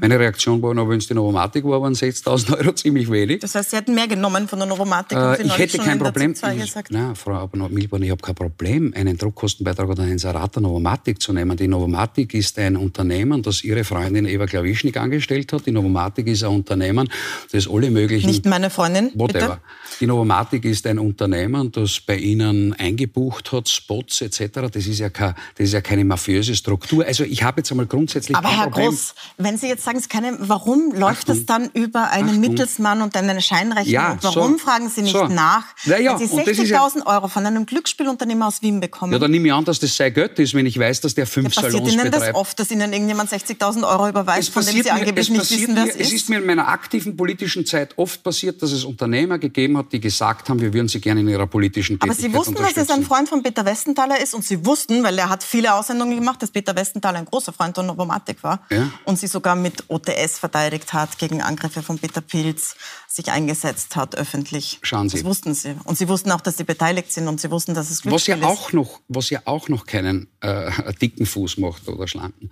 Meine 0.00 0.18
Reaktion 0.18 0.60
war, 0.62 0.74
na, 0.74 0.86
wenn 0.88 0.98
es 0.98 1.06
die 1.06 1.14
Novomatic 1.14 1.64
war, 1.64 1.80
waren 1.80 1.94
6.000 1.94 2.58
Euro 2.58 2.72
ziemlich 2.74 3.10
wenig. 3.10 3.40
Das 3.40 3.54
heißt, 3.54 3.70
Sie 3.70 3.76
hätten 3.76 3.94
mehr 3.94 4.06
genommen 4.06 4.46
von 4.46 4.58
der 4.58 4.68
Novomatic, 4.68 5.16
Äh, 5.16 5.42
ich 5.42 5.56
hätte 5.58 5.78
kein 5.78 5.98
Problem. 5.98 6.34
ZIP 6.34 6.44
2 6.44 6.54
Ich, 6.56 6.60
gesagt. 6.62 6.90
nein, 6.90 7.14
Frau 7.16 7.32
Abner-Milborn, 7.34 8.02
ich 8.02 8.10
habe 8.10 8.20
kein 8.22 8.34
Problem, 8.34 8.92
einen 8.94 9.16
Druckkostenbeitrag 9.16 9.88
oder 9.88 10.02
einen 10.02 10.12
Inserat 10.12 10.54
der 10.54 10.62
Novomatic 10.62 11.20
zu 11.20 11.32
nehmen. 11.32 11.56
Die 11.56 11.66
Novomatic 11.68 12.34
ist 12.34 12.58
ein 12.58 12.76
Unternehmen, 12.76 13.42
das 13.42 13.64
ihre 13.64 13.84
Freundin 13.84 14.26
Eva 14.26 14.46
Klawischnik 14.46 14.96
angestellt 14.98 15.52
hat. 15.52 15.66
Die 15.66 15.72
Novomatic 15.72 16.26
ist 16.26 16.44
ein 16.44 16.50
Unternehmen, 16.50 17.08
das 17.52 17.68
alle 17.68 17.90
möglichen... 17.90 18.26
Nicht 18.28 18.44
meine 18.46 18.70
Freundin, 18.70 19.10
Whatever. 19.14 19.56
bitte. 19.56 19.58
Die 20.00 20.06
Novomatic 20.06 20.64
ist 20.64 20.86
ein 20.86 20.98
Unternehmen, 20.98 21.72
das 21.72 22.00
bei 22.00 22.16
Ihnen 22.16 22.74
eingebucht 22.74 23.52
hat, 23.52 23.68
Spots 23.68 24.20
etc. 24.20 24.68
Das 24.72 24.86
ist 24.86 24.98
ja, 24.98 25.10
kein, 25.10 25.34
das 25.56 25.66
ist 25.68 25.72
ja 25.72 25.80
keine 25.80 26.04
mafiöse 26.04 26.54
Struktur. 26.54 27.04
Also 27.06 27.24
ich 27.24 27.42
habe 27.42 27.61
jetzt 27.62 27.70
einmal 27.70 27.86
grundsätzlich 27.86 28.36
Aber 28.36 28.48
Herr 28.48 28.64
Problem. 28.64 28.90
Groß, 28.90 29.14
wenn 29.38 29.56
Sie 29.56 29.66
jetzt 29.68 29.84
sagen, 29.84 29.98
es 29.98 30.08
keine, 30.08 30.36
warum 30.40 30.92
läuft 30.94 31.28
das 31.28 31.46
dann 31.46 31.70
über 31.74 32.10
einen 32.10 32.28
Achtung. 32.28 32.40
Mittelsmann 32.40 33.02
und 33.02 33.16
eine 33.16 33.40
Scheinrechnung? 33.40 33.92
Ja, 33.92 34.12
und 34.12 34.24
warum 34.24 34.52
so. 34.52 34.58
fragen 34.58 34.88
Sie 34.88 35.02
nicht 35.02 35.12
So. 35.12 35.26
nach, 35.28 35.64
Na 35.86 35.98
ja, 35.98 36.18
wenn 36.18 36.26
Sie 36.28 36.34
und 36.34 36.46
das 36.46 36.58
ist 36.58 36.68
ja- 36.68 36.80
60.000 36.86 37.06
Euro 37.06 37.28
von 37.28 37.46
einem 37.46 37.64
Glücksspielunternehmer 37.66 38.46
aus 38.48 38.62
Wien 38.62 38.80
bekommen? 38.80 39.12
Ja, 39.12 39.18
dann 39.18 39.30
nehme 39.30 39.48
ich 39.48 39.54
an, 39.54 39.64
dass 39.64 39.78
das 39.80 39.96
sein 39.96 40.12
Geld 40.12 40.38
ist, 40.38 40.54
wenn 40.54 40.66
ich 40.66 40.78
weiß, 40.78 41.00
dass 41.00 41.14
der 41.14 41.26
fünf 41.26 41.54
Passiert 41.54 41.72
Salons 41.72 41.92
Ihnen 41.92 42.10
das 42.10 42.20
betreibt. 42.20 42.36
oft, 42.36 42.58
dass 42.58 42.70
Ihnen 42.70 42.92
irgendjemand 42.92 43.30
60.000 43.30 43.84
Euro 43.88 44.08
überweist, 44.08 44.50
von 44.50 44.64
dem 44.64 44.82
Sie 44.82 44.90
angeblich 44.90 45.26
es 45.26 45.30
nicht 45.30 45.38
passiert 45.40 45.60
wissen, 45.70 45.76
wer 45.76 45.84
es 45.84 45.94
es 45.94 46.00
ist? 46.08 46.12
ist 46.12 46.28
mir 46.28 46.38
in 46.38 46.46
meiner 46.46 46.68
aktiven 46.68 47.16
politischen 47.16 47.64
Zeit 47.66 47.96
oft 47.98 48.22
passiert, 48.22 48.62
dass 48.62 48.72
es 48.72 48.84
Unternehmer 48.84 49.38
gegeben 49.38 49.76
hat, 49.78 49.92
die 49.92 50.00
gesagt 50.00 50.48
haben, 50.48 50.60
wir 50.60 50.72
würden 50.72 50.88
sie 50.88 51.00
gerne 51.00 51.20
in 51.20 51.28
ihrer 51.28 51.46
politischen 51.46 51.96
Aber 52.00 52.10
Tätigkeit 52.12 52.32
Sie 52.32 52.36
wussten, 52.36 52.54
dass 52.54 52.76
es 52.76 52.90
ein. 52.90 53.02
Freund 53.04 53.28
von 53.28 53.42
Peter 53.42 53.64
Westenthaler 53.64 54.20
ist 54.20 54.34
und 54.34 54.44
Sie 54.44 54.64
wussten, 54.64 55.02
weil 55.02 55.18
er 55.18 55.28
hat 55.28 55.42
viele 55.42 55.74
Aussendungen 55.74 56.16
gemacht, 56.16 56.42
dass 56.42 56.50
Peter 56.50 56.74
Westenthaler 56.76 57.18
ein 57.18 57.24
großer 57.26 57.51
Freund 57.52 57.76
der 57.76 57.84
Novomatic 57.84 58.42
war 58.42 58.64
Ja. 58.70 58.90
und 59.04 59.18
sie 59.18 59.26
sogar 59.26 59.54
mit 59.56 59.84
OTS 59.88 60.38
verteidigt 60.38 60.92
hat, 60.92 61.18
gegen 61.18 61.40
Angriffe 61.42 61.82
von 61.82 61.98
Peter 61.98 62.20
Pilz 62.20 62.76
sich 63.08 63.30
eingesetzt 63.30 63.96
hat 63.96 64.14
öffentlich. 64.16 64.78
Schauen 64.82 65.08
Sie. 65.08 65.18
Das 65.18 65.24
wussten 65.24 65.54
Sie. 65.54 65.74
Und 65.84 65.98
Sie 65.98 66.08
wussten 66.08 66.30
auch, 66.32 66.40
dass 66.40 66.56
Sie 66.56 66.64
beteiligt 66.64 67.12
sind 67.12 67.28
und 67.28 67.40
Sie 67.40 67.50
wussten, 67.50 67.74
dass 67.74 67.90
es 67.90 68.04
Was 68.06 68.26
ja, 68.26 68.36
ist. 68.36 68.44
auch 68.44 68.72
noch, 68.72 69.00
was 69.08 69.30
ja 69.30 69.40
auch 69.44 69.68
noch 69.68 69.86
keinen 69.86 70.28
äh, 70.40 70.70
dicken 71.00 71.26
Fuß 71.26 71.58
macht 71.58 71.86
oder 71.88 72.08
schlanken. 72.08 72.50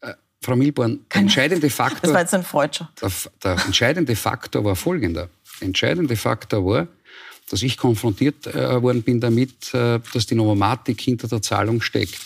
Äh, 0.00 0.14
Frau 0.42 0.56
Milborn, 0.56 1.00
der 1.12 1.20
entscheidende 1.22 1.68
Das 1.68 1.78
war 1.78 1.90
Faktor, 1.90 2.18
jetzt 2.18 2.34
ein 2.34 2.44
Freudscher. 2.44 2.90
der, 3.00 3.10
der 3.42 3.64
entscheidende 3.64 4.14
Faktor 4.16 4.64
war 4.64 4.76
folgender. 4.76 5.28
Der 5.60 5.66
entscheidende 5.68 6.16
Faktor 6.16 6.64
war, 6.66 6.88
dass 7.50 7.62
ich 7.62 7.76
konfrontiert 7.76 8.46
äh, 8.46 8.82
worden 8.82 9.02
bin 9.02 9.20
damit, 9.20 9.72
äh, 9.74 10.00
dass 10.12 10.26
die 10.26 10.34
Novomatic 10.34 11.00
hinter 11.00 11.28
der 11.28 11.42
Zahlung 11.42 11.80
steckt. 11.82 12.18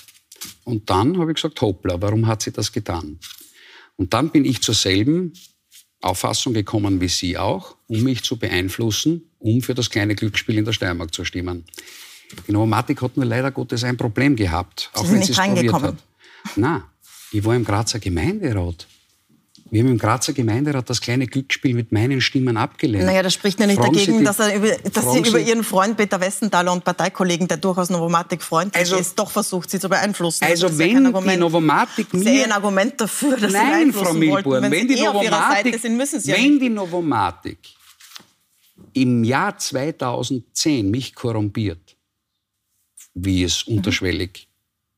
Und 0.68 0.90
dann 0.90 1.18
habe 1.18 1.30
ich 1.30 1.36
gesagt, 1.36 1.62
hoppla, 1.62 2.00
warum 2.02 2.26
hat 2.26 2.42
sie 2.42 2.52
das 2.52 2.70
getan? 2.70 3.18
Und 3.96 4.12
dann 4.12 4.28
bin 4.28 4.44
ich 4.44 4.60
zur 4.60 4.74
selben 4.74 5.32
Auffassung 6.02 6.52
gekommen 6.52 7.00
wie 7.00 7.08
Sie 7.08 7.38
auch, 7.38 7.76
um 7.86 8.02
mich 8.02 8.22
zu 8.22 8.36
beeinflussen, 8.36 9.30
um 9.38 9.62
für 9.62 9.72
das 9.72 9.88
kleine 9.88 10.14
Glücksspiel 10.14 10.58
in 10.58 10.66
der 10.66 10.72
Steiermark 10.74 11.14
zu 11.14 11.24
stimmen. 11.24 11.64
Die 12.46 12.52
Novomatic 12.52 13.00
hat 13.00 13.16
nur 13.16 13.24
leider 13.24 13.50
Gottes 13.50 13.82
ein 13.82 13.96
Problem 13.96 14.36
gehabt, 14.36 14.90
auch 14.92 15.04
sind 15.06 15.12
wenn 15.12 15.18
nicht 15.20 15.26
sie 15.28 15.32
es 15.32 15.38
probiert 15.38 15.56
reingekommen. 15.56 15.96
hat. 16.44 16.56
Nein, 16.56 16.82
ich 17.32 17.42
war 17.42 17.56
im 17.56 17.64
Grazer 17.64 17.98
Gemeinderat. 17.98 18.86
Wir 19.70 19.82
haben 19.82 19.90
im 19.90 19.98
Grazer 19.98 20.32
Gemeinderat 20.32 20.88
das 20.88 21.00
kleine 21.00 21.26
Glücksspiel 21.26 21.74
mit 21.74 21.92
meinen 21.92 22.22
Stimmen 22.22 22.56
abgelehnt. 22.56 23.04
Naja, 23.04 23.22
das 23.22 23.34
spricht 23.34 23.60
ja 23.60 23.66
nicht 23.66 23.76
Fragen 23.78 23.92
Sie 23.94 24.00
dagegen, 24.00 24.18
die- 24.20 24.24
dass, 24.24 24.38
er 24.38 24.54
über, 24.56 24.68
dass 24.76 25.12
Sie 25.12 25.18
über 25.18 25.38
Sie- 25.38 25.48
Ihren 25.48 25.62
Freund 25.62 25.96
Peter 25.96 26.18
Westenthaler 26.20 26.72
und 26.72 26.84
Parteikollegen, 26.84 27.46
der 27.48 27.58
durchaus 27.58 27.90
Novomatic 27.90 28.42
freundlich 28.42 28.80
Also- 28.80 28.96
ist, 28.96 29.18
doch 29.18 29.30
versucht, 29.30 29.68
Sie 29.70 29.78
zu 29.78 29.88
beeinflussen. 29.90 30.44
Also 30.44 30.68
Das 30.68 30.78
ja 30.78 30.84
wenn 30.86 30.94
kein 30.94 31.02
die 31.04 32.18
ja 32.30 32.32
mir- 32.32 32.44
ein 32.44 32.52
Argument 32.52 32.98
dafür, 33.00 33.36
dass 33.36 33.50
Sie 33.52 33.56
Nein, 33.58 33.70
beeinflussen 33.92 34.06
Frau. 34.06 34.14
Milborn, 34.14 34.62
Wenn, 34.62 34.72
wenn, 34.72 34.88
Sie 34.88 34.94
die 34.94 35.00
eh 35.00 35.04
Novomatic, 35.04 35.78
sind, 35.80 35.96
müssen 35.98 36.20
Sie 36.20 36.30
ja 36.30 36.36
wenn 36.36 36.50
nicht. 36.52 36.62
die 36.62 36.68
Novomatic 36.70 37.58
im 38.94 39.24
Jahr 39.24 39.58
2010 39.58 40.90
mich 40.90 41.14
korrumpiert, 41.14 41.94
wie 43.12 43.42
es 43.44 43.66
Mhm. 43.66 43.76
unterschwellig 43.78 44.48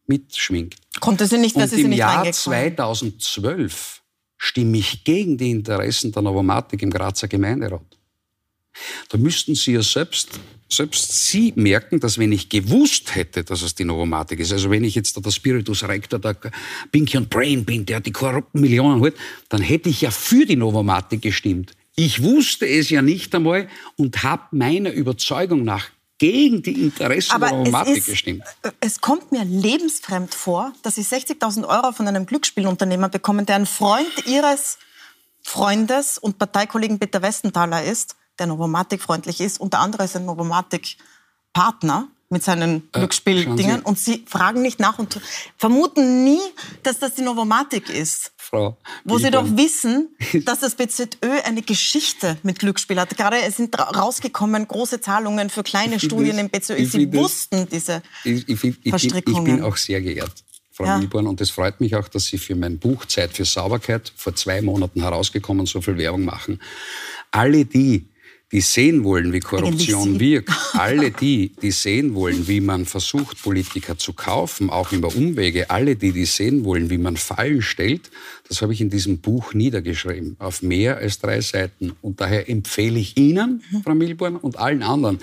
mitschwingt, 0.06 0.76
Konnte 1.00 1.26
sie 1.26 1.38
nicht, 1.38 1.56
und 1.56 1.68
sie, 1.68 1.76
sie 1.76 1.83
im 1.83 1.88
nicht 1.90 1.98
Jahr 1.98 2.18
reingekommen. 2.18 2.33
2012 2.35 4.00
stimme 4.40 4.79
ich 4.79 5.05
gegen 5.05 5.37
die 5.37 5.50
Interessen 5.50 6.11
der 6.12 6.22
Novomatic 6.22 6.81
im 6.83 6.90
Grazer 6.90 7.29
Gemeinderat. 7.29 7.85
Da 9.11 9.18
müssten 9.18 9.55
Sie 9.55 9.72
ja 9.72 9.83
selbst, 9.83 10.40
selbst 10.68 11.26
Sie 11.26 11.53
merken, 11.57 12.00
dass 12.00 12.16
wenn 12.16 12.33
ich 12.33 12.48
gewusst 12.48 13.14
hätte, 13.14 13.44
dass 13.44 13.61
es 13.61 13.74
die 13.74 13.85
Novomatic 13.85 14.40
ist, 14.40 14.53
also 14.53 14.70
wenn 14.70 14.83
ich 14.83 14.94
jetzt 14.94 15.14
da 15.14 15.20
der 15.20 15.31
Spiritus 15.31 15.87
Rector, 15.87 16.18
der 16.18 16.37
Pinky 16.90 17.18
und 17.18 17.29
Brain 17.29 17.66
bin, 17.66 17.85
der 17.85 18.00
die 18.00 18.12
korrupten 18.12 18.62
Millionen 18.62 19.00
holt, 19.00 19.14
dann 19.50 19.61
hätte 19.61 19.90
ich 19.90 20.00
ja 20.00 20.11
für 20.11 20.46
die 20.46 20.57
Novomatic 20.57 21.20
gestimmt. 21.20 21.72
Ich 21.94 22.22
wusste 22.22 22.66
es 22.66 22.88
ja 22.88 23.03
nicht 23.03 23.35
einmal 23.35 23.68
und 23.96 24.22
habe 24.22 24.57
meiner 24.57 24.90
Überzeugung 24.90 25.64
nach 25.64 25.90
gegen 26.20 26.62
die 26.62 26.83
Interessen 26.83 27.40
der 27.40 27.48
Aber 27.48 27.56
Novomatic 27.56 27.92
es, 27.92 27.98
ist, 27.98 28.06
gestimmt. 28.06 28.44
es 28.78 29.00
kommt 29.00 29.33
mir 29.33 29.44
lebensfremd 29.44 30.35
vor, 30.35 30.72
dass 30.83 30.94
Sie 30.94 31.02
60.000 31.02 31.66
Euro 31.66 31.92
von 31.92 32.06
einem 32.06 32.26
Glücksspielunternehmer 32.26 33.09
bekommen, 33.09 33.46
der 33.46 33.56
ein 33.56 33.66
Freund 33.66 34.26
Ihres 34.26 34.78
Freundes 35.42 36.18
und 36.18 36.38
Parteikollegen 36.38 36.98
Peter 36.98 37.22
Westenthaler 37.22 37.83
ist, 37.83 38.16
der 38.38 38.46
Novomatic 38.46 39.00
freundlich 39.00 39.40
ist. 39.40 39.59
Unter 39.59 39.80
anderem 39.80 40.04
ist 40.04 40.14
ein 40.14 40.26
Novomatic 40.26 40.98
Partner 41.54 42.09
mit 42.31 42.43
seinen 42.45 42.88
Äh. 42.95 43.07
Sie- 43.57 43.81
Und 43.85 43.99
Sie 43.99 44.25
fragen 44.27 44.62
nicht 44.62 44.79
nach 44.81 44.99
und 44.99 45.21
vermuten 45.59 46.25
nie, 46.25 46.40
dass 46.85 46.99
das 47.01 47.14
die 47.16 47.23
Novomatic 47.23 47.90
ist. 47.90 48.33
Frau 48.37 48.79
Wo 49.05 49.19
Sie 49.19 49.31
doch 49.31 49.45
wissen, 49.57 50.09
dass 50.45 50.61
das 50.61 50.75
BZÖ 50.77 51.07
eine 51.45 51.62
Geschichte 51.62 52.38
mit 52.43 52.59
Glücksspiel 52.61 52.99
hat. 53.01 53.16
Gerade 53.16 53.37
es 53.43 53.57
sind 53.57 53.77
ra- 53.79 53.90
rausgekommen 53.90 54.66
große 54.66 55.01
Zahlungen 55.01 55.51
für 55.51 55.62
kleine 55.64 55.99
Studien 56.01 56.37
es- 56.37 56.40
im 56.40 56.49
BZÖ. 56.51 56.85
Sie 56.87 57.12
wussten 57.12 57.69
diese 57.69 58.03
Ich, 58.25 58.49
ich, 58.49 58.49
ich, 58.49 58.61
bin, 58.61 58.77
ich 58.85 58.90
Verstrickungen. 58.90 59.45
bin 59.57 59.62
auch 59.62 59.77
sehr 59.77 60.01
geehrt, 60.01 60.33
Frau 60.73 60.85
Ja. 60.85 60.99
Milborn, 60.99 61.27
und 61.27 61.40
es 61.40 61.51
freut 61.51 61.81
mich 61.81 61.95
auch, 61.97 62.09
dass 62.09 62.27
Sie 62.27 62.38
für 62.38 62.55
mein 62.55 62.79
Buch 62.79 63.05
Zeit 63.07 63.33
für 63.37 63.45
Sauberkeit 63.45 64.12
vor 64.16 64.35
zwei 64.37 64.62
Monaten 64.62 65.01
herausgekommen 65.03 65.66
so 65.66 65.81
viel 65.81 65.97
Werbung 65.99 66.25
machen. 66.25 66.61
Alle 67.33 67.64
die, 67.64 68.09
die 68.53 68.61
sehen 68.61 69.05
wollen, 69.05 69.33
wie 69.33 69.41
Korruption 69.41 70.19
wirkt, 70.19 70.51
alle 70.73 71.11
die, 71.11 71.53
die 71.63 71.71
sehen 71.71 72.15
wollen, 72.15 72.49
wie 72.49 72.61
man 72.61 72.85
versucht, 72.85 73.41
Politiker 73.43 73.97
zu 73.97 74.13
kaufen, 74.13 74.71
auch 74.71 74.93
über 74.93 75.15
Umwege, 75.15 75.71
alle 75.71 75.95
die, 75.95 76.13
die 76.13 76.25
sehen 76.25 76.65
wollen, 76.65 76.91
wie 76.91 76.99
man 76.99 77.17
Fallen 77.17 77.63
stellt, 77.63 78.11
das 78.51 78.63
habe 78.63 78.73
ich 78.73 78.81
in 78.81 78.91
diesem 78.91 79.19
Buch 79.19 79.55
niedergeschrieben, 79.55 80.35
auf 80.41 80.61
mehr 80.61 80.97
als 80.97 81.21
drei 81.21 81.41
Seiten. 81.41 81.93
Und 82.03 82.21
daher 82.21 82.51
empfehle 82.51 82.99
ich 82.99 83.17
Ihnen. 83.17 83.63
Frau 83.85 83.95
Milborn, 83.95 84.35
und 84.37 84.59
allen 84.59 84.83
anderen, 84.83 85.21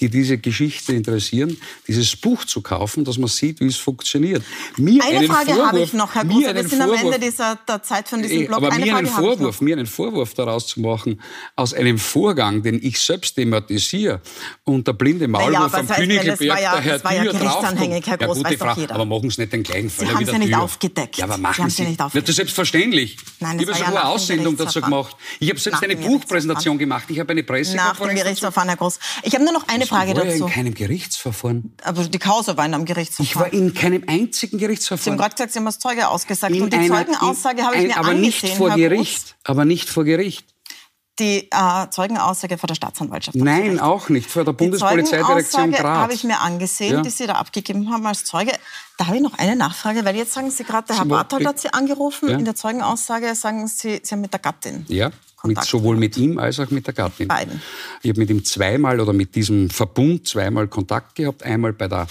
die 0.00 0.08
diese 0.10 0.38
Geschichte 0.38 0.92
interessieren, 0.92 1.56
dieses 1.86 2.16
Buch 2.16 2.44
zu 2.44 2.62
kaufen, 2.62 3.04
dass 3.04 3.16
man 3.16 3.28
sieht, 3.28 3.60
wie 3.60 3.66
es 3.66 3.76
funktioniert. 3.76 4.42
Mir 4.76 5.04
Eine 5.04 5.18
einen 5.20 5.28
Frage 5.28 5.52
habe 5.52 5.78
Vorwurf- 5.78 5.84
ich 5.84 5.92
noch, 5.92 6.14
Herr 6.16 6.24
mir 6.24 6.32
Groß. 6.32 6.40
Wir 6.42 6.48
einen 6.50 6.68
sind 6.68 6.80
am 6.82 6.90
Vorwurf- 6.90 7.14
Ende 7.14 7.26
dieser 7.26 7.58
der 7.68 7.82
Zeit 7.84 8.08
von 8.08 8.20
diesem 8.22 8.38
Eh, 8.42 8.46
Blog. 8.46 8.56
Aber 8.58 8.72
Eine 8.72 8.84
mir 8.86 8.96
einen 8.96 9.06
Frage 9.06 9.16
habe 9.22 9.32
ich 9.32 9.38
Vorwurf, 9.38 9.60
mir 9.60 9.76
einen 9.76 9.86
Vorwurf 9.86 10.34
daraus 10.34 10.66
zu 10.66 10.80
machen, 10.80 11.20
aus 11.54 11.74
einem 11.74 11.98
Vorgang, 11.98 12.64
den 12.64 12.80
ich 12.82 12.98
selbst 12.98 13.36
thematisiere 13.36 14.20
und 14.64 14.88
der 14.88 14.94
blinde 14.94 15.28
Maulwurf 15.28 15.52
Naja, 15.72 15.78
am 15.78 15.88
Königelberg, 15.88 16.40
ja- 16.60 16.72
der 16.72 16.80
Herr 16.80 16.92
das 16.94 17.04
war 17.04 17.14
ja 17.14 17.22
gerichtsanhängig, 17.22 18.06
Herr. 18.08 18.18
Groß, 18.18 18.38
ja, 18.38 18.44
weiß 18.44 18.50
gute 18.52 18.58
Frau, 18.64 18.80
jeder. 18.80 18.94
aber 18.96 19.04
machen 19.04 19.30
Sie 19.30 19.40
nicht 19.42 19.52
den 19.52 19.62
gleichen 19.62 19.90
Fall 19.90 20.08
haben 20.08 20.18
wie 20.18 20.24
es 20.24 20.32
ja 20.32 20.38
nicht 20.38 20.54
aufgedeckt. 20.56 21.16
Ja, 21.18 21.24
aber 21.26 21.36
Sie 21.36 21.40
machen 21.40 21.62
haben 21.62 21.70
Sie. 21.70 21.76
sie 21.84 21.88
nicht 21.88 22.00
aufgedeckt. 22.00 22.63
Selbstverständlich. 22.64 23.16
Nein, 23.40 23.58
ich 23.58 23.62
habe 23.66 23.72
ja 23.72 23.78
sogar 23.78 23.92
nach 23.94 24.00
eine 24.02 24.08
Aussendung 24.10 24.56
dazu 24.56 24.80
Gerichtsverfahren. 24.80 24.90
gemacht. 25.04 25.16
Ich 25.40 25.48
habe 25.50 25.60
selbst 25.60 25.80
Nach 25.82 25.82
eine 25.82 25.96
Buchpräsentation 25.96 26.78
Gerichtsverfahren. 26.78 26.78
gemacht. 26.78 27.04
Ich 27.10 27.20
habe 27.20 27.32
eine 27.32 27.42
Nach 27.42 27.96
dem 27.96 28.08
dazu. 28.08 28.14
Gerichtsverfahren, 28.22 28.68
Herr 28.68 28.76
Groß. 28.78 28.98
Ich 29.22 29.34
habe 29.34 29.44
nur 29.44 29.52
noch 29.52 29.68
eine 29.68 29.86
Frage 29.86 30.10
Ich 30.12 30.16
war 30.16 30.24
ja 30.24 30.30
dazu. 30.32 30.44
in 30.46 30.50
keinem 30.50 30.74
Gerichtsverfahren. 30.74 31.72
Aber 31.82 32.04
die 32.04 32.18
Causa 32.18 32.56
war 32.56 32.64
in 32.66 32.74
einem 32.74 32.84
Ich 32.84 32.88
war 32.88 32.94
Gerichtsverfahren. 32.94 33.52
in 33.52 33.74
keinem 33.74 34.04
einzigen 34.06 34.50
Sie 34.50 34.56
haben 34.56 34.60
Gerichtsverfahren. 34.60 35.18
gerade 35.18 35.34
gesagt, 35.34 35.52
Sie 35.52 35.58
haben 35.58 35.66
als 35.66 35.78
Zeuge 35.78 36.08
ausgesagt. 36.08 36.54
In 36.54 36.62
und 36.62 36.72
die 36.72 36.76
einer- 36.78 36.88
Zeugenaussage 37.06 37.62
habe 37.62 37.76
ich 37.76 37.82
mir 37.88 37.96
aber 37.96 38.08
angesehen, 38.08 38.22
nicht 38.48 38.56
vor 38.56 38.70
Herr 38.70 38.76
Gericht. 38.76 39.36
Aber 39.44 39.64
nicht 39.64 39.88
vor 39.88 40.04
Gericht. 40.04 40.46
Die 41.18 41.48
äh, 41.50 41.88
Zeugenaussage 41.90 42.58
vor 42.58 42.66
der 42.66 42.74
Staatsanwaltschaft. 42.74 43.36
Nein, 43.36 43.78
auch 43.78 44.08
nicht. 44.08 44.28
Vor 44.30 44.44
der 44.44 44.52
Bundespolizeidirektion 44.52 45.70
Die 45.70 45.76
Graz. 45.76 45.98
habe 45.98 46.12
ich 46.12 46.24
mir 46.24 46.40
angesehen, 46.40 46.94
Ja. 46.94 47.02
die 47.02 47.10
Sie 47.10 47.26
da 47.26 47.34
abgegeben 47.34 47.90
haben 47.92 48.04
als 48.06 48.24
Zeuge. 48.24 48.52
Da 48.98 49.06
habe 49.06 49.16
ich 49.16 49.22
noch 49.22 49.38
eine 49.38 49.54
Nachfrage, 49.56 50.04
weil 50.04 50.16
jetzt 50.16 50.32
sagen 50.32 50.50
Sie 50.50 50.64
gerade, 50.64 50.88
der 50.88 50.96
Herr 50.98 51.04
Barthold 51.04 51.46
hat 51.46 51.60
Sie 51.60 51.72
angerufen. 51.72 52.28
Ja. 52.28 52.38
In 52.38 52.44
der 52.44 52.54
Zeugenaussage 52.54 53.34
sagen 53.34 53.66
Sie, 53.68 54.00
Sie 54.02 54.12
haben 54.14 54.20
mit 54.22 54.32
der 54.32 54.40
Gattin. 54.40 54.84
Ja, 54.88 55.10
mit, 55.44 55.62
sowohl 55.62 55.96
mit 55.96 56.16
ihm 56.16 56.38
als 56.38 56.58
auch 56.58 56.70
mit 56.70 56.86
der 56.86 56.94
Gattin. 56.94 57.28
Beiden. 57.28 57.60
Ich 58.02 58.08
habe 58.10 58.18
mit 58.20 58.30
ihm 58.30 58.44
zweimal 58.44 58.98
oder 58.98 59.12
mit 59.12 59.34
diesem 59.34 59.68
Verbund 59.70 60.26
zweimal 60.26 60.68
Kontakt 60.68 61.14
gehabt. 61.16 61.42
Einmal 61.42 61.72
bei 61.72 61.86
der 61.86 62.06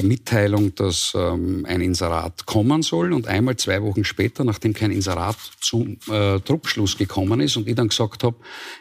Mitteilung, 0.00 0.74
dass 0.74 1.12
ähm, 1.14 1.66
ein 1.68 1.82
Inserat 1.82 2.46
kommen 2.46 2.82
soll 2.82 3.12
und 3.12 3.26
einmal 3.28 3.56
zwei 3.56 3.82
Wochen 3.82 4.04
später, 4.04 4.42
nachdem 4.42 4.72
kein 4.72 4.90
Inserat 4.90 5.36
zum 5.60 5.98
äh, 6.10 6.40
Druckschluss 6.40 6.96
gekommen 6.96 7.40
ist 7.40 7.56
und 7.58 7.68
ich 7.68 7.74
dann 7.74 7.88
gesagt 7.88 8.24
habe, 8.24 8.36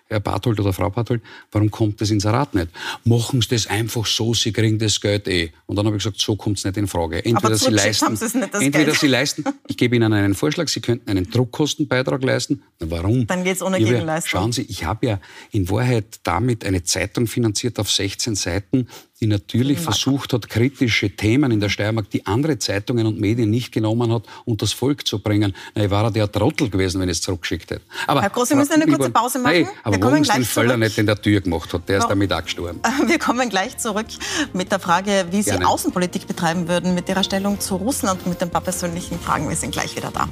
Herr 0.08 0.22
Barthold 0.22 0.60
oder 0.62 0.72
Frau 0.72 0.90
Barthold, 0.90 1.22
warum 1.52 1.70
kommt 1.70 2.00
das 2.00 2.12
Inserat 2.12 2.56
nicht? 2.56 2.70
Machen 3.04 3.42
Sie 3.42 3.50
das 3.50 3.68
einfach 3.68 4.06
so, 4.06 4.34
Sie 4.34 4.54
kriegen 4.54 4.80
das 4.80 5.02
Geld 5.02 5.28
eh. 5.28 5.52
Und 5.66 5.76
dann 5.76 5.86
habe 5.86 5.98
ich 5.98 6.04
gesagt, 6.04 6.22
so 6.22 6.38
kommt 6.38 6.58
es 6.60 6.64
nicht 6.64 6.78
in 6.78 6.88
Frage. 6.88 7.24
Entweder 7.26 7.58
Sie 7.58 7.72
leisten, 7.72 8.14
es 8.14 8.34
entweder 8.34 8.86
Geld. 8.86 9.00
Sie 9.00 9.08
leisten, 9.08 9.44
ich 9.68 9.76
gebe 9.78 9.98
Ihnen 9.98 10.14
einen 10.14 10.34
Vorschlag, 10.34 10.70
Sie 10.70 10.80
könnten 10.80 11.10
einen 11.10 11.30
Druckkostenbeitrag 11.30 12.24
leisten. 12.24 12.64
Na, 12.80 12.90
warum? 12.90 13.28
Dann 13.28 13.44
geht's 13.44 13.62
ohne 13.62 13.78
Ich 13.78 13.84
habe 13.84 13.92
ja- 13.94 14.00
Gegenleistung. 14.00 14.30
Schauen 14.30 14.52
Sie, 14.54 14.62
ich 14.64 14.86
habe 14.86 15.06
ja 15.08 15.20
in 15.52 15.70
Wahrheit 15.70 16.22
damit 16.24 16.64
eine 16.66 16.84
Zeitung 16.84 17.28
finanziert 17.28 17.80
auf 17.80 17.92
16 17.92 18.36
Seiten, 18.36 18.88
die 19.22 19.28
natürlich 19.28 19.80
versucht 19.80 20.34
hat, 20.34 20.50
kritische 20.50 21.12
Themen 21.12 21.52
in 21.52 21.60
der 21.60 21.70
Steiermark, 21.70 22.10
die 22.10 22.26
andere 22.26 22.58
Zeitungen 22.58 23.06
und 23.06 23.20
Medien 23.20 23.52
nicht 23.52 23.72
genommen 23.72 24.12
hat, 24.12 24.24
unters 24.46 24.74
Volk 24.74 25.06
zu 25.06 25.20
bringen. 25.20 25.56
Na, 25.76 25.86
ich 25.86 25.92
war 25.92 26.10
der 26.10 26.32
Trottel 26.32 26.70
gewesen, 26.70 27.00
wenn 27.00 27.08
ich 27.08 27.18
es 27.18 27.22
zurückgeschickt 27.22 27.70
hätte. 27.70 27.82
Aber, 28.08 28.22
Herr 28.22 28.32
Groß, 28.32 28.50
wir 28.50 28.58
müssen 28.58 28.74
eine 28.74 28.88
kurze 28.88 29.12
Pause 29.12 29.40
machen. 29.40 29.54
Wir 29.54 29.68
aber 29.84 30.00
kommen 30.00 30.02
warum 30.02 30.22
es 30.22 30.28
den 30.28 30.36
gleich 30.38 30.48
Völler 30.48 30.70
zurück. 30.70 30.80
nicht 30.80 30.98
in 30.98 31.06
der 31.06 31.22
Tür 31.22 31.42
gemacht 31.42 31.72
hat, 31.72 31.88
der 31.88 32.00
ist 32.00 32.08
damit 32.10 32.34
auch 32.34 32.44
gestorben. 32.44 32.80
Wir 33.08 33.20
kommen 33.20 33.50
gleich 33.50 33.78
zurück 33.78 34.08
mit 34.54 34.72
der 34.72 34.80
Frage, 34.80 35.28
wie 35.32 35.42
Sie 35.42 35.52
Gerne. 35.52 35.68
Außenpolitik 35.68 36.28
betreiben 36.28 36.68
würden 36.68 36.96
mit 36.96 37.08
Ihrer 37.10 37.24
Stellung 37.24 37.60
zu 37.60 37.76
Russland 37.76 38.22
und 38.24 38.30
mit 38.30 38.42
ein 38.42 38.50
paar 38.50 38.62
persönlichen 38.62 39.20
Fragen. 39.20 39.50
Wir 39.50 39.56
sind 39.56 39.72
gleich 39.72 39.96
wieder 39.96 40.12
da. 40.12 40.28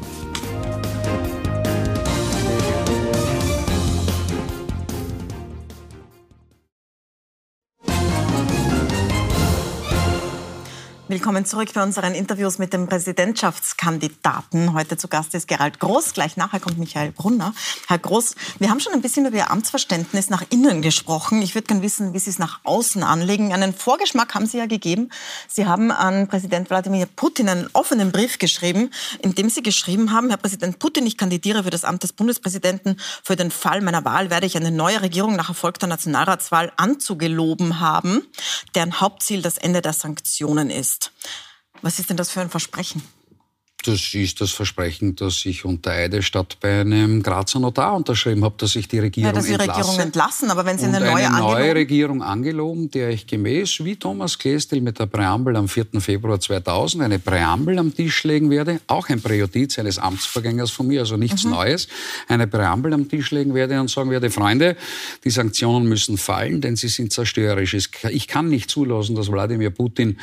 Willkommen 11.10 11.43
zurück 11.43 11.69
bei 11.74 11.82
unseren 11.82 12.13
Interviews 12.13 12.60
mit 12.60 12.72
dem 12.72 12.86
Präsidentschaftskandidaten. 12.86 14.76
Heute 14.76 14.95
zu 14.95 15.08
Gast 15.08 15.34
ist 15.34 15.48
Gerald 15.48 15.80
Groß. 15.80 16.13
Gleich 16.13 16.38
nachher 16.38 16.60
kommt 16.60 16.78
Michael 16.78 17.12
Brunner. 17.12 17.56
Herr 17.88 17.98
Groß, 17.98 18.36
wir 18.60 18.69
haben 18.69 18.80
schon 18.80 18.93
ein 18.93 19.02
bisschen 19.02 19.26
über 19.26 19.36
Ihr 19.36 19.50
Amtsverständnis 19.50 20.30
nach 20.30 20.43
innen 20.52 20.84
gesprochen. 20.84 21.41
Ich 21.41 21.56
würde 21.56 21.65
gerne 21.65 21.82
wissen, 21.82 22.13
wie 22.13 22.19
Sie 22.19 22.30
es 22.30 22.38
nach 22.38 22.60
außen 22.63 23.02
anlegen. 23.02 23.52
Einen 23.52 23.74
Vorgeschmack 23.74 24.36
haben 24.36 24.45
Sie 24.45 24.60
ja 24.60 24.67
gegeben. 24.67 25.10
Sie 25.48 25.65
haben 25.65 25.89
an 25.89 26.28
Präsident 26.28 26.69
Wladimir 26.69 27.08
Putin 27.08 27.50
einen 27.50 27.67
offenen 27.74 28.12
Brief 28.12 28.38
geschrieben, 28.38 28.91
in 29.24 29.34
dem 29.34 29.50
Sie 29.50 29.63
geschrieben 29.63 30.12
haben, 30.12 30.30
Herr 30.30 30.38
Präsident 30.38 30.78
Putin, 30.78 31.08
ich 31.08 31.17
kandidiere 31.17 31.63
für 31.63 31.72
das 31.72 31.86
Amt 31.86 32.04
des 32.04 32.13
Bundespräsidenten. 32.13 32.98
Für 33.24 33.36
den 33.36 33.50
Fall 33.50 33.82
meiner 33.82 34.06
Wahl 34.06 34.30
werde 34.30 34.45
ich 34.45 34.56
eine 34.56 34.69
neue 34.69 35.02
Regierung 35.02 35.36
nach 35.36 35.50
erfolgter 35.50 35.88
Nationalratswahl 35.88 36.72
anzugeloben 36.78 37.80
haben, 37.80 38.28
deren 38.76 39.02
Hauptziel 39.02 39.41
das 39.41 39.58
Ende 39.58 39.82
der 39.82 39.93
Sanktionen 39.93 40.69
ist. 40.69 40.99
Was 41.82 42.00
ist 42.00 42.10
denn 42.10 42.18
das 42.18 42.32
für 42.32 42.42
ein 42.42 42.50
Versprechen? 42.50 43.02
Das 43.86 44.13
ist 44.13 44.42
das 44.42 44.52
Versprechen, 44.52 45.15
das 45.15 45.46
ich 45.46 45.63
unter 45.63 45.92
Eide 45.92 46.22
statt 46.22 46.58
bei 46.60 46.82
einem 46.82 47.24
Grazer 47.24 47.62
Notar 47.62 47.96
unterschrieben 47.96 48.44
habe, 48.44 48.56
dass 48.58 48.76
ich 48.76 48.89
die 48.89 49.00
Regierung 49.00 49.28
Ja, 49.30 49.32
dass 49.34 49.46
Sie 49.46 49.54
die 49.54 49.60
entlasse. 49.60 49.80
Regierung 49.80 50.00
entlassen, 50.02 50.52
aber 50.52 50.65
wenn 50.65 50.78
Sie 50.78 50.86
eine 50.86 51.00
neue 51.00 51.28
eine 51.28 51.38
neue 51.38 51.56
angeloben... 51.56 51.72
Regierung 51.72 52.22
angeloben, 52.24 52.92
der 52.92 53.10
ich 53.12 53.26
gemäß 53.26 53.86
wie 53.86 53.96
Thomas 53.96 54.38
Klestil 54.38 54.82
mit 54.82 55.00
der 55.00 55.06
Präambel 55.06 55.56
am 55.56 55.70
4. 55.70 55.86
Februar 56.02 56.42
2000 56.42 57.04
eine 57.04 57.20
Präambel 57.20 57.80
am 57.80 57.96
Tisch 57.96 58.26
legen 58.26 58.50
werde, 58.50 58.82
auch 58.88 59.08
ein 59.08 59.22
Präjudiz 59.22 59.80
eines 59.80 59.98
Amtsvorgängers 59.98 60.72
von 60.72 60.88
mir, 60.88 61.00
also 61.00 61.15
nichts 61.15 61.46
Mhm. 61.46 61.52
Neues, 61.52 61.88
eine 62.28 62.48
Präambel 62.48 62.94
am 62.94 63.08
Tisch 63.08 63.32
legen 63.32 63.54
werde 63.54 63.80
und 63.80 63.89
sagen 63.89 64.12
werde, 64.12 64.30
Freunde, 64.30 64.76
die 65.24 65.30
Sanktionen 65.30 65.88
müssen 65.88 66.18
fallen, 66.18 66.60
denn 66.60 66.76
sie 66.76 66.89
sind 66.89 67.13
zerstörerisch. 67.13 67.76
Ich 68.10 68.28
kann 68.28 68.50
nicht 68.50 68.70
zulassen, 68.70 69.15
dass 69.15 69.32
Wladimir 69.32 69.70
Putin 69.70 70.20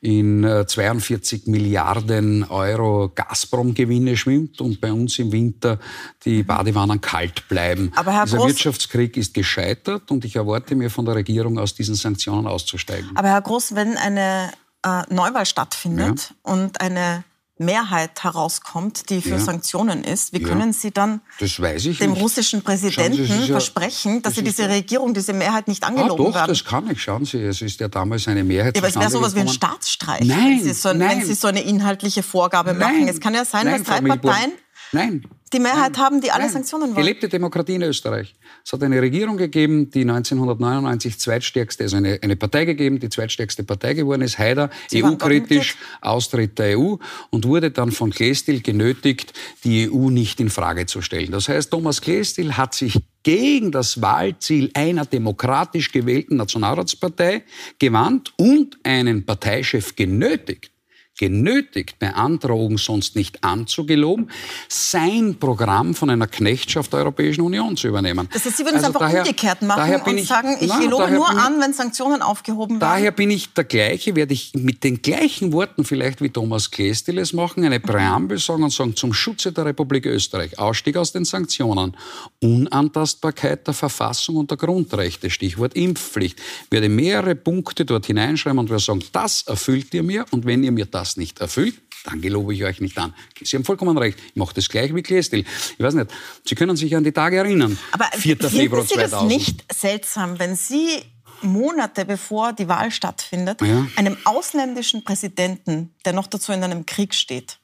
in 0.00 0.44
äh, 0.44 0.64
42 0.64 1.48
Milliarden 1.48 2.44
Euro 2.44 2.99
Gazprom-Gewinne 3.08 4.16
schwimmt 4.16 4.60
und 4.60 4.80
bei 4.80 4.92
uns 4.92 5.18
im 5.18 5.32
Winter 5.32 5.78
die 6.24 6.42
Badewannen 6.42 7.00
kalt 7.00 7.48
bleiben. 7.48 7.90
Aber 7.96 8.12
Herr 8.12 8.24
Dieser 8.24 8.38
Groß- 8.38 8.48
Wirtschaftskrieg 8.48 9.16
ist 9.16 9.34
gescheitert 9.34 10.10
und 10.10 10.24
ich 10.24 10.36
erwarte 10.36 10.74
mir 10.74 10.90
von 10.90 11.04
der 11.04 11.14
Regierung 11.14 11.58
aus 11.58 11.74
diesen 11.74 11.94
Sanktionen 11.94 12.46
auszusteigen. 12.46 13.10
Aber 13.14 13.28
Herr 13.28 13.40
Groß, 13.42 13.74
wenn 13.74 13.96
eine 13.96 14.50
äh, 14.84 15.02
Neuwahl 15.12 15.46
stattfindet 15.46 16.34
und 16.42 16.80
eine 16.80 17.24
Mehrheit 17.60 18.24
herauskommt, 18.24 19.10
die 19.10 19.20
für 19.22 19.30
Ja. 19.30 19.38
Sanktionen 19.38 20.02
ist, 20.02 20.32
wie 20.32 20.40
Ja. 20.42 20.48
können 20.48 20.72
Sie 20.72 20.90
dann 20.90 21.20
dem 21.38 22.10
nicht. 22.12 22.22
russischen 22.22 22.60
Sie, 22.60 22.64
Präsidenten 22.64 23.22
ist 23.22 23.28
ja- 23.28 23.46
versprechen, 23.46 24.22
dass 24.22 24.32
das 24.32 24.34
Sie 24.36 24.42
diese 24.44 24.68
Regierung, 24.68 25.14
diese 25.14 25.32
Mehrheit 25.32 25.68
nicht 25.68 25.84
Ah, 25.84 25.88
angeloben 25.88 26.24
doch, 26.24 26.34
werden? 26.34 26.48
das 26.48 26.64
kann 26.64 26.90
ich. 26.90 27.02
Schauen 27.02 27.24
Sie, 27.24 27.38
es 27.42 27.60
ist 27.62 27.78
ja 27.80 27.88
damals 27.88 28.26
eine 28.28 28.42
Mehrheit 28.44 28.76
Ja, 28.76 28.80
aber 28.82 28.88
es 28.88 28.96
wäre 28.96 29.10
sowas 29.10 29.34
wie 29.34 29.40
ein 29.40 29.46
gekommen. 29.46 29.54
Staatsstreich, 29.56 30.26
Nein, 30.26 30.38
wenn, 30.58 30.64
Sie 30.64 30.72
so, 30.72 30.92
nein. 30.92 31.20
wenn 31.20 31.26
Sie 31.26 31.34
so 31.34 31.48
eine 31.48 31.60
inhaltliche 31.62 32.22
Vorgabe 32.22 32.74
machen. 32.74 33.06
Es 33.08 33.20
kann 33.20 33.34
ja 33.34 33.44
sein, 33.44 33.66
nein, 33.66 33.84
dass 33.84 33.86
drei. 33.86 34.00
Parteien 34.08 34.52
Nein. 34.92 35.24
Die 35.52 35.58
Mehrheit 35.58 35.98
haben, 35.98 36.20
die 36.20 36.30
alle 36.30 36.44
Nein. 36.44 36.52
Sanktionen 36.52 36.94
wollen. 36.94 36.96
Gelebte 36.96 37.28
Demokratie 37.28 37.74
in 37.74 37.82
Österreich. 37.82 38.34
Es 38.64 38.72
hat 38.72 38.82
eine 38.82 39.02
Regierung 39.02 39.36
gegeben, 39.36 39.90
die 39.90 40.02
1999 40.02 41.18
zweitstärkste, 41.18 41.84
also 41.84 41.96
eine, 41.96 42.18
eine 42.22 42.36
Partei 42.36 42.64
gegeben, 42.64 43.00
die 43.00 43.08
zweitstärkste 43.08 43.64
Partei 43.64 43.94
geworden 43.94 44.22
ist, 44.22 44.38
Haider, 44.38 44.70
EU-kritisch, 44.94 45.76
Austritt 46.00 46.58
der 46.58 46.78
EU 46.78 46.96
und 47.30 47.46
wurde 47.46 47.70
dann 47.70 47.90
von 47.90 48.10
Klestil 48.10 48.60
genötigt, 48.60 49.32
die 49.64 49.90
EU 49.90 50.10
nicht 50.10 50.40
in 50.40 50.50
Frage 50.50 50.86
zu 50.86 51.02
stellen. 51.02 51.32
Das 51.32 51.48
heißt, 51.48 51.70
Thomas 51.70 52.00
Klestil 52.00 52.56
hat 52.56 52.74
sich 52.74 53.00
gegen 53.22 53.70
das 53.70 54.00
Wahlziel 54.00 54.70
einer 54.74 55.04
demokratisch 55.04 55.92
gewählten 55.92 56.36
Nationalratspartei 56.36 57.44
gewandt 57.78 58.32
und 58.36 58.78
einen 58.82 59.26
Parteichef 59.26 59.96
genötigt, 59.96 60.69
genötigt, 61.20 61.98
bei 61.98 62.14
Androhung 62.14 62.78
sonst 62.78 63.14
nicht 63.14 63.44
anzugeloben, 63.44 64.30
sein 64.68 65.36
Programm 65.38 65.94
von 65.94 66.08
einer 66.08 66.26
Knechtschaft 66.26 66.92
der 66.94 67.00
Europäischen 67.00 67.42
Union 67.42 67.76
zu 67.76 67.88
übernehmen. 67.88 68.28
Das 68.32 68.44
heißt, 68.46 68.56
Sie 68.56 68.64
würden 68.64 68.76
es 68.78 68.84
Also 68.84 68.98
einfach 68.98 69.00
daher- 69.08 69.20
umgekehrt 69.22 69.60
machen 69.62 70.00
und 70.02 70.20
sagen, 70.26 70.56
ich 70.60 70.68
Nein, 70.68 70.80
gelobe 70.80 71.10
nur 71.10 71.28
ich- 71.30 71.38
an, 71.38 71.60
wenn 71.60 71.74
Sanktionen 71.74 72.22
aufgehoben 72.22 72.80
werden. 72.80 72.80
Daher 72.80 73.10
bin 73.10 73.30
ich 73.30 73.52
der 73.52 73.64
gleiche, 73.64 74.16
werde 74.16 74.32
ich 74.32 74.52
mit 74.54 74.82
den 74.82 75.02
gleichen 75.02 75.52
Worten 75.52 75.84
vielleicht 75.84 76.22
wie 76.22 76.30
Thomas 76.30 76.70
Klestil 76.70 77.18
es 77.18 77.34
machen, 77.34 77.64
eine 77.64 77.80
Präambel 77.80 78.38
sagen 78.38 78.62
und 78.64 78.72
sagen, 78.72 78.96
zum 78.96 79.12
Schutze 79.12 79.52
der 79.52 79.66
Republik 79.66 80.06
Österreich, 80.06 80.58
Ausstieg 80.58 80.96
aus 80.96 81.12
den 81.12 81.26
Sanktionen, 81.26 81.94
Unantastbarkeit 82.42 83.66
der 83.66 83.74
Verfassung 83.74 84.36
und 84.36 84.50
der 84.50 84.56
Grundrechte, 84.56 85.28
Stichwort 85.28 85.74
Impfpflicht, 85.74 86.38
werde 86.70 86.88
mehrere 86.88 87.34
Punkte 87.34 87.84
dort 87.84 88.06
hineinschreiben 88.06 88.58
und 88.58 88.70
werde 88.70 88.82
sagen, 88.82 89.02
das 89.12 89.42
erfüllt 89.42 89.92
ihr 89.92 90.02
mir 90.02 90.24
und 90.30 90.46
wenn 90.46 90.64
ihr 90.64 90.72
mir 90.72 90.86
das 90.86 91.09
nicht 91.16 91.40
erfüllt, 91.40 91.80
dann 92.04 92.20
gelobe 92.20 92.54
ich 92.54 92.64
euch 92.64 92.80
nicht 92.80 92.96
an. 92.98 93.14
Sie 93.42 93.56
haben 93.56 93.64
vollkommen 93.64 93.96
recht. 93.98 94.18
Ich 94.28 94.36
mache 94.36 94.54
das 94.54 94.68
gleich 94.68 94.94
wie 94.94 95.02
Klestil. 95.02 95.44
Ich 95.76 95.80
weiß 95.84 95.94
nicht, 95.94 96.10
Sie 96.44 96.54
können 96.54 96.76
sich 96.76 96.94
an 96.96 97.04
die 97.04 97.12
Tage 97.12 97.36
erinnern. 97.38 97.78
Aber 97.92 98.06
4. 98.16 98.36
finden 98.36 98.50
Februar 98.50 98.82
Sie 98.84 98.94
das 98.96 99.10
2000. 99.10 99.28
nicht 99.30 99.64
seltsam, 99.72 100.38
wenn 100.38 100.56
Sie 100.56 101.02
Monate 101.42 102.04
bevor 102.04 102.52
die 102.52 102.68
Wahl 102.68 102.90
stattfindet, 102.90 103.60
Ja. 103.62 103.86
einem 103.96 104.16
ausländischen 104.24 105.04
Präsidenten, 105.04 105.94
der 106.04 106.12
noch 106.12 106.26
dazu 106.26 106.52
in 106.52 106.62
einem 106.62 106.84
Krieg 106.86 107.14
steht, 107.14 107.58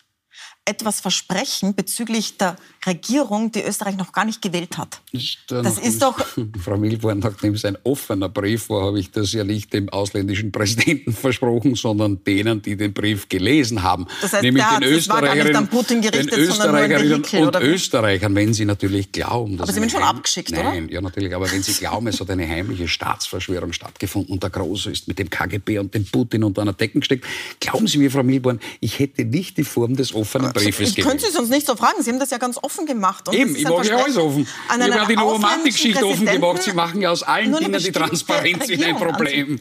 etwas 0.64 1.00
versprechen 1.00 1.74
bezüglich 1.74 2.38
der 2.38 2.56
Regierung, 2.86 3.50
die 3.52 3.62
Österreich 3.62 3.96
noch 3.96 4.12
gar 4.12 4.24
nicht 4.24 4.40
gewählt 4.42 4.78
hat? 4.78 5.00
Da 5.48 5.62
Das 5.62 5.78
ist 5.78 6.02
doch- 6.02 6.24
Frau 6.64 6.76
Milborn, 6.76 7.18
nachdem 7.18 7.54
es 7.54 7.64
ein 7.64 7.76
offener 7.84 8.28
Brief 8.28 8.68
war, 8.68 8.86
habe 8.86 9.00
ich 9.00 9.10
das 9.10 9.32
ja 9.32 9.44
nicht 9.44 9.72
dem 9.72 9.88
ausländischen 9.88 10.52
Präsidenten 10.52 11.12
versprochen, 11.14 11.74
sondern 11.74 12.22
denen, 12.24 12.62
die 12.62 12.76
den 12.76 12.92
Brief 12.92 13.28
gelesen 13.28 13.82
haben. 13.82 14.06
Das 14.20 14.32
heißt, 14.32 14.42
Nämlich 14.42 14.64
der 14.64 14.80
den 14.80 14.94
das 14.96 15.08
war 15.08 15.20
gar 15.22 15.34
nicht 15.34 15.44
Österreicherinnen, 15.44 15.56
an 15.56 15.68
Putin 15.68 16.02
gerichtet, 16.02 16.36
den 16.36 16.46
sondern 16.50 16.70
nur 16.70 16.76
ein 16.80 16.90
Österreicherinnen 16.92 17.22
Vehikel, 17.24 17.46
und? 17.46 17.56
Österreichern, 17.62 18.34
wenn 18.34 18.54
sie 18.54 18.64
natürlich 18.64 19.12
glauben. 19.12 19.56
dass 19.56 19.68
Aber 19.68 19.72
Sie 19.74 19.80
sind 19.80 19.90
schon 19.92 20.00
heim- 20.06 20.16
abgeschickt, 20.16 20.52
oder? 20.52 20.62
Nein, 20.62 20.88
ja 20.90 21.00
natürlich, 21.00 21.34
aber 21.34 21.50
wenn 21.50 21.62
sie 21.62 21.72
glauben, 21.72 22.06
es 22.08 22.20
hat 22.20 22.30
eine 22.30 22.48
heimliche 22.48 22.88
Staatsverschwörung 22.88 23.72
stattgefunden 23.72 24.32
und 24.32 24.42
der 24.42 24.50
Große 24.50 24.90
ist 24.90 25.08
mit 25.08 25.18
dem 25.18 25.30
KGB 25.30 25.78
und 25.78 25.94
dem 25.94 26.04
Putin 26.06 26.44
unter 26.44 26.62
einer 26.62 26.72
Decke 26.72 26.98
gesteckt, 27.00 27.24
glauben 27.60 27.86
Sie 27.86 27.98
mir, 27.98 28.10
Frau 28.10 28.22
Milborn, 28.22 28.60
ich 28.80 28.98
hätte 28.98 29.24
nicht 29.24 29.56
die 29.58 29.64
Form 29.64 29.96
des 29.96 30.14
offenen 30.14 30.52
Briefes 30.52 30.90
Ich 30.90 30.94
gewesen. 30.96 31.08
könnte 31.08 31.26
Sie 31.26 31.32
sonst 31.32 31.50
nicht 31.50 31.66
so 31.66 31.74
fragen. 31.76 32.02
Sie 32.02 32.10
haben 32.10 32.18
das 32.18 32.30
ja 32.30 32.38
ganz 32.38 32.58
offen 32.62 32.75
gemacht. 32.84 33.26
Und 33.28 33.34
Eben, 33.34 33.56
ich 33.56 33.64
mache 33.64 33.86
ja 33.86 33.96
alles 33.96 34.16
offen. 34.16 34.46
an 34.68 34.80
Ich 34.82 34.92
habe 34.92 35.06
die 35.06 35.16
Novomatic-Geschichte 35.16 36.04
offen 36.06 36.26
gemacht. 36.26 36.62
Sie 36.62 36.72
machen 36.72 37.00
ja 37.00 37.10
aus 37.10 37.22
allen 37.22 37.54
Dingen 37.56 37.80
die 37.80 37.92
Transparenz 37.92 38.68
in 38.68 38.82
ein 38.84 38.96
Regierung 38.96 39.12
Problem. 39.12 39.60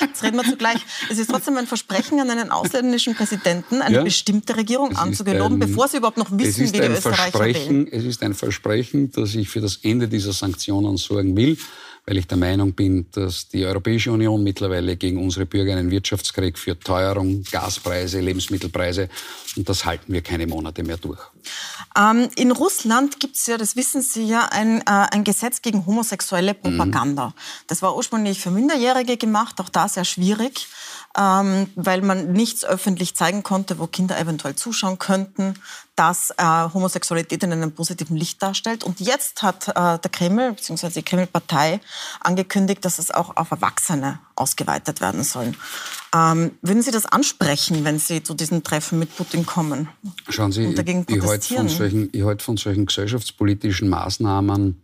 Jetzt 0.00 0.22
reden 0.22 0.36
wir 0.36 0.44
zugleich. 0.44 0.78
Es 1.10 1.18
ist 1.18 1.28
trotzdem 1.30 1.56
ein 1.56 1.66
Versprechen 1.66 2.20
an 2.20 2.30
einen 2.30 2.50
ausländischen 2.50 3.14
Präsidenten, 3.14 3.82
eine 3.82 3.96
Ja. 3.96 4.02
bestimmte 4.04 4.56
Regierung 4.56 4.96
anzugeloben, 4.96 5.58
bevor 5.58 5.88
Sie 5.88 5.98
überhaupt 5.98 6.16
noch 6.18 6.30
wissen, 6.30 6.72
wie 6.72 6.72
die 6.72 6.86
Österreicher 6.86 7.40
wählen. 7.40 7.88
Es 7.90 8.04
ist 8.04 8.22
ein 8.22 8.34
Versprechen, 8.34 9.10
dass 9.12 9.34
ich 9.34 9.48
für 9.48 9.60
das 9.60 9.80
Ende 9.82 10.08
dieser 10.08 10.32
Sanktionen 10.32 10.96
sorgen 10.96 11.36
will, 11.36 11.58
weil 12.06 12.18
ich 12.18 12.26
der 12.26 12.36
Meinung 12.36 12.72
bin, 12.72 13.06
dass 13.12 13.48
die 13.48 13.64
Europäische 13.64 14.12
Union 14.12 14.42
mittlerweile 14.44 14.96
gegen 14.96 15.22
unsere 15.22 15.46
Bürger 15.46 15.72
einen 15.72 15.90
Wirtschaftskrieg 15.90 16.58
führt, 16.58 16.84
Teuerung, 16.84 17.42
Gaspreise, 17.50 18.20
Lebensmittelpreise, 18.20 19.08
und 19.56 19.68
das 19.68 19.84
halten 19.84 20.12
wir 20.12 20.20
keine 20.22 20.46
Monate 20.46 20.82
mehr 20.82 20.98
durch. 20.98 21.20
Ähm, 21.96 22.28
in 22.36 22.50
Russland 22.50 23.20
gibt 23.20 23.36
es 23.36 23.46
ja, 23.46 23.56
das 23.56 23.76
wissen 23.76 24.02
Sie 24.02 24.26
ja, 24.26 24.46
ein, 24.46 24.80
äh, 24.80 24.84
ein 24.86 25.24
Gesetz 25.24 25.62
gegen 25.62 25.86
homosexuelle 25.86 26.54
Propaganda. 26.54 27.32
Das 27.66 27.82
war 27.82 27.96
ursprünglich 27.96 28.40
für 28.40 28.50
Minderjährige 28.50 29.16
gemacht, 29.16 29.60
auch 29.60 29.68
da 29.68 29.88
sehr 29.88 30.04
schwierig, 30.04 30.68
ähm, 31.16 31.70
weil 31.76 32.02
man 32.02 32.32
nichts 32.32 32.64
öffentlich 32.64 33.14
zeigen 33.14 33.42
konnte, 33.42 33.78
wo 33.78 33.86
Kinder 33.86 34.18
eventuell 34.18 34.56
zuschauen 34.56 34.98
könnten, 34.98 35.54
dass 35.96 36.30
äh, 36.30 36.44
Homosexualität 36.44 37.42
in 37.44 37.52
einem 37.52 37.72
positiven 37.72 38.16
Licht 38.16 38.42
darstellt. 38.42 38.82
Und 38.82 39.00
jetzt 39.00 39.42
hat 39.42 39.68
äh, 39.68 39.72
der 39.74 40.10
Kreml 40.10 40.52
bzw. 40.52 40.88
die 40.90 41.02
Kreml-Partei 41.02 41.80
angekündigt, 42.20 42.84
dass 42.84 42.98
es 42.98 43.10
auch 43.12 43.36
auf 43.36 43.50
Erwachsene 43.52 44.18
ausgeweitet 44.34 45.00
werden 45.00 45.22
soll. 45.22 45.52
Ähm, 46.14 46.52
würden 46.62 46.82
Sie 46.82 46.90
das 46.90 47.06
ansprechen, 47.06 47.84
wenn 47.84 47.98
Sie 47.98 48.22
zu 48.22 48.34
diesen 48.34 48.64
Treffen 48.64 48.98
mit 48.98 49.16
Putin 49.16 49.46
kommen? 49.46 49.88
Schauen 50.28 50.52
Sie, 50.52 50.74
dagegen 50.74 51.06
ich, 51.08 51.14
ich 51.34 51.50
halte 51.50 51.54
von, 51.54 51.68
solchen, 51.68 52.08
ich 52.12 52.22
halte 52.22 52.44
von 52.44 52.56
solchen 52.56 52.86
gesellschaftspolitischen 52.86 53.88
Maßnahmen 53.88 54.80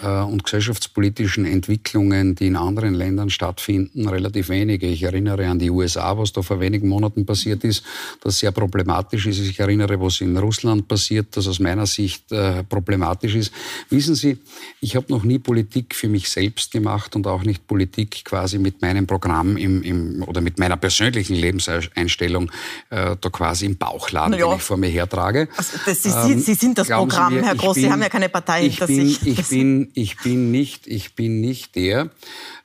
und 0.00 0.42
gesellschaftspolitischen 0.44 1.44
Entwicklungen, 1.44 2.34
die 2.34 2.46
in 2.46 2.56
anderen 2.56 2.94
Ländern 2.94 3.28
stattfinden, 3.28 4.08
relativ 4.08 4.48
wenige. 4.48 4.86
Ich 4.86 5.02
erinnere 5.02 5.46
an 5.48 5.58
die 5.58 5.68
USA, 5.70 6.16
was 6.16 6.32
da 6.32 6.40
vor 6.40 6.60
wenigen 6.60 6.88
Monaten 6.88 7.26
passiert 7.26 7.62
ist, 7.62 7.84
das 8.22 8.38
sehr 8.38 8.52
problematisch 8.52 9.26
ist. 9.26 9.38
Ich 9.40 9.60
erinnere, 9.60 10.00
was 10.00 10.22
in 10.22 10.34
Russland 10.36 10.88
passiert, 10.88 11.36
das 11.36 11.46
aus 11.46 11.60
meiner 11.60 11.84
Sicht 11.86 12.32
äh, 12.32 12.64
problematisch 12.64 13.34
ist. 13.34 13.52
Wissen 13.90 14.14
Sie, 14.14 14.38
ich 14.80 14.96
habe 14.96 15.06
noch 15.10 15.24
nie 15.24 15.38
Politik 15.38 15.94
für 15.94 16.08
mich 16.08 16.30
selbst 16.30 16.72
gemacht 16.72 17.14
und 17.14 17.26
auch 17.26 17.42
nicht 17.44 17.66
Politik 17.66 18.24
quasi 18.24 18.58
mit 18.58 18.80
meinem 18.80 19.06
Programm 19.06 19.58
im, 19.58 19.82
im, 19.82 20.22
oder 20.26 20.40
mit 20.40 20.58
meiner 20.58 20.78
persönlichen 20.78 21.34
Lebenseinstellung 21.36 22.50
äh, 22.88 23.14
da 23.20 23.28
quasi 23.30 23.66
im 23.66 23.76
Bauchladen, 23.76 24.38
ja. 24.38 24.46
den 24.48 24.56
ich 24.56 24.62
vor 24.62 24.78
mir 24.78 24.88
hertrage. 24.88 25.48
Also, 25.56 25.76
das, 25.84 26.02
Sie, 26.02 26.38
Sie 26.40 26.54
sind 26.54 26.78
das 26.78 26.86
Glauben 26.86 27.10
Sie 27.10 27.16
Programm, 27.16 27.34
mir, 27.34 27.42
Herr 27.44 27.54
Groß. 27.56 27.74
Sie 27.74 27.82
bin- 27.82 27.92
haben 27.92 28.02
ja 28.02 28.08
keine 28.08 28.30
Partei 28.30 28.68
hinter 28.70 28.86
bin, 28.86 29.06
sich. 29.06 29.26
Ich 29.26 29.36
Das- 29.36 29.48
ich 29.94 30.16
bin 30.22 30.50
nicht, 30.50 30.86
ich 30.86 31.14
bin 31.14 31.40
nicht 31.40 31.74
der, 31.76 32.10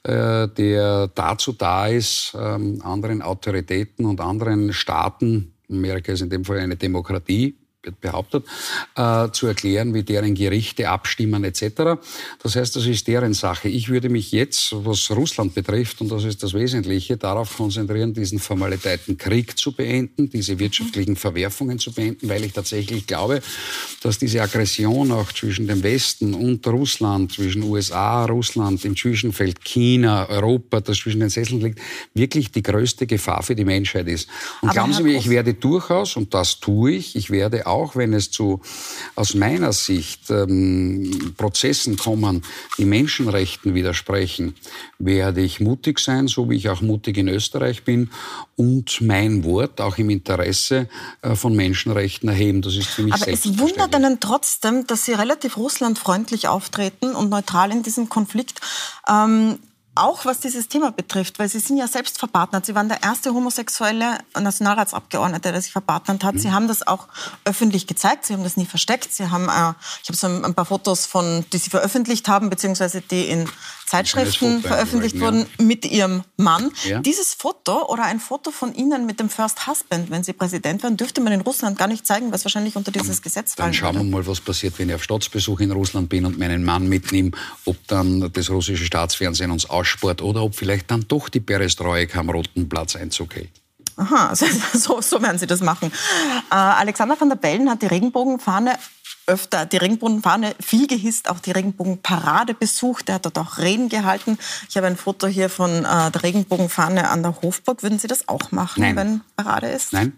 äh, 0.03 0.47
der 0.47 1.07
dazu 1.07 1.53
da 1.53 1.87
ist, 1.87 2.35
ähm, 2.39 2.81
anderen 2.83 3.21
Autoritäten 3.21 4.05
und 4.05 4.21
anderen 4.21 4.73
Staaten, 4.73 5.53
Amerika 5.69 6.13
ist 6.13 6.21
in 6.21 6.29
dem 6.29 6.45
Fall 6.45 6.59
eine 6.59 6.75
Demokratie, 6.75 7.57
behauptet, 7.91 8.45
äh, 8.95 9.29
zu 9.31 9.47
erklären, 9.47 9.93
wie 9.93 10.03
deren 10.03 10.35
Gerichte 10.35 10.89
abstimmen 10.89 11.43
etc. 11.43 11.99
Das 12.41 12.55
heißt, 12.55 12.75
das 12.75 12.85
ist 12.85 13.07
deren 13.07 13.33
Sache. 13.33 13.69
Ich 13.69 13.89
würde 13.89 14.09
mich 14.09 14.31
jetzt, 14.31 14.73
was 14.73 15.09
Russland 15.11 15.55
betrifft, 15.55 16.01
und 16.01 16.11
das 16.11 16.23
ist 16.23 16.43
das 16.43 16.53
Wesentliche, 16.53 17.17
darauf 17.17 17.57
konzentrieren, 17.57 18.13
diesen 18.13 18.39
Formalitäten 18.39 19.17
Krieg 19.17 19.57
zu 19.57 19.71
beenden, 19.71 20.29
diese 20.29 20.59
wirtschaftlichen 20.59 21.15
Verwerfungen 21.15 21.79
zu 21.79 21.91
beenden, 21.91 22.29
weil 22.29 22.43
ich 22.43 22.53
tatsächlich 22.53 23.07
glaube, 23.07 23.41
dass 24.01 24.17
diese 24.17 24.41
Aggression 24.41 25.11
auch 25.11 25.31
zwischen 25.31 25.67
dem 25.67 25.83
Westen 25.83 26.33
und 26.33 26.65
Russland, 26.67 27.31
zwischen 27.33 27.63
USA, 27.63 28.25
Russland, 28.25 28.83
im 28.85 28.95
Zwischenfeld 28.95 29.63
China, 29.63 30.29
Europa, 30.29 30.81
das 30.81 30.97
zwischen 30.97 31.19
den 31.19 31.29
Sesseln 31.29 31.61
liegt, 31.61 31.79
wirklich 32.13 32.51
die 32.51 32.63
größte 32.63 33.07
Gefahr 33.07 33.43
für 33.43 33.55
die 33.55 33.65
Menschheit 33.65 34.07
ist. 34.07 34.27
Und 34.61 34.69
Aber 34.69 34.73
glauben 34.73 34.93
Sie 34.93 35.03
mir, 35.03 35.17
ich 35.17 35.29
werde 35.29 35.53
durchaus, 35.53 36.15
und 36.15 36.33
das 36.33 36.59
tue 36.59 36.93
ich, 36.93 37.15
ich 37.15 37.29
werde 37.29 37.67
auch, 37.67 37.76
wenn 37.95 38.13
es 38.13 38.31
zu, 38.31 38.61
aus 39.15 39.33
meiner 39.33 39.73
Sicht, 39.73 40.29
ähm, 40.29 41.33
Prozessen 41.37 41.97
kommen, 41.97 42.43
die 42.77 42.85
Menschenrechten 42.85 43.73
widersprechen, 43.73 44.55
werde 44.99 45.41
ich 45.41 45.59
mutig 45.59 45.99
sein, 45.99 46.27
so 46.27 46.49
wie 46.49 46.55
ich 46.55 46.69
auch 46.69 46.81
mutig 46.81 47.17
in 47.17 47.27
Österreich 47.27 47.83
bin, 47.83 48.09
und 48.55 49.01
mein 49.01 49.43
Wort 49.43 49.79
auch 49.81 49.97
im 49.97 50.09
Interesse 50.09 50.89
äh, 51.21 51.35
von 51.35 51.55
Menschenrechten 51.55 52.27
erheben. 52.29 52.61
Das 52.61 52.75
ist 52.75 52.87
für 52.87 53.03
mich 53.03 53.13
Aber 53.13 53.27
es 53.27 53.59
wundert 53.59 53.93
einen 53.95 54.19
trotzdem, 54.19 54.87
dass 54.87 55.05
Sie 55.05 55.13
relativ 55.13 55.57
russlandfreundlich 55.57 56.47
auftreten 56.47 57.15
und 57.15 57.29
neutral 57.29 57.71
in 57.71 57.83
diesem 57.83 58.09
Konflikt. 58.09 58.59
Ähm, 59.07 59.59
auch 59.97 60.25
was 60.25 60.39
dieses 60.39 60.67
Thema 60.67 60.91
betrifft, 60.91 61.39
weil 61.39 61.49
Sie 61.49 61.59
sind 61.59 61.77
ja 61.77 61.87
selbst 61.87 62.19
verpartnert. 62.19 62.65
Sie 62.65 62.75
waren 62.75 62.89
der 62.89 63.03
erste 63.03 63.33
homosexuelle 63.33 64.17
Nationalratsabgeordnete, 64.39 65.51
der 65.51 65.61
sich 65.61 65.71
verpartnert 65.71 66.23
hat. 66.23 66.35
Mhm. 66.35 66.39
Sie 66.39 66.51
haben 66.51 66.67
das 66.67 66.85
auch 66.85 67.07
öffentlich 67.45 67.87
gezeigt. 67.87 68.25
Sie 68.25 68.33
haben 68.33 68.43
das 68.43 68.57
nie 68.57 68.65
versteckt. 68.65 69.13
Sie 69.13 69.29
haben, 69.29 69.49
äh, 69.49 69.73
ich 70.03 70.09
habe 70.09 70.15
so 70.15 70.27
ein, 70.27 70.53
paar 70.53 70.65
Fotos 70.65 71.05
von, 71.05 71.45
die 71.51 71.57
Sie 71.57 71.69
veröffentlicht 71.69 72.27
haben, 72.27 72.49
beziehungsweise 72.49 73.01
die 73.01 73.25
in 73.29 73.49
Zeitschriften 73.87 74.61
veröffentlicht 74.61 75.19
wurden 75.19 75.45
mit 75.59 75.85
Ihrem 75.85 76.23
Mann. 76.35 76.71
Ja. 76.83 76.99
Dieses 76.99 77.33
Foto 77.33 77.87
oder 77.87 78.03
ein 78.03 78.19
Foto 78.19 78.51
von 78.51 78.75
Ihnen 78.75 79.05
mit 79.05 79.19
dem 79.21 79.29
First 79.29 79.65
Husband, 79.65 80.11
wenn 80.11 80.23
Sie 80.23 80.33
Präsident 80.33 80.83
waren, 80.83 80.97
dürfte 80.97 81.21
man 81.21 81.31
in 81.31 81.41
Russland 81.41 81.79
gar 81.79 81.87
nicht 81.87 82.05
zeigen, 82.05 82.31
was 82.33 82.43
wahrscheinlich 82.43 82.75
unter 82.75 82.91
dieses 82.91 83.21
Gesetz 83.21 83.55
Dann 83.55 83.65
fallen 83.65 83.73
schauen 83.73 83.95
wir 83.95 84.01
würde. 84.01 84.11
mal, 84.11 84.27
was 84.27 84.41
passiert, 84.41 84.77
wenn 84.77 84.89
ich 84.89 84.95
auf 84.95 85.03
Staatsbesuch 85.03 85.61
in 85.61 85.71
Russland 85.71 86.09
bin 86.09 86.25
und 86.25 86.37
meinen 86.37 86.65
Mann 86.65 86.89
mitnehme, 86.89 87.31
ob 87.63 87.77
dann 87.87 88.29
das 88.33 88.49
russische 88.49 88.85
Staatsfernsehen 88.85 89.51
uns 89.51 89.69
ausspart 89.87 90.21
oder 90.21 90.43
ob 90.43 90.55
vielleicht 90.55 90.91
dann 90.91 91.05
doch 91.07 91.29
die 91.29 91.39
Perestroika 91.39 92.19
am 92.19 92.29
roten 92.29 92.67
Platz 92.67 92.95
Einzug 92.95 93.35
hält. 93.35 93.51
Aha, 93.95 94.33
so, 94.73 95.01
so 95.01 95.21
werden 95.21 95.39
Sie 95.39 95.47
das 95.47 95.61
machen. 95.61 95.91
Äh, 96.51 96.55
Alexander 96.55 97.19
van 97.19 97.29
der 97.29 97.35
Bellen 97.35 97.69
hat 97.69 97.81
die 97.81 97.87
Regenbogenfahne 97.87 98.77
öfter, 99.25 99.65
die 99.65 99.77
Regenbogenfahne 99.77 100.55
viel 100.59 100.87
gehisst, 100.87 101.29
auch 101.29 101.39
die 101.39 101.51
Regenbogenparade 101.51 102.53
besucht. 102.53 103.09
Er 103.09 103.15
hat 103.15 103.25
dort 103.25 103.37
auch 103.39 103.57
Reden 103.57 103.89
gehalten. 103.89 104.37
Ich 104.69 104.77
habe 104.77 104.87
ein 104.87 104.95
Foto 104.95 105.27
hier 105.27 105.49
von 105.49 105.83
äh, 105.83 106.11
der 106.11 106.23
Regenbogenfahne 106.23 107.09
an 107.09 107.23
der 107.23 107.41
Hofburg. 107.41 107.83
Würden 107.83 107.99
Sie 107.99 108.07
das 108.07 108.29
auch 108.29 108.51
machen, 108.51 108.81
Nein. 108.81 108.95
wenn 108.95 109.21
Parade 109.35 109.67
ist? 109.67 109.93
Nein, 109.93 110.13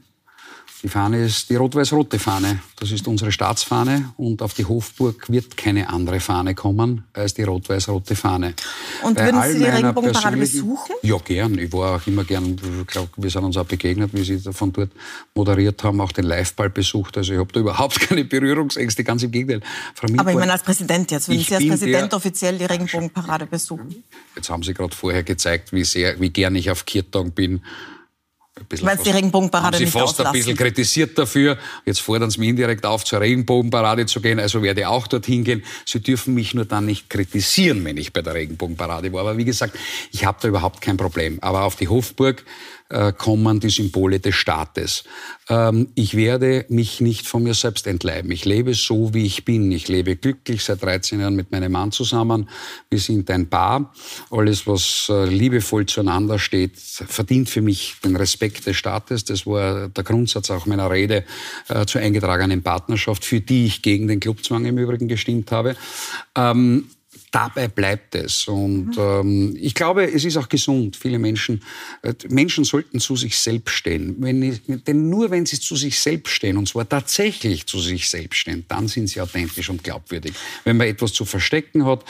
die 0.82 0.88
Fahne 0.88 1.26
ist 1.26 1.50
die 1.50 1.56
rot-weiß-rote 1.56 2.20
Fahne. 2.20 2.60
Das 2.78 2.92
ist 2.92 3.06
unsere 3.08 3.32
Staatsfahne 3.32 4.14
und 4.16 4.42
auf 4.42 4.54
die 4.54 4.64
Hofburg 4.64 5.30
wird 5.30 5.58
keine 5.58 5.90
andere 5.90 6.22
Fahne 6.22 6.56
kommen 6.56 7.04
als 7.12 7.34
die 7.34 7.44
rot-weiß-rote 7.44 8.16
Fahne. 8.16 8.54
Und 9.04 9.18
Bei 9.18 9.26
würden 9.26 9.42
Sie 9.52 9.60
die 9.60 9.66
Regenbogenparade 9.66 10.38
besuchen? 10.38 10.96
Ja, 11.02 11.18
gern. 11.18 11.58
Ich 11.58 11.74
war 11.74 11.98
auch 11.98 12.08
immer 12.08 12.24
gern, 12.24 12.56
ich 12.82 12.88
glaube, 12.88 13.10
wir 13.18 13.30
sind 13.30 13.44
uns 13.44 13.58
auch 13.58 13.66
begegnet, 13.66 14.12
wie 14.14 14.24
Sie 14.24 14.40
von 14.54 14.72
dort 14.72 14.92
moderiert 15.36 15.84
haben, 15.84 16.00
auch 16.00 16.14
den 16.14 16.26
Liveball 16.26 16.70
besucht. 16.70 17.18
Also 17.18 17.34
ich 17.34 17.40
habe 17.40 17.52
da 17.52 17.60
überhaupt 17.60 18.00
keine 18.08 18.24
Berührungsängste, 18.24 19.04
ganz 19.04 19.24
im 19.24 19.32
Gegenteil. 19.32 19.62
Aber 20.18 20.32
ich 20.32 20.38
meine 20.38 20.54
als 20.54 20.64
Präsident 20.64 21.12
jetzt, 21.12 21.28
würden 21.28 21.42
Ich 21.42 21.48
Sie 21.48 21.56
als 21.56 21.68
Präsident 21.68 22.14
offiziell 22.14 22.58
die 22.58 22.66
Regenbogenparade 22.66 23.48
besuchen? 23.48 24.04
Jetzt 24.36 24.50
haben 24.50 24.64
Sie 24.64 24.74
gerade 24.74 24.96
vorher 24.96 25.24
gezeigt, 25.24 25.74
wie 25.74 25.84
sehr, 25.84 26.20
wie 26.22 26.30
gern 26.30 26.56
ich 26.56 26.72
auf 26.72 26.86
Kirtagen 26.86 27.32
bin. 27.32 27.62
Ein 28.60 28.86
Weil 28.86 28.98
Sie 28.98 29.04
die 29.04 29.10
Regenbogenparade 29.12 29.68
haben 29.68 29.78
Sie 29.78 29.84
nicht 29.86 29.94
fast 29.94 30.20
ein 30.20 30.28
auslassen. 30.28 30.34
bisschen 30.34 30.58
kritisiert 30.58 31.18
dafür. 31.18 31.58
Jetzt 31.86 32.02
fordern 32.02 32.30
Sie 32.30 32.40
mich 32.40 32.50
indirekt 32.50 32.86
auf, 32.86 33.04
zur 33.04 33.22
Regenbogenparade 33.22 34.06
zu 34.06 34.22
gehen. 34.22 34.40
Also 34.40 34.62
werde 34.62 34.82
ich 34.82 34.88
auch 34.88 35.08
dorthin 35.08 35.44
gehen. 35.44 35.64
Sie 35.86 36.00
dürfen 36.02 36.34
mich 36.34 36.54
nur 36.54 36.66
dann 36.66 36.86
nicht 36.86 37.10
kritisieren, 37.10 37.84
wenn 37.86 37.98
ich 37.98 38.14
bei 38.14 38.22
der 38.22 38.34
Regenbogenparade 38.34 39.12
war. 39.14 39.22
Aber 39.22 39.38
wie 39.38 39.46
gesagt, 39.46 39.78
ich 40.12 40.26
habe 40.26 40.38
da 40.42 40.48
überhaupt 40.48 40.82
kein 40.82 40.98
Problem. 40.98 41.40
Aber 41.42 41.64
auf 41.64 41.76
die 41.76 41.88
Hofburg 41.88 42.44
äh, 42.90 43.14
kommen 43.14 43.60
die 43.60 43.70
Symbole 43.70 44.20
des 44.20 44.36
Staates. 44.36 45.04
Ähm, 45.48 45.90
ich 45.96 46.16
werde 46.16 46.66
mich 46.70 47.02
nicht 47.02 47.28
von 47.28 47.44
mir 47.44 47.54
selbst 47.54 47.88
entleiben. 47.88 48.32
Ich 48.32 48.46
lebe 48.46 48.74
so, 48.74 49.14
wie 49.14 49.26
ich 49.26 49.46
bin. 49.46 49.72
Ich 49.72 49.88
lebe 49.88 50.16
glücklich 50.16 50.64
seit 50.64 50.84
13 50.84 51.20
Jahren 51.20 51.36
mit 51.36 51.52
meinem 51.52 51.72
Mann 51.72 51.92
zusammen. 51.92 52.50
Wir 52.90 53.00
sind 53.00 53.30
ein 53.30 53.50
Paar. 53.50 53.94
Alles, 54.32 54.68
was 54.68 55.08
äh, 55.10 55.26
liebevoll 55.26 55.86
zueinander 55.86 56.40
steht, 56.40 56.78
verdient 56.78 57.50
für 57.50 57.62
mich 57.62 57.96
den 58.04 58.16
Respekt 58.16 58.66
des 58.66 58.76
Staates. 58.76 59.24
Das 59.24 59.46
war 59.46 59.90
der 59.90 60.04
Grundsatz 60.04 60.50
auch 60.50 60.66
meiner 60.66 60.90
Rede 60.90 61.26
äh, 61.68 61.86
zur 61.86 62.02
eingetragenen 62.02 62.64
Partnerschaft, 62.64 63.24
für 63.24 63.40
die 63.40 63.66
ich 63.66 63.82
gegen 63.82 64.08
den 64.08 64.20
Clubzwang 64.20 64.66
im 64.66 64.78
Übrigen 64.78 65.08
gestimmt 65.08 65.52
habe. 65.52 65.76
Ähm, 66.36 66.90
Dabei 67.32 67.68
bleibt 67.68 68.16
es. 68.16 68.48
Und 68.48 68.96
ähm, 68.98 69.56
ich 69.60 69.76
glaube, 69.76 70.12
es 70.12 70.26
ist 70.26 70.38
auch 70.38 70.50
gesund. 70.50 70.96
Viele 70.96 71.20
Menschen, 71.20 71.64
äh, 72.02 72.14
Menschen 72.28 72.64
sollten 72.64 73.00
zu 73.00 73.16
sich 73.16 73.38
selbst 73.38 73.74
stehen. 73.74 74.16
Wenn 74.20 74.60
denn 74.88 75.10
nur 75.10 75.30
wenn 75.30 75.46
sie 75.46 75.60
zu 75.60 75.76
sich 75.76 76.00
selbst 76.00 76.32
stehen, 76.32 76.58
und 76.58 76.68
zwar 76.68 76.90
tatsächlich 76.90 77.68
zu 77.68 77.80
sich 77.80 78.10
selbst 78.10 78.38
stehen, 78.38 78.66
dann 78.68 78.88
sind 78.88 79.08
sie 79.08 79.22
authentisch 79.22 79.70
und 79.70 79.84
glaubwürdig. 79.84 80.34
Wenn 80.64 80.78
man 80.78 80.88
etwas 80.88 81.14
zu 81.14 81.26
verstecken 81.26 81.86
hat, 81.86 82.04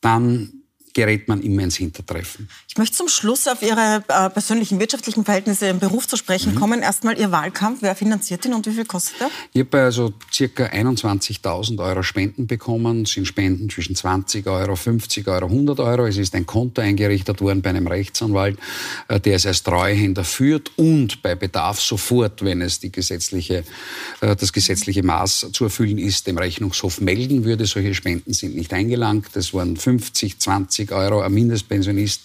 dann 0.00 0.59
gerät 0.94 1.28
man 1.28 1.42
immer 1.42 1.62
ins 1.62 1.76
Hintertreffen. 1.76 2.48
Ich 2.68 2.76
möchte 2.76 2.96
zum 2.96 3.08
Schluss 3.08 3.46
auf 3.48 3.62
Ihre 3.62 4.04
äh, 4.08 4.30
persönlichen 4.30 4.78
wirtschaftlichen 4.80 5.24
Verhältnisse 5.24 5.68
im 5.68 5.78
Beruf 5.78 6.06
zu 6.08 6.16
sprechen 6.16 6.54
mhm. 6.54 6.58
kommen. 6.58 6.82
Erstmal 6.82 7.18
Ihr 7.18 7.30
Wahlkampf. 7.30 7.78
Wer 7.82 7.94
finanziert 7.94 8.44
ihn 8.44 8.54
und 8.54 8.66
wie 8.66 8.72
viel 8.72 8.84
kostet 8.84 9.20
er? 9.20 9.30
Ich 9.52 9.60
habe 9.60 9.82
also 9.82 10.12
circa 10.32 10.66
21.000 10.66 11.82
Euro 11.82 12.02
Spenden 12.02 12.46
bekommen. 12.46 13.04
Das 13.04 13.12
sind 13.12 13.26
Spenden 13.26 13.70
zwischen 13.70 13.94
20 13.94 14.46
Euro, 14.46 14.76
50 14.76 15.26
Euro, 15.28 15.46
100 15.46 15.80
Euro. 15.80 16.06
Es 16.06 16.16
ist 16.16 16.34
ein 16.34 16.46
Konto 16.46 16.80
eingerichtet 16.80 17.40
worden 17.40 17.62
bei 17.62 17.70
einem 17.70 17.86
Rechtsanwalt, 17.86 18.58
äh, 19.08 19.20
der 19.20 19.36
es 19.36 19.46
als 19.46 19.62
Treuhänder 19.62 20.24
führt 20.24 20.72
und 20.76 21.22
bei 21.22 21.34
Bedarf 21.34 21.80
sofort, 21.80 22.44
wenn 22.44 22.62
es 22.62 22.80
die 22.80 22.92
gesetzliche, 22.92 23.64
äh, 24.20 24.36
das 24.36 24.52
gesetzliche 24.52 25.02
Maß 25.02 25.48
zu 25.52 25.64
erfüllen 25.64 25.98
ist, 25.98 26.26
dem 26.26 26.38
Rechnungshof 26.38 27.00
melden 27.00 27.44
würde. 27.44 27.66
Solche 27.66 27.94
Spenden 27.94 28.32
sind 28.32 28.54
nicht 28.54 28.72
eingelangt. 28.72 29.28
Das 29.34 29.52
waren 29.52 29.76
50, 29.76 30.38
20 30.38 30.79
20 30.86 30.92
Euro. 30.92 31.20
Ein 31.20 31.32
Mindestpensionist 31.32 32.22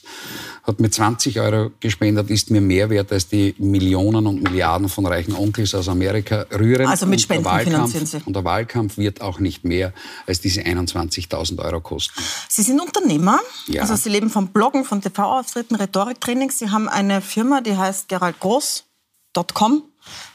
hat 0.63 0.79
mir 0.79 0.89
20 0.89 1.39
Euro 1.39 1.71
gespendet, 1.79 2.29
ist 2.29 2.49
mir 2.49 2.61
mehr 2.61 2.89
wert 2.89 3.11
als 3.11 3.27
die 3.27 3.53
Millionen 3.59 4.25
und 4.25 4.41
Milliarden 4.41 4.89
von 4.89 5.05
reichen 5.05 5.35
Onkels 5.35 5.75
aus 5.75 5.89
Amerika 5.89 6.45
rühren. 6.57 6.87
Also 6.87 7.05
mit 7.05 7.21
Spenden 7.21 7.47
finanzieren 7.59 8.05
Sie. 8.05 8.17
Und 8.25 8.35
der 8.35 8.43
Wahlkampf 8.43 8.97
wird 8.97 9.21
auch 9.21 9.39
nicht 9.39 9.63
mehr 9.63 9.93
als 10.25 10.41
diese 10.41 10.61
21.000 10.61 11.59
Euro 11.63 11.81
kosten. 11.81 12.19
Sie 12.49 12.63
sind 12.63 12.79
Unternehmer. 12.79 13.39
Ja. 13.67 13.81
Also 13.81 13.95
Sie 13.95 14.09
leben 14.09 14.29
vom 14.29 14.47
Bloggen, 14.47 14.85
von 14.85 15.01
TV-Auftritten, 15.01 15.75
Rhetoriktrainings. 15.75 16.57
Sie 16.59 16.69
haben 16.69 16.89
eine 16.89 17.21
Firma, 17.21 17.61
die 17.61 17.77
heißt 17.77 18.09
geraldgroß.com 18.09 19.83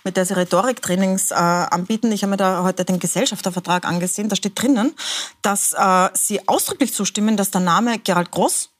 mit 0.04 0.16
der 0.16 0.24
sie 0.24 0.35
Rhetoriktrainings 0.35 1.30
äh, 1.30 1.35
anbieten. 1.35 2.12
Ich 2.12 2.22
habe 2.22 2.30
mir 2.30 2.37
da 2.37 2.62
heute 2.62 2.85
den 2.85 2.98
Gesellschaftervertrag 2.98 3.85
angesehen. 3.87 4.28
Da 4.28 4.37
steht 4.37 4.61
drinnen, 4.61 4.94
dass 5.42 5.72
äh, 5.72 6.09
sie 6.14 6.46
ausdrücklich 6.48 6.94
zustimmen, 6.94 7.37
dass 7.37 7.50
der 7.50 7.61
Name 7.61 7.98
Gerald 7.98 8.30
Groß 8.30 8.70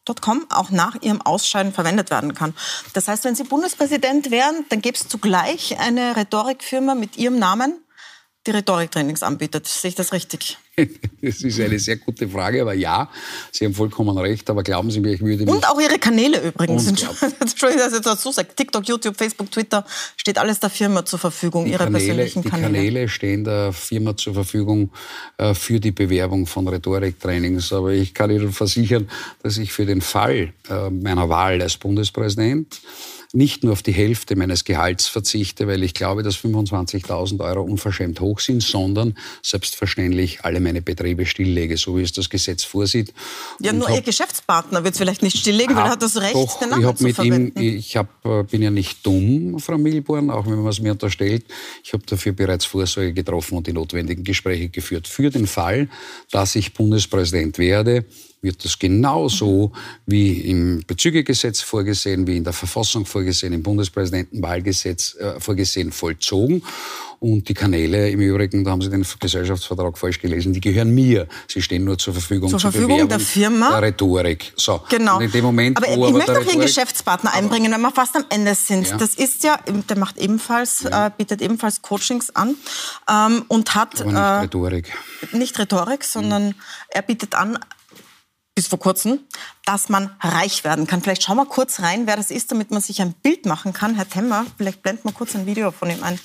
auch 0.48 0.70
nach 0.70 1.00
ihrem 1.03 1.22
Ausscheiden 1.22 1.72
verwendet 1.72 2.11
werden 2.11 2.35
kann. 2.35 2.53
Das 2.94 3.07
heißt, 3.07 3.22
wenn 3.22 3.37
Sie 3.37 3.44
Bundespräsident 3.44 4.33
wären, 4.33 4.64
dann 4.68 4.83
gäbe 4.83 4.96
es 4.96 5.07
zugleich 5.07 5.79
eine 5.79 6.16
Rhetorikfirma 6.16 6.96
mit 6.96 7.16
Ihrem 7.16 7.38
Namen, 7.38 7.85
die 8.46 8.50
Rhetoriktrainings 8.50 9.22
anbietet. 9.22 9.68
Sehe 9.68 9.90
ich 9.90 9.94
das 9.94 10.12
richtig? 10.12 10.59
Das 11.22 11.42
ist 11.42 11.61
eine 11.61 11.78
sehr 11.78 11.96
gute 11.96 12.28
Frage, 12.28 12.62
aber 12.62 12.72
ja, 12.72 13.11
Sie 13.52 13.64
haben 13.66 13.74
vollkommen 13.74 14.16
recht. 14.16 14.48
Aber 14.48 14.62
glauben 14.62 14.90
Sie 14.90 15.00
mir, 15.00 15.12
ich 15.12 15.20
würde 15.20 15.44
mich... 15.44 15.54
Und 15.54 15.68
auch 15.68 15.78
Ihre 15.78 15.98
Kanäle 15.98 16.40
übrigens. 16.40 16.87
Entschuldigung, 17.40 17.85
dass 17.85 17.92
ich 17.92 18.00
dazu 18.00 18.33
sage. 18.33 18.48
TikTok, 18.56 18.88
YouTube, 18.88 19.16
Facebook, 19.16 19.50
Twitter, 19.50 19.85
steht 20.16 20.38
alles 20.38 20.61
der 20.61 20.70
Firma 20.70 21.04
zur 21.04 21.18
Verfügung, 21.18 21.66
die 21.66 21.72
Ihre 21.72 21.85
Kanäle, 21.85 21.98
persönlichen 21.98 22.44
Kanäle. 22.44 22.68
Die 22.68 22.74
Kanäle 22.74 23.09
stehen 23.09 23.44
der 23.44 23.72
Firma 23.72 24.16
zur 24.16 24.35
Verfügung 24.35 24.90
äh, 25.37 25.52
für 25.54 25.78
die 25.78 25.92
Bewerbung 25.92 26.46
von 26.46 26.66
Rhetoriktrainings. 26.66 27.72
Aber 27.72 27.92
ich 27.92 28.14
kann 28.14 28.30
Ihnen 28.30 28.52
versichern, 28.52 29.11
dass 29.42 29.59
ich 29.59 29.72
für 29.72 29.85
den 29.85 30.00
Fall 30.00 30.54
äh, 30.70 30.90
meiner 30.90 31.28
Wahl 31.28 31.61
als 31.61 31.76
Bundespräsident 31.76 32.80
nicht 33.33 33.62
nur 33.62 33.72
auf 33.72 33.83
die 33.83 33.92
Hälfte 33.92 34.37
meines 34.37 34.64
Gehalts 34.64 35.06
verzichte, 35.06 35.66
weil 35.68 35.83
ich 35.83 35.94
glaube, 35.94 36.22
dass 36.22 36.37
25.000 36.37 37.40
Euro 37.44 37.62
unverschämt 37.62 38.20
hoch 38.20 38.40
sind, 38.40 38.62
sondern 38.62 39.16
selbstverständlich 39.42 40.44
alle 40.44 40.60
meine 40.61 40.83
Betriebe 40.83 41.27
stilllege, 41.27 41.77
so 41.77 41.96
wie 41.96 42.03
es 42.03 42.12
das 42.12 42.29
Gesetz 42.29 42.64
vorsieht. 42.64 43.12
Ja, 43.61 43.73
nur 43.73 43.90
Ihr 43.90 44.03
Geschäftspartner 44.03 44.85
wird 44.85 44.94
es 44.94 44.99
vielleicht 44.99 45.23
nicht 45.23 45.38
stilllegen, 45.38 45.75
weil 45.77 45.87
er 45.87 45.90
hat 45.90 46.03
das 46.03 46.16
Recht, 46.16 46.35
doch, 46.35 46.59
den 46.59 46.70
Namen 46.70 46.88
ich 46.88 46.94
zu 46.96 47.05
mit 47.05 47.14
verwenden. 47.14 47.61
Ihm, 47.61 47.77
ich 47.77 47.96
hab, 47.96 48.09
äh, 48.25 48.42
bin 48.44 48.62
ja 48.62 48.70
nicht 48.70 49.05
dumm, 49.05 49.59
Frau 49.59 49.79
Milborn, 49.79 50.31
auch 50.31 50.46
wenn 50.46 50.57
man 50.57 50.68
es 50.68 50.81
mir 50.81 50.92
unterstellt. 50.92 51.44
Ich 51.83 51.92
habe 51.92 52.05
dafür 52.07 52.33
bereits 52.33 52.64
Vorsorge 52.64 53.12
getroffen 53.12 53.59
und 53.59 53.66
die 53.66 53.73
notwendigen 53.73 54.25
Gespräche 54.25 54.68
geführt. 54.68 55.09
Für 55.09 55.31
den 55.31 55.46
Fall, 55.46 55.88
dass 56.31 56.55
ich 56.57 56.75
Bundespräsident 56.75 57.59
werde, 57.59 58.05
wird 58.42 58.64
das 58.64 58.79
genauso 58.79 59.72
wie 60.07 60.40
im 60.50 60.83
Bezügegesetz 60.87 61.61
vorgesehen, 61.61 62.26
wie 62.26 62.38
in 62.38 62.44
der 62.44 62.53
Verfassung 62.53 63.05
vorgesehen, 63.05 63.53
im 63.53 63.62
Bundespräsidentenwahlgesetz 63.62 65.16
äh, 65.16 65.40
vorgesehen, 65.40 65.92
vollzogen. 65.92 66.62
Und 67.18 67.50
die 67.50 67.55
Kanäle 67.55 68.09
im 68.09 68.20
Übrigen, 68.20 68.64
da 68.64 68.70
haben 68.70 68.81
Sie 68.81 68.88
den 68.88 69.05
Gesellschaftsvertrag 69.20 69.98
falsch 69.98 70.18
gelesen, 70.20 70.55
die 70.55 70.61
gehören 70.61 70.94
mir. 70.94 71.29
Sie 71.48 71.61
stehen 71.61 71.85
nur 71.85 71.98
zur 71.98 72.14
Verfügung 72.14 72.48
zur, 72.48 72.59
zur 72.59 72.72
Verfügung 72.72 73.07
der 73.11 73.20
Firma. 73.20 73.72
Der 73.72 73.83
Rhetorik. 73.83 74.55
So. 74.57 74.81
Genau. 74.88 75.18
Und 75.18 75.24
in 75.24 75.31
dem 75.31 75.44
Moment, 75.44 75.76
aber 75.76 75.87
wo 75.88 76.07
ich 76.07 76.12
möchte 76.14 76.38
auch 76.38 76.46
Ihren 76.46 76.61
Geschäftspartner 76.61 77.35
einbringen, 77.35 77.72
wenn 77.72 77.81
wir 77.83 77.90
fast 77.90 78.16
am 78.16 78.24
Ende 78.31 78.55
sind. 78.55 78.88
Ja. 78.88 78.96
Das 78.96 79.16
ist 79.16 79.44
ja, 79.44 79.61
der 79.66 79.98
macht 79.98 80.16
ebenfalls, 80.16 80.85
ja. 80.85 81.09
äh, 81.09 81.11
bietet 81.14 81.42
ebenfalls 81.42 81.83
Coachings 81.83 82.35
an 82.35 82.57
ähm, 83.07 83.44
und 83.48 83.74
hat 83.74 84.00
aber 84.00 84.11
nicht 84.11 84.18
äh, 84.18 84.40
Rhetorik. 84.40 84.92
Nicht 85.33 85.59
Rhetorik, 85.59 86.05
sondern 86.05 86.46
mhm. 86.46 86.55
er 86.88 87.03
bietet 87.03 87.35
an 87.35 87.59
bis 88.61 88.68
vor 88.68 88.79
kurzem, 88.79 89.20
dass 89.64 89.88
man 89.88 90.14
reich 90.20 90.64
werden 90.64 90.87
kann. 90.87 91.01
Vielleicht 91.01 91.23
schauen 91.23 91.38
wir 91.38 91.46
kurz 91.46 91.81
rein, 91.81 92.07
wer 92.07 92.16
das 92.16 92.31
ist, 92.31 92.53
damit 92.53 92.70
man 92.70 92.83
sich 92.83 93.01
ein 93.01 93.14
Bild 93.14 93.46
machen 93.46 93.73
kann. 93.73 93.94
Herr 93.94 94.07
Temmer, 94.07 94.44
vielleicht 94.59 94.83
blenden 94.83 95.05
wir 95.05 95.12
kurz 95.12 95.35
ein 95.35 95.46
Video 95.46 95.70
von 95.70 95.88
ihm 95.88 96.03
ein. 96.03 96.20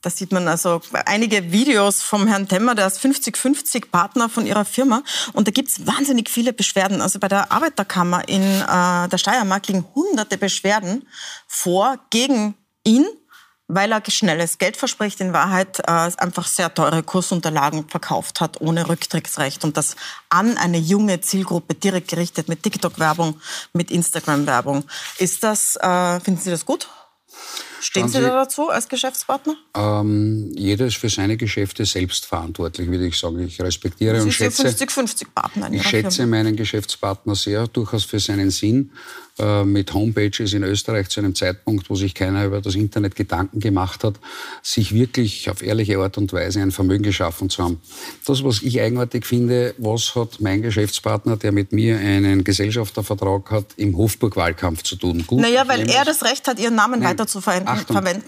Da 0.00 0.10
sieht 0.10 0.30
man 0.30 0.46
also 0.46 0.80
einige 1.06 1.50
Videos 1.50 2.02
vom 2.02 2.28
Herrn 2.28 2.46
Temmer, 2.46 2.76
der 2.76 2.86
ist 2.86 3.00
50-50 3.00 3.90
Partner 3.90 4.28
von 4.28 4.46
ihrer 4.46 4.64
Firma. 4.64 5.02
Und 5.32 5.48
da 5.48 5.50
gibt 5.50 5.68
es 5.68 5.84
wahnsinnig 5.84 6.30
viele 6.30 6.52
Beschwerden. 6.52 7.00
Also 7.00 7.18
bei 7.18 7.26
der 7.26 7.50
Arbeiterkammer 7.50 8.28
in 8.28 8.42
äh, 8.44 9.08
der 9.08 9.18
Steiermark 9.18 9.66
liegen 9.66 9.84
hunderte 9.96 10.38
Beschwerden 10.38 11.08
vor 11.48 11.98
gegen 12.10 12.54
ihn 12.84 13.06
weil 13.68 13.92
er 13.92 14.02
schnelles 14.08 14.58
Geld 14.58 14.76
verspricht, 14.76 15.20
in 15.20 15.32
Wahrheit 15.32 15.80
äh, 15.80 16.10
einfach 16.16 16.46
sehr 16.46 16.72
teure 16.72 17.02
Kursunterlagen 17.02 17.88
verkauft 17.88 18.40
hat, 18.40 18.60
ohne 18.60 18.88
Rücktrittsrecht 18.88 19.64
und 19.64 19.76
das 19.76 19.96
an 20.28 20.56
eine 20.56 20.78
junge 20.78 21.20
Zielgruppe 21.20 21.74
direkt 21.74 22.08
gerichtet 22.08 22.48
mit 22.48 22.62
TikTok-Werbung, 22.62 23.40
mit 23.72 23.90
Instagram-Werbung. 23.90 24.84
Ist 25.18 25.42
das, 25.42 25.76
äh, 25.76 26.20
finden 26.20 26.40
Sie 26.40 26.50
das 26.50 26.64
gut? 26.64 26.88
Stehen 27.86 28.08
Sie, 28.08 28.20
da 28.20 28.30
dazu 28.30 28.68
als 28.68 28.88
Geschäftspartner? 28.88 29.54
Ähm, 29.76 30.50
jeder 30.56 30.86
ist 30.86 30.96
für 30.96 31.08
seine 31.08 31.36
Geschäfte 31.36 31.84
selbst 31.84 32.26
verantwortlich, 32.26 32.90
würde 32.90 33.06
ich 33.06 33.16
sagen. 33.16 33.38
Ich 33.46 33.60
respektiere 33.60 34.16
Sie 34.16 34.26
und 34.26 34.32
schätze, 34.32 34.66
50-50 34.66 35.26
Partner 35.32 35.70
ich 35.70 35.84
schätze 35.84 36.16
Firma. 36.16 36.36
meinen 36.38 36.56
Geschäftspartner 36.56 37.36
sehr, 37.36 37.68
durchaus 37.68 38.04
für 38.04 38.18
seinen 38.18 38.50
Sinn. 38.50 38.90
Äh, 39.38 39.64
mit 39.64 39.92
Homepages 39.92 40.54
in 40.54 40.62
Österreich 40.62 41.10
zu 41.10 41.20
einem 41.20 41.34
Zeitpunkt, 41.34 41.90
wo 41.90 41.94
sich 41.94 42.14
keiner 42.14 42.46
über 42.46 42.62
das 42.62 42.74
Internet 42.74 43.16
Gedanken 43.16 43.60
gemacht 43.60 44.02
hat, 44.02 44.14
sich 44.62 44.94
wirklich 44.94 45.50
auf 45.50 45.62
ehrliche 45.62 45.98
Art 45.98 46.16
und 46.16 46.32
Weise 46.32 46.62
ein 46.62 46.72
Vermögen 46.72 47.02
geschaffen 47.02 47.50
zu 47.50 47.62
haben. 47.62 47.78
Das, 48.24 48.42
was 48.44 48.62
ich 48.62 48.80
eigenartig 48.80 49.26
finde, 49.26 49.74
was 49.76 50.14
hat 50.14 50.40
mein 50.40 50.62
Geschäftspartner, 50.62 51.36
der 51.36 51.52
mit 51.52 51.72
mir 51.72 51.98
einen 51.98 52.44
Gesellschaftervertrag 52.44 53.50
hat, 53.50 53.66
im 53.76 53.98
Hofburg-Wahlkampf 53.98 54.84
zu 54.84 54.96
tun? 54.96 55.22
Gut, 55.26 55.40
naja, 55.40 55.68
weil 55.68 55.86
er 55.90 56.06
das 56.06 56.24
Recht 56.24 56.48
hat, 56.48 56.58
Ihren 56.58 56.76
Namen 56.76 57.00
Nein, 57.00 57.10
weiter 57.10 57.26
zu 57.26 57.42
verwenden 57.42 57.68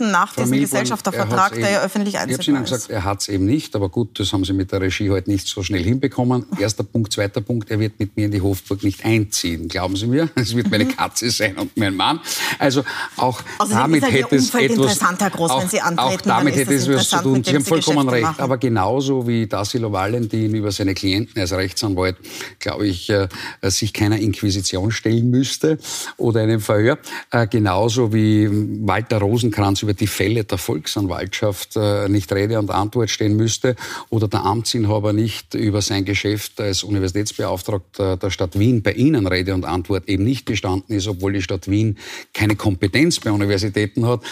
nach 0.00 0.34
diesem 0.34 0.50
Milborn, 0.50 0.61
Gesellschaftervertrag, 0.61 1.54
der 1.54 1.70
ja 1.70 1.80
öffentlich 1.82 2.18
einsehbar 2.18 2.40
ist. 2.40 2.48
Ich 2.48 2.48
habe 2.48 2.58
Ihnen 2.58 2.64
gesagt, 2.64 2.90
er 2.90 3.04
hat 3.04 3.20
es 3.20 3.28
eben 3.28 3.44
nicht, 3.46 3.74
aber 3.76 3.88
gut, 3.88 4.18
das 4.18 4.32
haben 4.32 4.44
Sie 4.44 4.52
mit 4.52 4.72
der 4.72 4.80
Regie 4.80 5.11
heute 5.11 5.30
nicht 5.30 5.46
so 5.46 5.62
schnell 5.62 5.82
hinbekommen. 5.82 6.46
Erster 6.58 6.84
Punkt, 6.84 7.12
zweiter 7.12 7.40
Punkt, 7.40 7.70
er 7.70 7.78
wird 7.78 7.98
mit 7.98 8.16
mir 8.16 8.26
in 8.26 8.32
die 8.32 8.40
Hofburg 8.40 8.82
nicht 8.82 9.04
einziehen. 9.04 9.68
Glauben 9.68 9.96
Sie 9.96 10.06
mir? 10.06 10.28
Es 10.34 10.54
wird 10.54 10.70
meine 10.70 10.87
Katze 10.87 11.30
sein 11.30 11.56
und 11.56 11.76
mein 11.76 11.94
Mann. 11.94 12.20
Also 12.58 12.84
auch 13.16 13.42
also 13.58 13.74
damit 13.74 14.02
hätte 14.11 14.37
es 14.37 14.54
etwas, 14.54 14.98
Groß, 15.32 15.50
auch, 15.50 15.61
antreten, 15.62 15.98
auch 15.98 16.20
damit 16.20 16.56
hätte 16.56 16.74
es 16.74 16.87
etwas 16.87 17.08
zu 17.08 17.18
tun. 17.18 17.44
Sie 17.44 17.54
haben 17.54 17.64
vollkommen 17.64 18.08
recht. 18.08 18.22
Machen. 18.22 18.40
Aber 18.40 18.58
genauso 18.58 19.26
wie 19.26 19.46
Dassilo 19.46 19.92
Valentin 19.92 20.54
über 20.54 20.72
seine 20.72 20.94
Klienten 20.94 21.40
als 21.40 21.52
Rechtsanwalt, 21.52 22.16
glaube 22.58 22.87
ich, 22.87 23.11
äh, 23.11 23.28
sich 23.62 23.92
keiner 23.92 24.18
Inquisition 24.18 24.90
stellen 24.90 25.30
müsste 25.30 25.78
oder 26.16 26.40
einem 26.42 26.61
Verhör. 26.61 26.98
Äh, 27.30 27.46
genauso 27.46 28.12
wie 28.12 28.48
Walter 28.87 29.18
Rosenkranz 29.38 29.83
über 29.83 29.94
die 29.94 30.09
Fälle 30.09 30.42
der 30.42 30.59
Volksanwaltschaft 30.59 31.77
äh, 31.77 32.09
nicht 32.09 32.33
Rede 32.33 32.59
und 32.59 32.70
Antwort 32.70 33.09
stehen 33.09 33.37
müsste 33.37 33.77
oder 34.11 34.27
der 34.27 34.44
Amtsinhaber 34.44 35.12
nicht 35.12 35.55
über 35.55 35.81
sein 35.81 36.05
Geschäft 36.05 36.61
als 36.61 36.83
Universitätsbeauftragter 36.83 38.16
der 38.16 38.31
Stadt 38.31 38.59
Wien 38.59 38.83
bei 38.83 38.92
Ihnen 38.92 39.29
Rede 39.29 39.55
und 39.55 39.64
Antwort 39.64 40.09
eben 40.09 40.24
nicht 40.24 40.44
gestanden 40.44 40.96
ist, 40.96 41.07
obwohl 41.07 41.35
die 41.35 41.42
Stadt 41.42 41.70
Wien 41.70 41.98
keine 42.35 42.57
Kompetenz 42.57 43.20
bei 43.20 43.31
Universitäten 43.31 44.07
hat. 44.07 44.22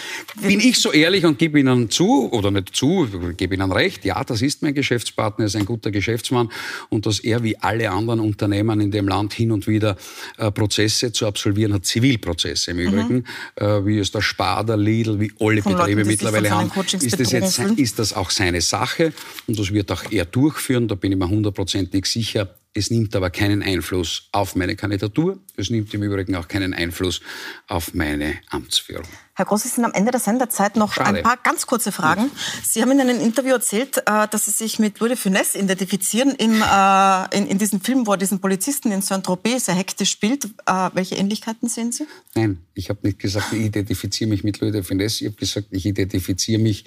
Bin 0.41 0.59
ich 0.59 0.77
so 0.77 0.91
ehrlich 0.91 1.25
und 1.25 1.39
gebe 1.39 1.57
Ihnen 1.57 1.89
zu, 1.89 2.29
oder 2.33 2.51
nicht 2.51 2.75
zu, 2.75 3.07
gebe 3.37 3.55
Ihnen 3.55 3.71
recht, 3.71 4.03
ja, 4.03 4.21
das 4.25 4.41
ist 4.41 4.61
mein 4.61 4.73
Geschäftspartner, 4.73 5.45
ist 5.45 5.55
ein 5.55 5.65
guter 5.65 5.91
Geschäftsmann 5.91 6.49
und 6.89 7.05
dass 7.05 7.19
er 7.19 7.43
wie 7.43 7.57
alle 7.57 7.91
anderen 7.91 8.19
Unternehmen 8.19 8.81
in 8.81 8.91
dem 8.91 9.07
Land 9.07 9.31
hin 9.31 9.53
und 9.53 9.67
wieder 9.67 9.95
äh, 10.37 10.51
Prozesse 10.51 11.13
zu 11.13 11.25
absolvieren 11.27 11.73
hat, 11.73 11.85
Zivilprozesse 11.85 12.71
im 12.71 12.79
Übrigen, 12.79 13.23
mhm. 13.59 13.85
wie 13.85 13.99
es 13.99 14.11
der 14.11 14.21
Spar, 14.21 14.65
der 14.65 14.75
Lidl, 14.87 15.19
wie 15.19 15.31
alle 15.39 15.61
von 15.61 15.75
Betriebe 15.75 16.01
Leuten, 16.01 16.07
mittlerweile 16.07 16.49
haben, 16.51 16.71
ist 17.01 17.19
das, 17.19 17.31
jetzt, 17.31 17.59
ist 17.59 17.99
das 17.99 18.13
auch 18.13 18.29
seine 18.29 18.61
Sache 18.61 19.13
und 19.47 19.59
das 19.59 19.71
wird 19.71 19.91
auch 19.91 20.03
er 20.11 20.25
durchführen, 20.25 20.87
da 20.87 20.95
bin 20.95 21.11
ich 21.11 21.17
mir 21.17 21.29
hundertprozentig 21.29 22.05
sicher 22.05 22.55
Es 22.73 22.91
nimmt 22.91 23.15
aber 23.15 23.29
keinen 23.29 23.63
Einfluss 23.63 24.29
auf 24.31 24.55
meine 24.55 24.75
Kandidatur. 24.75 25.39
Es 25.55 25.69
nimmt 25.69 25.93
im 25.93 26.03
Übrigen 26.03 26.35
auch 26.35 26.47
keinen 26.47 26.73
Einfluss 26.73 27.21
auf 27.67 27.93
meine 27.93 28.35
Amtsführung. 28.49 29.07
Herr 29.37 29.45
Groß, 29.45 29.61
Sie 29.61 29.69
sind 29.69 29.85
am 29.85 29.93
Ende 29.93 30.09
der 30.09 30.19
Senderzeit 30.19 30.75
noch 30.77 30.93
Schade. 30.93 31.19
ein 31.19 31.23
paar 31.23 31.37
ganz 31.37 31.67
kurze 31.67 31.91
Fragen. 31.91 32.31
Sie 32.63 32.81
haben 32.81 32.89
in 32.89 32.99
einem 32.99 33.21
Interview 33.21 33.51
erzählt, 33.51 33.99
äh, 33.99 34.27
dass 34.31 34.45
Sie 34.45 34.51
sich 34.51 34.79
mit 34.79 34.99
Louis 34.99 35.11
de 35.11 35.31
Funès 35.31 35.55
identifizieren 35.55 36.31
im, 36.31 36.59
äh, 36.59 37.37
in, 37.37 37.45
in 37.45 37.59
diesem 37.59 37.79
Film, 37.79 38.07
wo 38.07 38.13
er 38.13 38.17
diesen 38.17 38.39
Polizisten 38.39 38.91
in 38.91 39.03
Saint-Tropez 39.03 39.65
sehr 39.65 39.75
hektisch 39.75 40.09
spielt. 40.09 40.45
Äh, 40.65 40.89
welche 40.95 41.17
Ähnlichkeiten 41.17 41.69
sehen 41.69 41.91
Sie? 41.91 42.07
Nein, 42.33 42.57
ich 42.73 42.89
habe 42.89 43.01
nicht 43.03 43.19
gesagt, 43.19 43.53
ich 43.53 43.59
identifiziere 43.59 44.27
mich 44.27 44.43
mit 44.43 44.59
Louis 44.59 44.73
de 44.73 44.81
Funès. 44.81 45.21
Ich 45.21 45.27
habe 45.27 45.35
gesagt, 45.35 45.67
ich 45.69 45.85
identifiziere 45.85 46.59
mich 46.59 46.85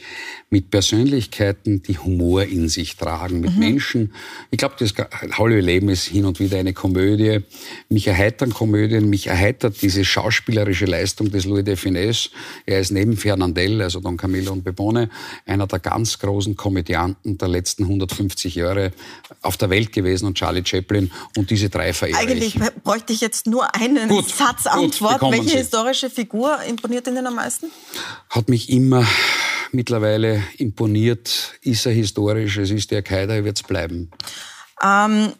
mit 0.51 0.73
Persönlichkeiten, 0.73 1.85
die 1.85 1.99
Humor 1.99 2.43
in 2.43 2.69
sich 2.69 2.97
tragen, 2.97 3.39
mit 3.39 3.57
Menschen. 3.59 4.13
Ich 4.51 4.59
glaube, 4.59 4.75
das 4.77 4.93
halbe 5.39 5.61
Leben 5.61 5.89
ist 5.89 6.07
hin 6.07 6.25
und 6.25 6.41
wieder 6.41 6.59
eine 6.59 6.73
Komödie. 6.73 7.45
Mich 7.89 8.09
erheitern 8.09 8.53
Komödien, 8.53 9.09
mich 9.09 9.29
erheitert 9.29 9.81
diese 9.83 10.05
schauspielerische 10.05 10.87
Leistung 10.87 11.31
des 11.31 11.45
Louis 11.45 11.63
de 11.63 11.77
Funès. 11.77 12.31
Er 12.67 12.81
ist 12.81 12.91
neben 12.91 13.17
Fernandel, 13.17 13.83
also 13.83 14.01
Don 14.01 14.17
Camillo 14.17 14.53
und 14.53 14.65
Bebone, 14.65 15.11
einer 15.47 15.67
der 15.67 15.79
ganz 15.79 16.19
großen 16.19 16.57
Komödianten 16.57 17.39
der 17.39 17.49
letzten 17.49 17.85
150 17.85 18.55
Jahre 18.55 18.93
auf 19.43 19.57
der 19.57 19.71
Welt 19.71 19.93
gewesen 19.93 20.27
und 20.27 20.37
Charlie 20.37 20.63
Chaplin. 20.65 21.11
Und 21.37 21.51
diese 21.51 21.69
drei 21.69 21.93
verehre 21.93 22.19
Eigentlich 22.19 22.57
ich. 22.57 22.63
bräuchte 22.85 23.13
ich 23.13 23.21
jetzt 23.21 23.47
nur 23.47 23.75
einen 23.75 24.09
Gut, 24.09 24.29
Satz 24.29 24.65
gut, 24.65 24.73
Antwort. 24.73 25.15
bekommen 25.15 25.33
Welche 25.39 25.51
Sie. 25.51 25.57
historische 25.59 26.11
Figur 26.11 26.59
imponiert 26.69 27.07
Ihnen 27.07 27.27
am 27.27 27.35
meisten? 27.35 27.67
hat 28.29 28.49
mich 28.49 28.71
immer 28.71 29.07
mittlerweile 29.73 30.43
imponiert. 30.59 31.53
Ist 31.63 31.87
er 31.87 31.93
historisch? 31.93 32.57
Es 32.59 32.71
ist 32.71 32.91
der 32.91 33.03
Kaiser, 33.03 33.35
er 33.37 33.45
wird 33.45 33.57
es 33.59 33.63
bleiben. 33.63 34.11
Ähm, 34.83 35.33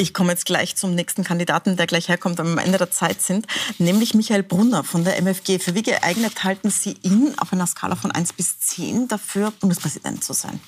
ich 0.00 0.14
komme 0.14 0.30
jetzt 0.30 0.46
gleich 0.46 0.76
zum 0.76 0.94
nächsten 0.94 1.24
Kandidaten, 1.24 1.76
der 1.76 1.86
gleich 1.86 2.08
herkommt, 2.08 2.38
am 2.40 2.58
Ende 2.58 2.78
der 2.78 2.90
Zeit 2.90 3.20
sind, 3.20 3.46
nämlich 3.78 4.14
Michael 4.14 4.42
Brunner 4.42 4.84
von 4.84 5.04
der 5.04 5.16
MFG. 5.18 5.58
Für 5.58 5.74
wie 5.74 5.82
geeignet 5.82 6.44
halten 6.44 6.70
Sie 6.70 6.96
ihn 7.02 7.34
auf 7.38 7.52
einer 7.52 7.66
Skala 7.66 7.96
von 7.96 8.12
1 8.12 8.32
bis 8.34 8.60
10 8.60 9.08
dafür, 9.08 9.52
Bundespräsident 9.60 10.22
zu 10.22 10.32
sein? 10.32 10.60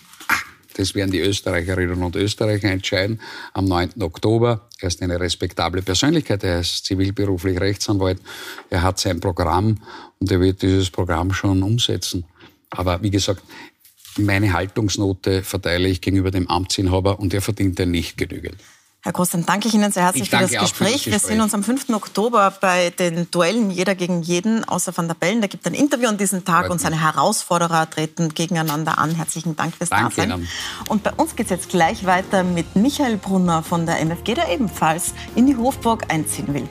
Das 0.75 0.95
werden 0.95 1.11
die 1.11 1.21
Österreicherinnen 1.21 2.03
und 2.03 2.17
Österreicher 2.17 2.71
entscheiden 2.71 3.21
am 3.53 3.67
9. 3.67 4.03
Oktober. 4.03 4.69
Er 4.81 4.89
ist 4.89 5.03
eine 5.03 5.19
respektable 5.19 5.83
Persönlichkeit. 5.83 6.43
Er 6.45 6.61
ist 6.61 6.87
zivilberuflich 6.87 7.61
Rechtsanwalt. 7.61 8.21
Er 8.71 8.83
hat 8.83 8.99
sein 8.99 9.21
Programm 9.21 9.83
und 10.19 10.31
er 10.31 10.41
wird 10.41 10.63
dieses 10.63 10.91
Programm 10.91 11.33
schon 11.33 11.63
umsetzen. 11.63 12.25
Aber 12.71 13.03
wie 13.03 13.11
gesagt, 13.11 13.43
meine 14.17 14.53
Haltungsnote 14.53 15.43
verteile 15.43 15.89
ich 15.89 16.01
gegenüber 16.01 16.31
dem 16.31 16.49
Amtsinhaber 16.49 17.19
und 17.19 17.35
er 17.35 17.43
verdient 17.43 17.79
ja 17.79 17.87
nicht 17.87 18.17
genügend. 18.17 18.57
Herr 19.03 19.13
Groß, 19.13 19.31
dann 19.31 19.47
danke 19.47 19.67
ich 19.67 19.73
Ihnen 19.73 19.91
sehr 19.93 20.03
herzlich 20.03 20.25
Ich 20.25 20.31
für 20.31 20.37
das, 20.37 20.51
für 20.51 20.57
das 20.57 20.71
Gespräch. 20.71 21.07
Wir 21.07 21.19
sehen 21.19 21.41
uns 21.41 21.55
am 21.55 21.65
5. 21.65 21.89
Oktober 21.91 22.53
bei 22.61 22.91
den 22.91 23.31
Duellen 23.31 23.71
Jeder 23.71 23.95
gegen 23.95 24.21
jeden, 24.21 24.63
außer 24.65 24.95
Van 24.95 25.09
der 25.09 25.15
Bellen. 25.15 25.41
Da 25.41 25.47
gibt 25.47 25.67
ein 25.67 25.73
Interview 25.73 26.09
an 26.09 26.19
diesem 26.19 26.45
Tag 26.45 26.63
Freut 26.63 26.71
und 26.73 26.81
seine 26.83 27.01
Herausforderer 27.01 27.89
treten 27.89 28.35
gegeneinander 28.35 28.99
an. 28.99 29.15
Herzlichen 29.15 29.57
Dank 29.57 29.75
fürs 29.75 29.89
Danke 29.89 30.17
Dasein. 30.17 30.31
Ihnen. 30.31 30.49
Und 30.89 31.03
bei 31.03 31.13
uns 31.15 31.35
geht 31.35 31.47
es 31.47 31.51
jetzt 31.51 31.71
gleich 31.71 32.05
weiter 32.05 32.45
mit 32.45 32.77
Michael 32.77 33.17
Brunner 33.17 33.63
von 33.63 33.87
der 33.87 34.01
MFG, 34.01 34.35
der 34.35 34.51
ebenfalls 34.51 35.15
in 35.35 35.47
die 35.47 35.57
Hofburg 35.57 36.13
einziehen 36.13 36.53
will. 36.53 36.69